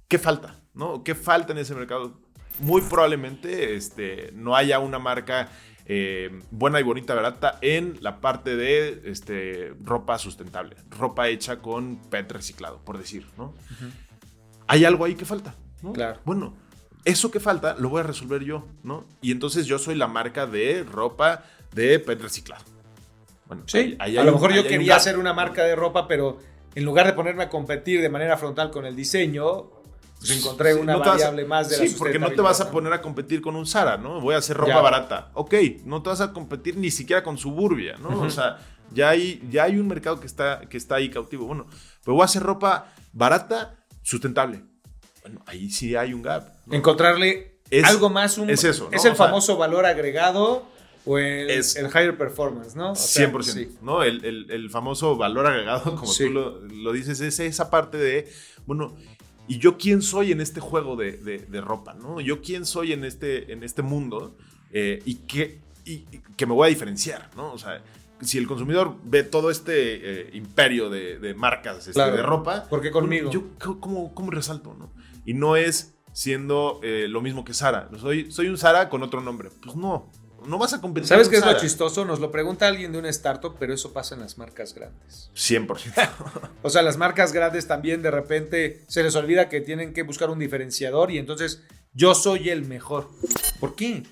qué 0.07 0.21
falta, 0.21 0.55
¿no? 0.73 1.03
¿Qué 1.03 1.17
falta 1.17 1.51
en 1.53 1.59
ese 1.59 1.75
mercado? 1.75 2.21
Muy 2.61 2.83
probablemente 2.83 3.75
este, 3.77 4.31
no 4.35 4.57
haya 4.57 4.79
una 4.81 4.99
marca 4.99 5.49
eh, 5.87 6.31
buena 6.51 6.81
y 6.81 6.83
bonita, 6.83 7.15
barata 7.15 7.59
en 7.63 7.97
la 8.01 8.21
parte 8.21 8.57
de 8.57 9.03
este, 9.07 9.73
ropa 9.83 10.19
sustentable, 10.19 10.77
ropa 10.91 11.29
hecha 11.29 11.61
con 11.61 11.97
PET 12.11 12.31
reciclado, 12.33 12.79
por 12.85 12.99
decir, 12.99 13.27
¿no? 13.39 13.55
Hay 14.67 14.85
algo 14.85 15.05
ahí 15.05 15.15
que 15.15 15.25
falta, 15.25 15.55
¿no? 15.83 15.93
Claro. 15.93 16.21
Bueno, 16.25 16.55
eso 17.05 17.31
que 17.31 17.41
falta 17.41 17.75
lo 17.79 17.89
voy 17.89 18.01
a 18.01 18.03
resolver 18.03 18.43
yo, 18.45 18.67
¿no? 18.83 19.07
Y 19.23 19.31
entonces 19.33 19.67
yo 19.67 19.79
soy 19.79 19.95
la 19.95 20.09
marca 20.09 20.47
de 20.47 20.85
ropa 20.85 21.45
de 21.75 21.99
PET 22.01 22.21
reciclado. 22.21 22.65
Bueno, 23.47 23.63
Sí, 23.67 23.79
ahí- 23.79 23.97
ahí 24.01 24.17
a 24.19 24.25
lo 24.25 24.33
un- 24.33 24.35
mejor 24.35 24.53
yo 24.55 24.63
un 24.63 24.69
quería 24.69 24.89
gap. 24.89 24.97
hacer 24.99 25.17
una 25.19 25.33
marca 25.33 25.65
de 25.65 25.75
ropa, 25.75 26.07
pero 26.07 26.39
en 26.75 26.85
lugar 26.85 27.07
de 27.07 27.15
ponerme 27.15 27.45
a 27.45 27.49
competir 27.49 28.03
de 28.03 28.11
manera 28.11 28.37
frontal 28.37 28.71
con 28.71 28.85
el 28.85 28.95
diseño, 28.95 29.71
pues 30.19 30.31
encontré 30.37 30.75
Sí, 30.75 30.81
una 30.81 30.93
no 30.95 30.99
vas 31.01 31.09
a- 31.09 31.13
variable 31.13 31.45
más 31.45 31.69
de 31.69 31.79
la 31.79 31.87
Sí, 31.87 31.95
porque 31.99 32.19
no 32.19 32.31
te 32.31 32.41
vas 32.41 32.61
a 32.61 32.71
poner 32.71 32.93
a 32.93 33.01
competir 33.01 33.41
con 33.41 33.55
un 33.57 33.67
Zara, 33.67 33.97
¿no? 33.97 34.21
Voy 34.21 34.35
a 34.35 34.39
hacer 34.39 34.57
ropa 34.57 34.73
Ya. 34.75 34.81
barata. 34.81 35.31
Ok, 35.35 35.55
no 35.85 36.03
te 36.03 36.09
vas 36.11 36.21
a 36.21 36.33
competir 36.33 36.77
ni 36.77 36.91
siquiera 36.91 37.23
con 37.23 37.39
Suburbia, 37.39 37.97
¿no? 38.01 38.21
O 38.23 38.31
sea, 38.31 38.59
ya 38.93 39.11
hay, 39.11 39.41
ya 39.51 39.65
hay 39.65 39.79
un 39.79 39.87
mercado 39.87 40.19
que 40.21 40.27
está, 40.27 40.61
que 40.69 40.77
está 40.77 40.97
ahí 40.97 41.09
cautivo. 41.11 41.47
Bueno, 41.47 41.67
pero 42.05 42.15
voy 42.15 42.23
a 42.23 42.25
hacer 42.25 42.43
ropa 42.43 42.93
barata, 43.13 43.77
sustentable. 44.03 44.63
Bueno, 45.23 45.43
ahí 45.47 45.71
sí 45.71 45.95
hay 45.95 46.15
un 46.15 46.23
gap. 46.23 46.49
¿no? 46.67 46.75
Encontrarle 46.75 47.59
Es- 47.71 47.85
algo 47.85 48.09
más, 48.11 48.39
un, 48.39 48.49
es 48.51 48.65
eso, 48.65 48.89
¿no? 48.91 48.97
Es 48.97 49.05
el 49.05 49.13
O 49.13 49.15
sea, 49.15 49.27
famoso 49.27 49.57
valor 49.59 49.85
agregado 49.87 50.67
o 51.05 51.19
el, 51.19 51.51
Es- 51.51 51.77
el 51.77 51.87
higher 51.87 52.17
performance, 52.17 52.75
¿no? 52.75 52.93
O 52.93 52.97
sea, 52.97 53.27
100%, 53.31 53.43
sí. 53.53 53.77
¿no? 53.83 54.03
El, 54.03 54.25
el- 54.25 54.51
el 54.51 54.71
famoso 54.71 55.17
valor 55.17 55.47
agregado, 55.47 55.95
como 55.97 56.11
Sí. 56.11 56.25
tú 56.27 56.31
lo, 56.33 56.61
lo 56.63 56.93
dices, 56.93 57.21
es 57.21 57.39
esa 57.41 57.71
parte 57.71 57.99
de, 57.99 58.31
bueno, 58.67 58.97
¿y 59.49 59.59
yo 59.59 59.79
quién 59.79 60.03
soy 60.03 60.33
en 60.33 60.41
este 60.41 60.61
juego 60.61 60.97
de, 60.97 61.13
de- 61.13 61.39
de 61.39 61.61
ropa, 61.61 61.95
¿no? 61.95 62.21
¿Yo 62.21 62.41
quién 62.43 62.65
soy 62.67 62.93
en 62.93 63.05
este, 63.05 63.53
en 63.53 63.63
este 63.63 63.83
mundo? 63.83 64.37
Eh, 64.71 65.01
¿y, 65.05 65.15
qué, 65.27 65.61
y, 65.85 66.01
que 66.37 66.47
me 66.47 66.53
voy 66.53 66.67
a 66.67 66.69
diferenciar, 66.69 67.31
¿no? 67.37 67.53
O 67.53 67.59
sea, 67.59 67.83
si 68.21 68.39
el 68.39 68.47
consumidor 68.47 68.97
ve 69.05 69.23
todo 69.23 69.51
este 69.51 69.73
eh, 69.75 70.31
imperio 70.35 70.91
de, 70.91 71.35
marcas 71.35 71.87
este, 71.87 72.01
de 72.01 72.23
ropa. 72.23 72.67
Porque 72.69 72.91
conmigo. 72.91 73.31
Yo, 73.31 73.45
¿cómo, 73.81 74.15
¿cómo, 74.15 74.31
resalto, 74.31 74.75
no? 74.75 74.93
Y 75.25 75.35
no 75.35 75.57
es 75.57 75.97
siendo 76.13 76.81
eh, 76.83 77.07
lo 77.09 77.21
mismo 77.21 77.45
que 77.45 77.55
Sara. 77.55 77.89
Soy, 77.99 78.31
soy 78.31 78.49
un 78.49 78.59
Sara 78.59 78.89
con 78.89 79.03
otro 79.03 79.21
nombre. 79.21 79.51
Pues 79.63 79.77
no. 79.77 80.11
No 80.49 80.59
vas 80.59 80.73
a 80.73 80.81
competir. 80.81 81.07
¿Sabes 81.07 81.29
qué 81.29 81.37
es 81.37 81.45
lo 81.45 81.57
chistoso? 81.59 82.05
Nos 82.05 82.21
lo 82.21 82.31
pregunta 82.31 82.67
alguien 82.67 82.91
de 82.91 82.99
una 82.99 83.11
startup, 83.11 83.57
pero 83.59 83.75
eso 83.75 83.93
pasa 83.93 84.15
en 84.15 84.23
las 84.23 84.39
marcas 84.39 84.75
grandes. 84.75 85.31
100%. 85.35 86.09
o 86.63 86.71
sea, 86.71 86.83
las 86.83 86.97
marcas 86.97 87.33
grandes 87.33 87.67
también 87.67 88.01
de 88.01 88.11
repente 88.11 88.85
se 88.89 89.03
les 89.03 89.15
olvida 89.15 89.49
que 89.49 89.61
tienen 89.61 89.93
que 89.93 90.03
buscar 90.03 90.31
un 90.31 90.39
diferenciador 90.39 91.11
y 91.11 91.19
entonces 91.19 91.63
yo 91.93 92.15
soy 92.15 92.49
el 92.49 92.65
mejor. 92.65 93.11
¿Por 93.61 93.77
qué? 93.77 94.05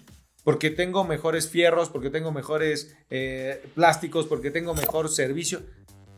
Porque 0.44 0.70
tengo 0.70 1.04
mejores 1.04 1.48
fierros, 1.48 1.88
porque 1.88 2.10
tengo 2.10 2.30
mejores 2.32 2.94
eh, 3.08 3.62
plásticos, 3.74 4.26
porque 4.26 4.50
tengo 4.50 4.74
mejor 4.74 5.08
servicio. 5.08 5.62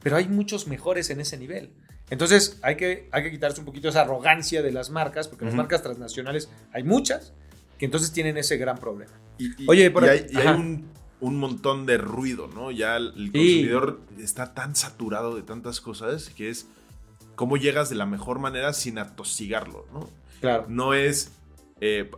Pero 0.03 0.17
hay 0.17 0.29
muchos 0.29 0.67
mejores 0.67 1.11
en 1.11 1.21
ese 1.21 1.39
nivel. 1.39 1.75
Entonces 2.11 2.59
hay 2.63 2.77
que, 2.77 3.09
hay 3.13 3.23
que 3.23 3.31
quitarse 3.31 3.61
un 3.61 3.67
poquito 3.67 3.89
esa 3.89 4.01
arrogancia 4.01 4.63
de 4.63 4.73
las 4.73 4.91
marcas, 4.91 5.29
porque 5.29 5.45
las 5.45 5.55
marcas 5.55 5.83
transnacionales 5.83 6.49
hay 6.73 6.83
muchas 6.83 7.35
que 7.79 7.85
entonces 7.85 8.13
tienen 8.13 8.37
ese 8.37 8.57
gran 8.57 8.79
problema. 8.79 9.13
Y, 9.39 9.69
Oye, 9.69 9.91
por 9.91 10.05
hay, 10.05 10.27
un, 11.21 11.39
montón 11.39 11.87
de 11.87 11.99
ruido, 11.99 12.49
¿no? 12.55 12.71
Ya 12.71 12.97
el, 12.97 13.13
consumidor 13.33 14.01
está 14.19 14.55
tan 14.55 14.75
saturado 14.77 15.37
de 15.37 15.43
tantas 15.43 15.81
cosas 15.81 16.31
que 16.31 16.51
es 16.51 16.67
cómo 17.35 17.57
llegas 17.57 17.89
de 17.89 17.97
la 17.97 18.07
mejor 18.07 18.39
manera 18.39 18.73
sin 18.73 18.99
atosigarlo, 18.99 19.87
¿no? 19.93 20.09
Claro. 20.41 20.67
No 20.69 20.95
es. 20.95 21.33
Eh, 21.81 22.11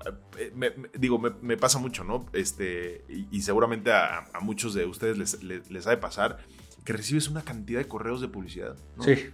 digo, 0.99 1.19
me, 1.19 1.57
pasa 1.59 1.79
mucho, 1.79 2.03
¿no? 2.03 2.27
Este, 2.33 3.05
y, 3.09 3.43
seguramente 3.43 3.93
a, 3.93 4.27
muchos 4.41 4.73
de 4.73 4.87
ustedes 4.87 5.19
les, 5.19 5.43
les, 5.43 5.71
les, 5.71 5.87
ha 5.87 5.91
de 5.91 5.99
pasar 5.99 6.39
que 6.85 6.95
recibes 6.95 7.29
una 7.29 7.43
cantidad 7.43 7.79
de 7.79 7.87
correos 7.87 8.23
de 8.23 8.29
publicidad, 8.29 8.77
¿no? 8.97 9.05
Sí 9.05 9.31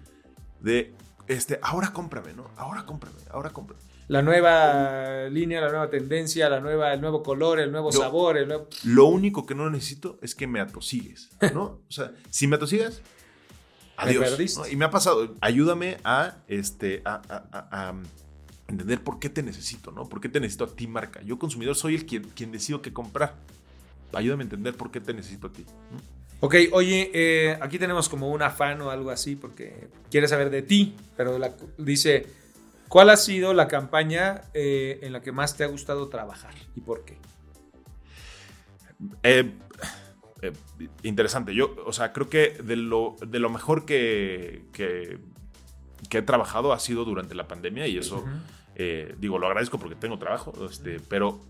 de, 0.61 0.95
este, 1.27 1.59
ahora 1.62 1.93
cómprame, 1.93 2.33
¿no? 2.35 2.51
Ahora 2.57 2.85
cómprame, 2.85 3.19
ahora 3.31 3.51
cómprame. 3.51 3.83
La 4.09 4.23
nueva 4.23 5.29
línea, 5.29 5.61
la 5.61 5.69
nueva 5.69 5.90
tendencia, 5.90 6.49
la 6.49 6.61
nueva, 6.61 6.95
el 6.95 7.01
nuevo 7.01 7.23
color, 7.23 7.59
el 7.59 7.73
nuevo 7.73 7.90
sabor, 7.90 8.37
el 8.38 8.47
nuevo... 8.47 8.69
Lo 8.85 9.07
único 9.07 9.47
que 9.47 9.55
no 9.57 9.69
necesito 9.69 10.19
es 10.23 10.35
que 10.35 10.47
me 10.47 10.61
atosigues, 10.61 11.31
¿no? 11.53 11.81
o 11.88 11.90
sea, 11.90 12.12
si 12.31 12.47
me 12.47 12.57
atosigas, 12.57 13.03
adiós. 13.97 14.61
Y 14.71 14.77
me 14.77 14.85
ha 14.85 14.90
pasado, 14.90 15.35
ayúdame 15.40 15.97
a, 16.05 16.37
este, 16.47 17.03
a, 17.05 17.21
a, 17.29 17.95
entender 18.69 19.03
por 19.03 19.19
qué 19.19 19.29
te 19.29 19.42
necesito, 19.42 19.90
¿no? 19.90 20.09
¿Por 20.09 20.21
qué 20.21 20.29
te 20.29 20.40
necesito 20.40 20.64
a 20.64 20.69
ti, 20.69 20.87
marca? 20.87 21.23
Yo, 21.23 21.38
consumidor, 21.38 21.75
soy 21.77 21.95
el 21.95 22.07
quien, 22.07 22.25
quien 22.25 22.53
decido 22.53 22.83
qué 22.83 22.92
comprar. 22.92 23.35
Ayúdame 24.12 24.42
a 24.42 24.47
entender 24.47 24.77
por 24.77 24.90
qué 24.90 25.01
te 25.01 25.14
necesito 25.14 25.49
a 25.49 25.53
ti. 25.53 25.64
Ok, 26.40 26.55
oye, 26.73 27.11
eh, 27.14 27.59
aquí 27.61 27.79
tenemos 27.79 28.09
como 28.09 28.31
un 28.31 28.42
afán 28.42 28.81
o 28.83 28.90
algo 28.90 29.11
así 29.11 29.37
porque 29.37 29.88
quiere 30.11 30.29
saber 30.29 30.51
de 30.51 30.62
ti, 30.62 30.95
pero 31.16 31.38
dice, 31.79 32.27
¿cuál 32.88 33.11
ha 33.11 33.16
sido 33.16 33.55
la 33.55 33.68
campaña 33.68 34.42
eh, 34.55 34.99
en 35.03 35.12
la 35.12 35.22
que 35.22 35.33
más 35.33 35.57
te 35.57 35.64
ha 35.64 35.66
gustado 35.66 36.09
trabajar 36.09 36.55
y 36.75 36.81
por 36.81 37.05
qué? 37.05 37.18
Eh, 39.22 39.53
interesante, 41.03 41.55
yo, 41.55 41.75
o 41.85 41.92
sea, 41.92 42.12
creo 42.12 42.29
que 42.29 42.51
de 42.62 42.77
lo, 42.77 43.16
de 43.27 43.38
lo 43.38 43.51
mejor 43.51 43.85
que, 43.85 44.64
que, 44.72 45.18
he 46.11 46.22
trabajado 46.22 46.72
ha 46.72 46.79
sido 46.79 47.05
durante 47.05 47.35
la 47.35 47.46
pandemia 47.46 47.87
y 47.87 47.99
eso, 47.99 48.25
digo, 49.18 49.38
lo 49.38 49.46
agradezco 49.46 49.79
porque 49.79 49.96
tengo 49.96 50.18
trabajo, 50.18 50.55
este, 50.64 50.99
pero 51.01 51.40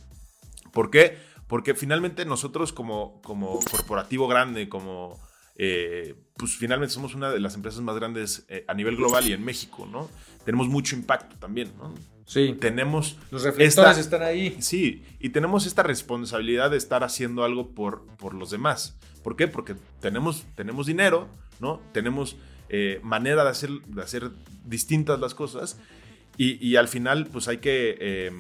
¿por 0.73 0.91
qué? 0.91 1.19
Porque 1.47 1.75
finalmente 1.75 2.25
nosotros 2.25 2.73
como, 2.73 3.21
como 3.23 3.61
corporativo 3.71 4.29
grande, 4.29 4.69
como... 4.69 5.19
Eh, 5.59 6.15
pues 6.37 6.57
finalmente 6.57 6.95
somos 6.95 7.15
una 7.15 7.31
de 7.31 7.41
las 7.41 7.55
empresas 7.55 7.81
más 7.81 7.97
grandes 7.97 8.45
eh, 8.49 8.65
a 8.69 8.75
nivel 8.75 8.97
global 8.97 9.27
y 9.27 9.33
en 9.33 9.45
México, 9.45 9.89
¿no? 9.91 10.11
Tenemos 10.45 10.69
mucho 10.69 10.95
impacto 10.95 11.37
también, 11.37 11.73
¿no? 11.79 11.95
Sí. 12.27 12.57
Tenemos... 12.61 13.17
Los 13.31 13.43
reflectores 13.43 13.99
están 13.99 14.23
ahí. 14.23 14.57
Sí, 14.61 15.03
y 15.19 15.31
tenemos 15.31 15.65
esta 15.65 15.83
responsabilidad 15.83 16.71
de 16.71 16.77
estar 16.77 17.05
haciendo 17.05 17.45
algo 17.45 17.71
por, 17.71 18.05
por 18.17 18.35
los 18.35 18.51
demás. 18.51 18.99
¿Por 19.23 19.37
qué? 19.37 19.49
Porque 19.49 19.77
tenemos, 20.01 20.45
tenemos 20.57 20.87
dinero, 20.87 21.29
¿no? 21.59 21.81
Tenemos 21.93 22.37
eh, 22.69 23.01
manera 23.03 23.45
de 23.45 23.51
hacer, 23.51 23.71
de 23.71 24.03
hacer 24.03 24.31
distintas 24.65 25.19
las 25.21 25.35
cosas 25.35 25.79
y, 26.37 26.65
y 26.67 26.77
al 26.77 26.89
final 26.89 27.27
pues 27.27 27.49
hay 27.49 27.59
que, 27.59 28.31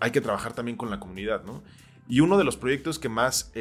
hay 0.00 0.10
que 0.12 0.20
trabajar 0.20 0.54
también 0.54 0.76
con 0.76 0.88
la 0.88 0.98
comunidad, 0.98 1.44
¿no? 1.44 1.62
Y 2.08 2.20
uno 2.20 2.38
de 2.38 2.44
los 2.44 2.56
proyectos 2.56 2.98
que 2.98 3.08
más 3.08 3.52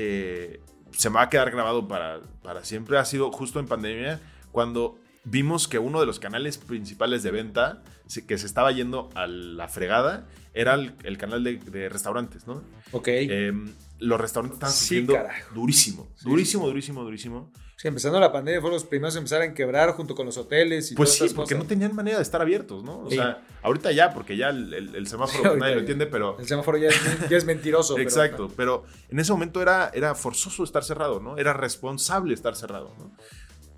se 0.97 1.09
me 1.09 1.15
va 1.15 1.23
a 1.23 1.29
quedar 1.29 1.51
grabado 1.51 1.87
para, 1.87 2.21
para 2.41 2.63
siempre 2.63 2.97
ha 2.97 3.05
sido 3.05 3.31
justo 3.31 3.59
en 3.59 3.67
pandemia, 3.67 4.19
cuando 4.51 4.97
vimos 5.23 5.67
que 5.67 5.79
uno 5.79 5.99
de 5.99 6.05
los 6.05 6.19
canales 6.19 6.57
principales 6.57 7.23
de 7.23 7.31
venta 7.31 7.83
que 8.27 8.37
se 8.37 8.45
estaba 8.45 8.71
yendo 8.71 9.09
a 9.15 9.27
la 9.27 9.67
fregada 9.67 10.27
era 10.53 10.73
el, 10.73 11.17
canal 11.17 11.43
de, 11.43 11.89
restaurantes, 11.89 12.45
¿no? 12.45 12.61
Ok. 12.91 13.07
Em, 13.07 13.73
los 13.99 14.19
restaurantes 14.19 14.55
estaban 14.55 14.73
sufriendo 14.75 15.15
durísimo, 15.53 16.09
durísimo, 16.23 16.67
durísimo, 16.67 17.03
durísimo. 17.03 17.51
Sí, 17.81 17.87
empezando 17.87 18.19
la 18.19 18.31
pandemia 18.31 18.61
fueron 18.61 18.75
los 18.75 18.83
primeros 18.83 19.15
a 19.15 19.17
empezar 19.17 19.41
a 19.41 19.51
quebrar 19.55 19.93
junto 19.93 20.13
con 20.13 20.27
los 20.27 20.37
hoteles 20.37 20.91
y 20.91 20.95
Pues 20.95 21.13
sí, 21.13 21.29
porque 21.35 21.55
no 21.55 21.65
tenían 21.65 21.95
manera 21.95 22.17
de 22.17 22.21
estar 22.21 22.39
abiertos, 22.39 22.83
¿no? 22.83 22.99
O 22.99 23.09
sea, 23.09 23.41
ahorita 23.63 23.91
ya, 23.91 24.13
porque 24.13 24.37
ya 24.37 24.49
el, 24.49 25.07
semáforo 25.07 25.57
nadie 25.57 25.73
lo 25.73 25.79
entiende, 25.79 26.05
pero... 26.05 26.37
El 26.37 26.47
semáforo 26.47 26.77
ya 26.77 26.89
es, 26.89 27.45
mentiroso. 27.45 27.97
Exacto, 27.97 28.51
pero, 28.55 28.83
en 29.09 29.19
ese 29.19 29.31
momento 29.31 29.63
era, 29.63 29.89
era 29.95 30.13
forzoso 30.13 30.63
estar 30.63 30.83
cerrado, 30.83 31.19
¿no? 31.19 31.39
Era 31.39 31.53
responsable 31.53 32.35
estar 32.35 32.55
cerrado, 32.55 32.93
¿no? 32.99 33.15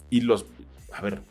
Y 0.10 0.20
los... 0.20 0.48
A 0.92 1.02
ver, 1.02 1.22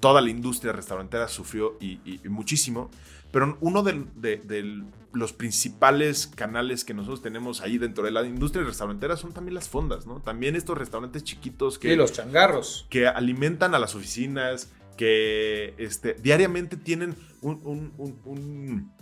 toda 0.00 0.22
la 0.22 0.30
industria 0.30 0.72
restaurantera 0.72 1.28
sufrió 1.28 1.76
y, 1.78 2.22
muchísimo, 2.24 2.90
pero 3.34 3.58
uno 3.60 3.82
de, 3.82 4.84
los 5.12 5.32
principales 5.32 6.28
canales 6.28 6.84
que 6.84 6.94
nosotros 6.94 7.20
tenemos 7.20 7.62
ahí 7.62 7.78
dentro 7.78 8.04
de 8.04 8.12
la 8.12 8.24
industria 8.24 8.64
restaurantera 8.64 9.16
son 9.16 9.32
también 9.32 9.56
las 9.56 9.68
fondas, 9.68 10.06
¿no? 10.06 10.20
También 10.20 10.54
estos 10.54 10.78
restaurantes 10.78 11.24
chiquitos 11.24 11.80
que... 11.80 11.90
Sí, 11.90 11.96
los 11.96 12.12
changarros. 12.12 12.86
Que 12.90 13.08
alimentan 13.08 13.74
a 13.74 13.80
las 13.80 13.96
oficinas, 13.96 14.70
que 14.96 15.74
este, 15.78 16.14
diariamente 16.14 16.76
tienen 16.76 17.16
un... 17.40 17.92
un, 17.98 18.92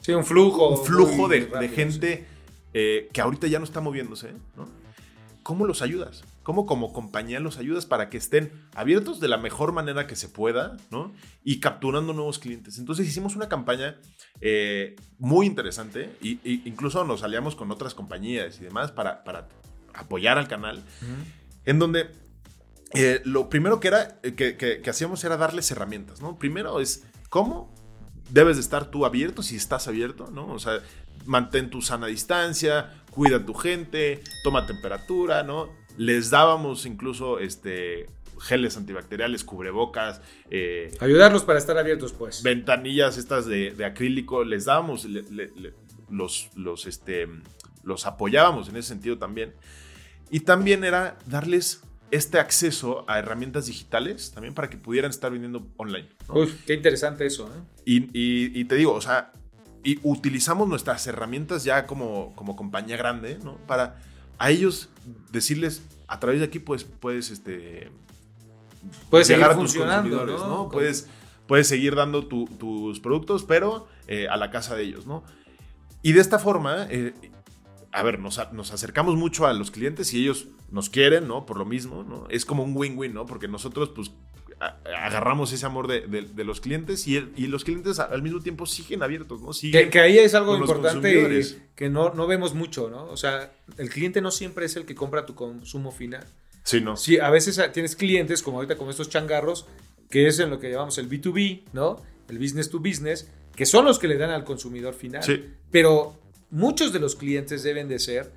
sí, 0.00 0.14
un 0.14 0.24
flujo. 0.24 0.70
Un 0.70 0.84
flujo 0.84 1.28
de, 1.28 1.68
gente 1.72 2.26
eh, 2.74 3.08
que 3.12 3.20
ahorita 3.20 3.46
ya 3.46 3.60
no 3.60 3.64
está 3.64 3.80
moviéndose, 3.80 4.32
¿no? 4.56 4.66
¿Cómo 5.44 5.64
los 5.64 5.80
ayudas? 5.80 6.24
Cómo 6.50 6.66
como 6.66 6.92
compañía 6.92 7.38
los 7.38 7.58
ayudas 7.58 7.86
para 7.86 8.10
que 8.10 8.16
estén 8.16 8.50
abiertos 8.74 9.20
de 9.20 9.28
la 9.28 9.36
mejor 9.36 9.70
manera 9.70 10.08
que 10.08 10.16
se 10.16 10.28
pueda, 10.28 10.76
¿no? 10.90 11.12
Y 11.44 11.60
capturando 11.60 12.12
nuevos 12.12 12.40
clientes. 12.40 12.76
Entonces 12.78 13.06
hicimos 13.06 13.36
una 13.36 13.48
campaña 13.48 14.00
eh, 14.40 14.96
muy 15.16 15.46
interesante 15.46 16.10
e, 16.20 16.40
incluso 16.64 17.04
nos 17.04 17.22
aliamos 17.22 17.54
con 17.54 17.70
otras 17.70 17.94
compañías 17.94 18.60
y 18.60 18.64
demás 18.64 18.90
para, 18.90 19.22
para 19.22 19.46
apoyar 19.94 20.38
al 20.38 20.48
canal, 20.48 20.82
en 21.64 21.78
donde 21.78 22.10
eh, 22.94 23.22
lo 23.24 23.48
primero 23.48 23.78
que, 23.78 23.86
era, 23.86 24.18
eh, 24.24 24.34
que, 24.34 24.56
que, 24.56 24.90
hacíamos 24.90 25.22
era 25.22 25.36
darles 25.36 25.70
herramientas, 25.70 26.20
¿no? 26.20 26.36
Primero 26.36 26.80
es 26.80 27.04
cómo 27.28 27.72
debes 28.28 28.56
de 28.56 28.62
estar 28.62 28.90
tú 28.90 29.06
abierto 29.06 29.44
si 29.44 29.54
estás 29.54 29.86
abierto, 29.86 30.32
¿no? 30.32 30.48
O 30.48 30.58
sea, 30.58 30.80
mantén 31.26 31.70
tu 31.70 31.80
sana 31.80 32.08
distancia, 32.08 33.04
cuida 33.12 33.36
a 33.36 33.46
tu 33.46 33.54
gente, 33.54 34.24
toma 34.42 34.66
temperatura, 34.66 35.44
¿no? 35.44 35.78
Les 35.96 36.30
dábamos 36.30 36.86
incluso 36.86 37.38
este, 37.38 38.08
geles 38.40 38.76
antibacteriales, 38.76 39.44
cubrebocas. 39.44 40.20
Eh, 40.50 40.92
Ayudarlos 41.00 41.44
para 41.44 41.58
estar 41.58 41.78
abiertos, 41.78 42.12
pues. 42.12 42.42
Ventanillas 42.42 43.18
estas 43.18 43.46
de, 43.46 43.84
acrílico, 43.84 44.44
les 44.44 44.64
dábamos, 44.64 45.06
los, 46.08 46.50
los, 46.54 46.86
este, 46.86 47.28
los 47.84 48.06
apoyábamos 48.06 48.68
en 48.68 48.76
ese 48.76 48.88
sentido 48.88 49.18
también. 49.18 49.54
Y 50.30 50.40
también 50.40 50.84
era 50.84 51.18
darles 51.26 51.82
este 52.10 52.38
acceso 52.38 53.04
a 53.08 53.18
herramientas 53.18 53.66
digitales 53.66 54.32
también 54.32 54.54
para 54.54 54.68
que 54.68 54.76
pudieran 54.76 55.10
estar 55.10 55.30
vendiendo 55.30 55.66
online. 55.76 56.08
qué 56.66 56.74
interesante 56.74 57.26
eso. 57.26 57.48
¿eh? 57.48 57.60
Y, 57.84 58.64
te 58.64 58.74
digo, 58.74 58.94
o 58.94 59.00
sea, 59.00 59.32
y 59.84 59.98
utilizamos 60.02 60.68
nuestras 60.68 61.06
herramientas 61.06 61.64
ya 61.64 61.86
como, 61.86 62.34
como 62.34 62.56
compañía 62.56 62.96
grande, 62.96 63.38
¿no? 63.42 63.56
Para 63.66 63.96
a 64.40 64.50
ellos 64.50 64.88
decirles, 65.30 65.82
a 66.08 66.18
través 66.18 66.40
de 66.40 66.46
aquí 66.46 66.58
pues, 66.58 66.82
puedes, 66.82 67.30
este, 67.30 67.92
puedes 69.10 69.26
seguir 69.26 69.44
funcionando, 69.54 70.24
¿no? 70.26 70.70
Puedes, 70.70 71.08
puedes 71.46 71.68
seguir 71.68 71.94
dando 71.94 72.26
tus 72.26 73.00
productos, 73.00 73.44
pero 73.44 73.86
eh, 74.08 74.28
a 74.28 74.38
la 74.38 74.50
casa 74.50 74.74
de 74.74 74.84
ellos, 74.84 75.06
¿no? 75.06 75.22
Y 76.02 76.12
de 76.12 76.22
esta 76.22 76.38
forma, 76.38 76.86
eh, 76.88 77.12
a 77.92 78.02
ver, 78.02 78.18
nos, 78.18 78.40
nos, 78.52 78.72
acercamos 78.72 79.14
mucho 79.16 79.46
a 79.46 79.52
los 79.52 79.70
clientes 79.70 80.14
y 80.14 80.22
ellos 80.22 80.48
nos 80.70 80.88
quieren, 80.88 81.28
¿no? 81.28 81.44
Por 81.44 81.58
lo 81.58 81.66
mismo, 81.66 82.02
¿no? 82.02 82.26
Es 82.30 82.46
como 82.46 82.64
un 82.64 82.74
win-win, 82.74 83.12
¿no? 83.12 83.26
Porque 83.26 83.46
nosotros, 83.46 83.90
pues, 83.94 84.10
agarramos 84.60 85.52
ese 85.52 85.64
amor 85.64 85.88
de, 85.88 86.44
los 86.44 86.60
clientes 86.60 87.06
y, 87.08 87.16
y, 87.36 87.46
los 87.46 87.64
clientes 87.64 87.98
al 87.98 88.22
mismo 88.22 88.40
tiempo 88.40 88.66
siguen 88.66 89.02
abiertos, 89.02 89.40
¿no? 89.40 89.54
Siguen 89.54 89.88
que, 89.88 90.00
ahí 90.00 90.18
es 90.18 90.34
algo 90.34 90.56
importante 90.56 91.42
que 91.74 91.88
no, 91.88 92.12
no 92.12 92.26
vemos 92.26 92.54
mucho, 92.54 92.90
¿no? 92.90 93.04
O 93.06 93.16
sea, 93.16 93.52
el 93.78 93.88
cliente 93.88 94.20
no 94.20 94.30
siempre 94.30 94.66
es 94.66 94.76
el 94.76 94.84
que 94.84 94.94
compra 94.94 95.24
tu 95.24 95.34
consumo 95.34 95.90
final. 95.90 96.26
Sí, 96.62 96.82
¿no? 96.82 96.96
Sí, 96.96 97.18
a 97.18 97.30
veces 97.30 97.58
tienes 97.72 97.96
clientes, 97.96 98.42
como 98.42 98.58
ahorita 98.58 98.76
con 98.76 98.90
estos 98.90 99.08
changarros, 99.08 99.66
que 100.10 100.26
es 100.26 100.38
en 100.40 100.50
lo 100.50 100.60
que 100.60 100.70
llamamos 100.70 100.98
el 100.98 101.08
B2B, 101.08 101.62
¿no? 101.72 101.96
El 102.28 102.38
business 102.38 102.68
to 102.68 102.80
business, 102.80 103.30
que 103.56 103.64
son 103.64 103.86
los 103.86 103.98
que 103.98 104.08
le 104.08 104.18
dan 104.18 104.30
al 104.30 104.44
consumidor 104.44 104.92
final. 104.92 105.22
Sí. 105.22 105.42
Pero 105.70 106.18
muchos 106.50 106.92
de 106.92 106.98
los 106.98 107.16
clientes 107.16 107.62
deben 107.62 107.88
de 107.88 107.98
ser 107.98 108.30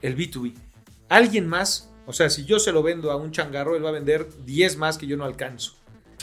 el 0.00 0.16
B2B. 0.16 0.54
Alguien 1.10 1.46
más 1.46 1.87
o 2.08 2.14
sea, 2.14 2.30
si 2.30 2.46
yo 2.46 2.58
se 2.58 2.72
lo 2.72 2.82
vendo 2.82 3.10
a 3.10 3.16
un 3.16 3.32
changarro, 3.32 3.76
él 3.76 3.84
va 3.84 3.90
a 3.90 3.92
vender 3.92 4.26
10 4.46 4.78
más 4.78 4.96
que 4.96 5.06
yo 5.06 5.18
no 5.18 5.24
alcanzo. 5.24 5.74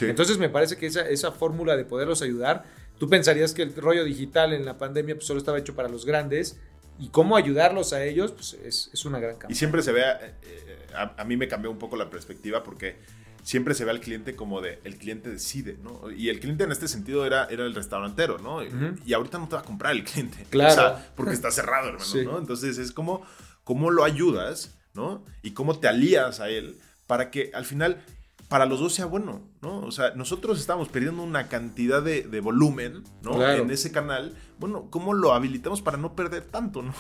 Entonces 0.01 0.39
me 0.39 0.49
parece 0.49 0.77
que 0.77 0.87
esa, 0.87 1.07
esa 1.07 1.31
fórmula 1.31 1.77
de 1.77 1.85
poderlos 1.85 2.23
ayudar, 2.23 2.65
tú 2.97 3.07
pensarías 3.07 3.53
que 3.53 3.61
el 3.61 3.75
rollo 3.75 4.03
digital 4.03 4.51
en 4.53 4.65
la 4.65 4.79
pandemia 4.79 5.13
pues, 5.13 5.27
solo 5.27 5.37
estaba 5.37 5.59
hecho 5.59 5.75
para 5.75 5.87
los 5.87 6.03
grandes 6.03 6.59
y 6.97 7.09
cómo 7.09 7.37
ayudarlos 7.37 7.93
a 7.93 8.03
ellos 8.03 8.31
pues, 8.31 8.53
es, 8.91 9.05
una 9.05 9.19
gran 9.19 9.33
campaña. 9.33 9.53
Y 9.53 9.55
siempre 9.55 9.83
se 9.83 9.91
ve, 9.91 10.01
eh, 10.01 10.33
eh, 10.43 10.87
a, 10.95 11.23
mí 11.23 11.37
me 11.37 11.47
cambió 11.47 11.69
un 11.69 11.77
poco 11.77 11.97
la 11.97 12.09
perspectiva 12.09 12.63
porque 12.63 12.97
siempre 13.43 13.75
se 13.75 13.85
ve 13.85 13.91
al 13.91 13.99
cliente 13.99 14.35
como 14.35 14.61
de 14.61 14.79
el 14.85 14.97
cliente 14.97 15.29
decide, 15.29 15.77
¿no? 15.83 16.09
Y 16.09 16.29
el 16.29 16.39
cliente 16.39 16.63
en 16.63 16.71
este 16.71 16.87
sentido 16.87 17.27
era, 17.27 17.45
era 17.45 17.63
el 17.63 17.75
restaurantero, 17.75 18.39
¿no? 18.39 18.63
Y 19.05 19.13
ahorita 19.13 19.37
no 19.37 19.47
te 19.47 19.53
va 19.53 19.61
a 19.61 19.65
comprar 19.65 19.91
el 19.91 20.03
cliente. 20.03 20.47
Claro. 20.49 20.71
O 20.71 20.75
sea, 20.75 21.11
porque 21.15 21.33
está 21.33 21.51
cerrado, 21.51 21.89
hermano, 21.89 22.31
¿no? 22.31 22.39
Entonces 22.39 22.79
es 22.79 22.91
como, 22.91 23.23
¿cómo 23.63 23.91
lo 23.91 24.03
ayudas? 24.03 24.75
¿No? 24.95 25.23
Y 25.43 25.51
cómo 25.51 25.77
te 25.77 25.87
alías 25.87 26.39
a 26.39 26.49
él 26.49 26.77
para 27.07 27.29
que 27.29 27.51
al 27.53 27.65
final 27.65 28.03
para 28.47 28.65
los 28.65 28.79
dos 28.79 28.93
sea 28.93 29.05
bueno, 29.05 29.41
¿no? 29.61 29.79
O 29.79 29.91
sea, 29.91 30.11
nosotros 30.15 30.59
estamos 30.59 30.89
perdiendo 30.89 31.23
una 31.23 31.47
cantidad 31.47 32.01
de, 32.01 32.39
volumen, 32.41 33.03
¿no? 33.23 33.43
En 33.47 33.71
ese 33.71 33.91
canal. 33.91 34.35
Bueno, 34.59 34.87
¿cómo 34.89 35.13
lo 35.13 35.33
habilitamos 35.33 35.81
para 35.81 35.97
no 35.97 36.15
perder 36.15 36.45
tanto, 36.45 36.81
¿no? 36.83 36.93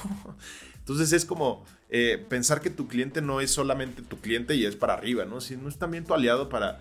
Entonces 0.79 1.13
es 1.13 1.25
como 1.25 1.63
eh, 1.89 2.23
pensar 2.29 2.61
que 2.61 2.69
tu 2.69 2.87
cliente 2.87 3.21
no 3.21 3.41
es 3.41 3.51
solamente 3.51 4.01
tu 4.01 4.19
cliente 4.19 4.55
y 4.55 4.65
es 4.65 4.75
para 4.75 4.93
arriba, 4.93 5.25
¿no? 5.25 5.41
Sino 5.41 5.69
es 5.69 5.77
también 5.77 6.05
tu 6.05 6.13
aliado 6.13 6.49
para... 6.49 6.79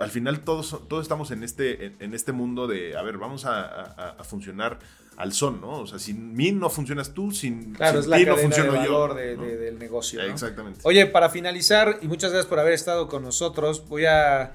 Al 0.00 0.10
final 0.10 0.40
todos, 0.40 0.88
todos 0.88 1.02
estamos 1.02 1.30
en 1.30 1.44
este, 1.44 1.94
en, 2.00 2.14
este 2.14 2.32
mundo 2.32 2.66
de, 2.66 2.96
a 2.96 3.02
ver, 3.02 3.16
vamos 3.16 3.44
a 3.46 4.16
funcionar 4.24 4.80
al 5.16 5.32
son, 5.32 5.60
¿no? 5.60 5.80
O 5.80 5.86
sea, 5.86 5.98
sin 5.98 6.34
mí 6.34 6.52
no 6.52 6.70
funcionas 6.70 7.14
tú, 7.14 7.30
sin, 7.30 7.74
claro, 7.74 8.00
es 8.00 8.06
la 8.06 8.18
no 8.18 8.36
funciono 8.36 8.84
yo. 8.84 9.14
del 9.14 9.78
negocio. 9.78 10.20
Exactamente. 10.22 10.80
Oye, 10.82 11.06
para 11.06 11.30
finalizar, 11.30 11.98
y 12.02 12.08
muchas 12.08 12.30
gracias 12.30 12.48
por 12.48 12.58
haber 12.58 12.72
estado 12.72 13.08
con 13.08 13.22
nosotros, 13.22 13.86
voy 13.88 14.06
a, 14.06 14.54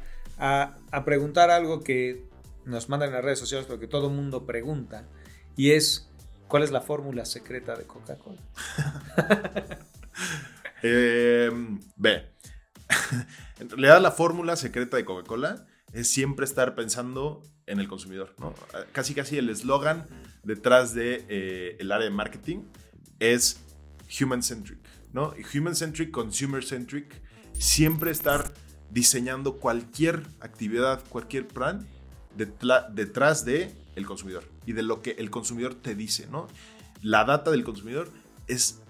preguntar 1.06 1.50
algo 1.50 1.82
que 1.82 2.26
nos 2.66 2.90
mandan 2.90 3.10
en 3.10 3.16
las 3.16 3.24
redes 3.24 3.40
sociales, 3.40 3.68
porque 3.68 3.88
todo 3.88 4.08
el 4.08 4.14
mundo 4.14 4.46
pregunta, 4.46 5.08
y 5.56 5.72
es, 5.72 6.10
¿cuál 6.48 6.64
es 6.64 6.72
la 6.72 6.82
fórmula 6.82 7.26
secreta 7.26 7.76
de 7.76 7.86
Coca-Cola? 7.86 8.42
eh, 10.84 11.50
ve, 11.96 12.26
en 13.60 13.70
realidad 13.70 14.02
la 14.02 14.12
fórmula 14.12 14.56
secreta 14.56 14.98
de 14.98 15.06
Coca-Cola 15.06 15.66
es 15.94 16.10
siempre 16.12 16.46
estar 16.46 16.76
pensando 16.76 17.42
en 17.66 17.80
el 17.80 17.88
consumidor, 17.88 18.34
¿no? 18.40 18.54
Casi 18.92 19.14
casi 19.14 19.38
el 19.38 19.50
eslogan 19.50 20.08
detrás 20.44 20.94
de 20.94 21.26
eh, 21.30 21.78
el 21.80 21.92
área 21.92 22.06
de 22.06 22.12
marketing 22.12 22.60
es 23.20 23.60
human 24.22 24.44
centric, 24.44 24.80
¿no? 25.14 25.34
human 25.54 25.76
centric, 25.76 26.12
consumer 26.12 26.64
centric, 26.64 27.22
siempre 27.54 28.12
estar 28.12 28.52
diseñando 28.90 29.58
cualquier 29.58 30.24
actividad, 30.40 31.04
cualquier 31.10 31.48
plan 31.48 31.88
detrás 32.36 33.46
de 33.46 33.72
el 33.96 34.06
consumidor 34.06 34.44
y 34.66 34.74
de 34.74 34.84
lo 34.84 35.02
que 35.02 35.12
el 35.12 35.30
consumidor 35.30 35.76
te 35.76 35.96
dice, 35.96 36.28
¿no? 36.28 36.48
La 37.02 37.26
data 37.26 37.52
del 37.52 37.64
consumidor 37.64 38.10
es 38.48 38.82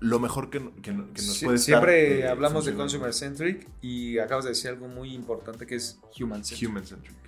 lo 0.00 0.20
mejor 0.20 0.50
que, 0.50 0.70
que, 0.82 0.92
nos 0.92 1.42
puede 1.42 1.58
Siempre 1.58 2.20
eh, 2.20 2.28
hablamos 2.28 2.64
de 2.64 2.74
consumer 2.74 3.12
centric 3.12 3.66
y 3.80 4.18
acabas 4.18 4.44
de 4.44 4.50
decir 4.50 4.70
algo 4.70 4.88
muy 4.88 5.12
importante 5.14 5.66
que 5.66 5.76
es 5.76 5.98
human 6.20 6.44
centric. 6.44 6.70
Human 6.70 6.86
centric. 6.86 7.27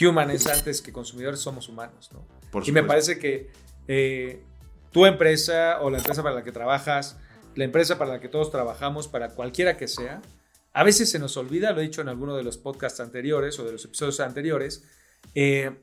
Human 0.00 0.30
es 0.30 0.46
antes 0.46 0.82
que 0.82 0.92
consumidores, 0.92 1.40
somos 1.40 1.68
humanos, 1.68 2.10
¿no? 2.12 2.26
y 2.64 2.72
me 2.72 2.82
parece 2.82 3.18
que 3.18 3.50
eh, 3.86 4.42
tu 4.92 5.06
empresa 5.06 5.78
o 5.80 5.90
la 5.90 5.98
empresa 5.98 6.22
para 6.22 6.34
la 6.34 6.44
que 6.44 6.52
trabajas, 6.52 7.16
la 7.54 7.64
empresa 7.64 7.98
para 7.98 8.12
la 8.12 8.20
que 8.20 8.28
todos 8.28 8.50
trabajamos, 8.50 9.08
para 9.08 9.30
cualquiera 9.30 9.76
que 9.76 9.88
sea, 9.88 10.22
a 10.72 10.84
veces 10.84 11.10
se 11.10 11.18
nos 11.18 11.36
olvida, 11.36 11.72
lo 11.72 11.80
he 11.80 11.84
dicho 11.84 12.00
en 12.00 12.08
alguno 12.08 12.36
de 12.36 12.42
los 12.42 12.58
podcasts 12.58 13.00
anteriores 13.00 13.58
o 13.58 13.64
de 13.64 13.72
los 13.72 13.84
episodios 13.84 14.20
anteriores, 14.20 14.84
eh, 15.34 15.76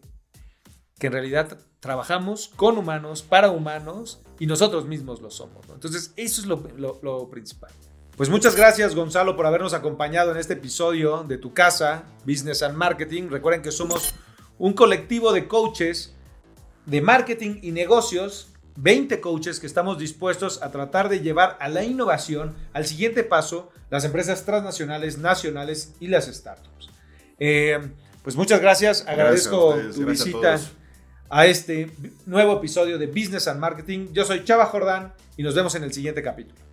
que 1.00 1.08
en 1.08 1.14
realidad 1.14 1.60
trabajamos 1.80 2.48
con 2.56 2.78
humanos, 2.78 3.22
para 3.22 3.52
humanos 3.52 4.22
y 4.40 4.46
nosotros 4.46 4.86
mismos 4.86 5.22
lo 5.22 5.30
somos. 5.30 5.68
Entonces, 5.70 6.14
eso 6.16 6.42
es 6.42 6.48
lo, 6.48 7.30
principal. 7.30 7.72
Pues 8.16 8.30
muchas 8.30 8.56
gracias 8.56 8.96
Gonzalo 8.96 9.36
por 9.36 9.46
habernos 9.46 9.74
acompañado 9.74 10.32
en 10.32 10.38
este 10.38 10.54
episodio 10.54 11.26
de 11.28 11.38
tu 11.38 11.54
casa, 11.54 12.06
Business 12.26 12.64
and 12.64 12.78
Marketing. 12.78 13.28
Recuerden 13.30 13.62
que 13.62 13.72
somos 13.72 14.14
un 14.58 14.72
colectivo 14.72 15.34
de 15.34 15.50
coaches 15.50 16.16
de 16.86 17.02
marketing 17.02 17.60
y 17.62 17.74
negocios, 17.74 18.54
20 18.78 19.20
coaches 19.20 19.60
que 19.60 19.68
estamos 19.68 20.00
dispuestos 20.00 20.62
a 20.64 20.72
tratar 20.72 21.10
de 21.10 21.20
llevar 21.20 21.58
a 21.60 21.68
la 21.68 21.84
innovación 21.84 22.56
al 22.72 22.86
siguiente 22.86 23.26
paso 23.26 23.70
las 23.90 24.06
empresas 24.06 24.46
transnacionales, 24.46 25.18
nacionales 25.18 25.94
y 26.00 26.08
las 26.08 26.28
startups. 26.28 26.88
Eh, 27.38 27.80
pues 28.24 28.38
muchas 28.38 28.62
gracias, 28.62 29.06
agradezco 29.06 29.76
tu 29.94 30.06
visita 30.06 30.58
a 31.30 31.46
este 31.48 31.92
nuevo 32.26 32.60
episodio 32.60 32.98
de 32.98 33.08
Business 33.08 33.50
and 33.50 33.60
Marketing. 33.60 34.08
Yo 34.14 34.24
soy 34.24 34.46
Chava 34.46 34.68
Jordán 34.68 35.14
y 35.36 35.44
nos 35.44 35.54
vemos 35.54 35.76
en 35.76 35.84
el 35.84 35.92
siguiente 35.92 36.24
capítulo. 36.24 36.66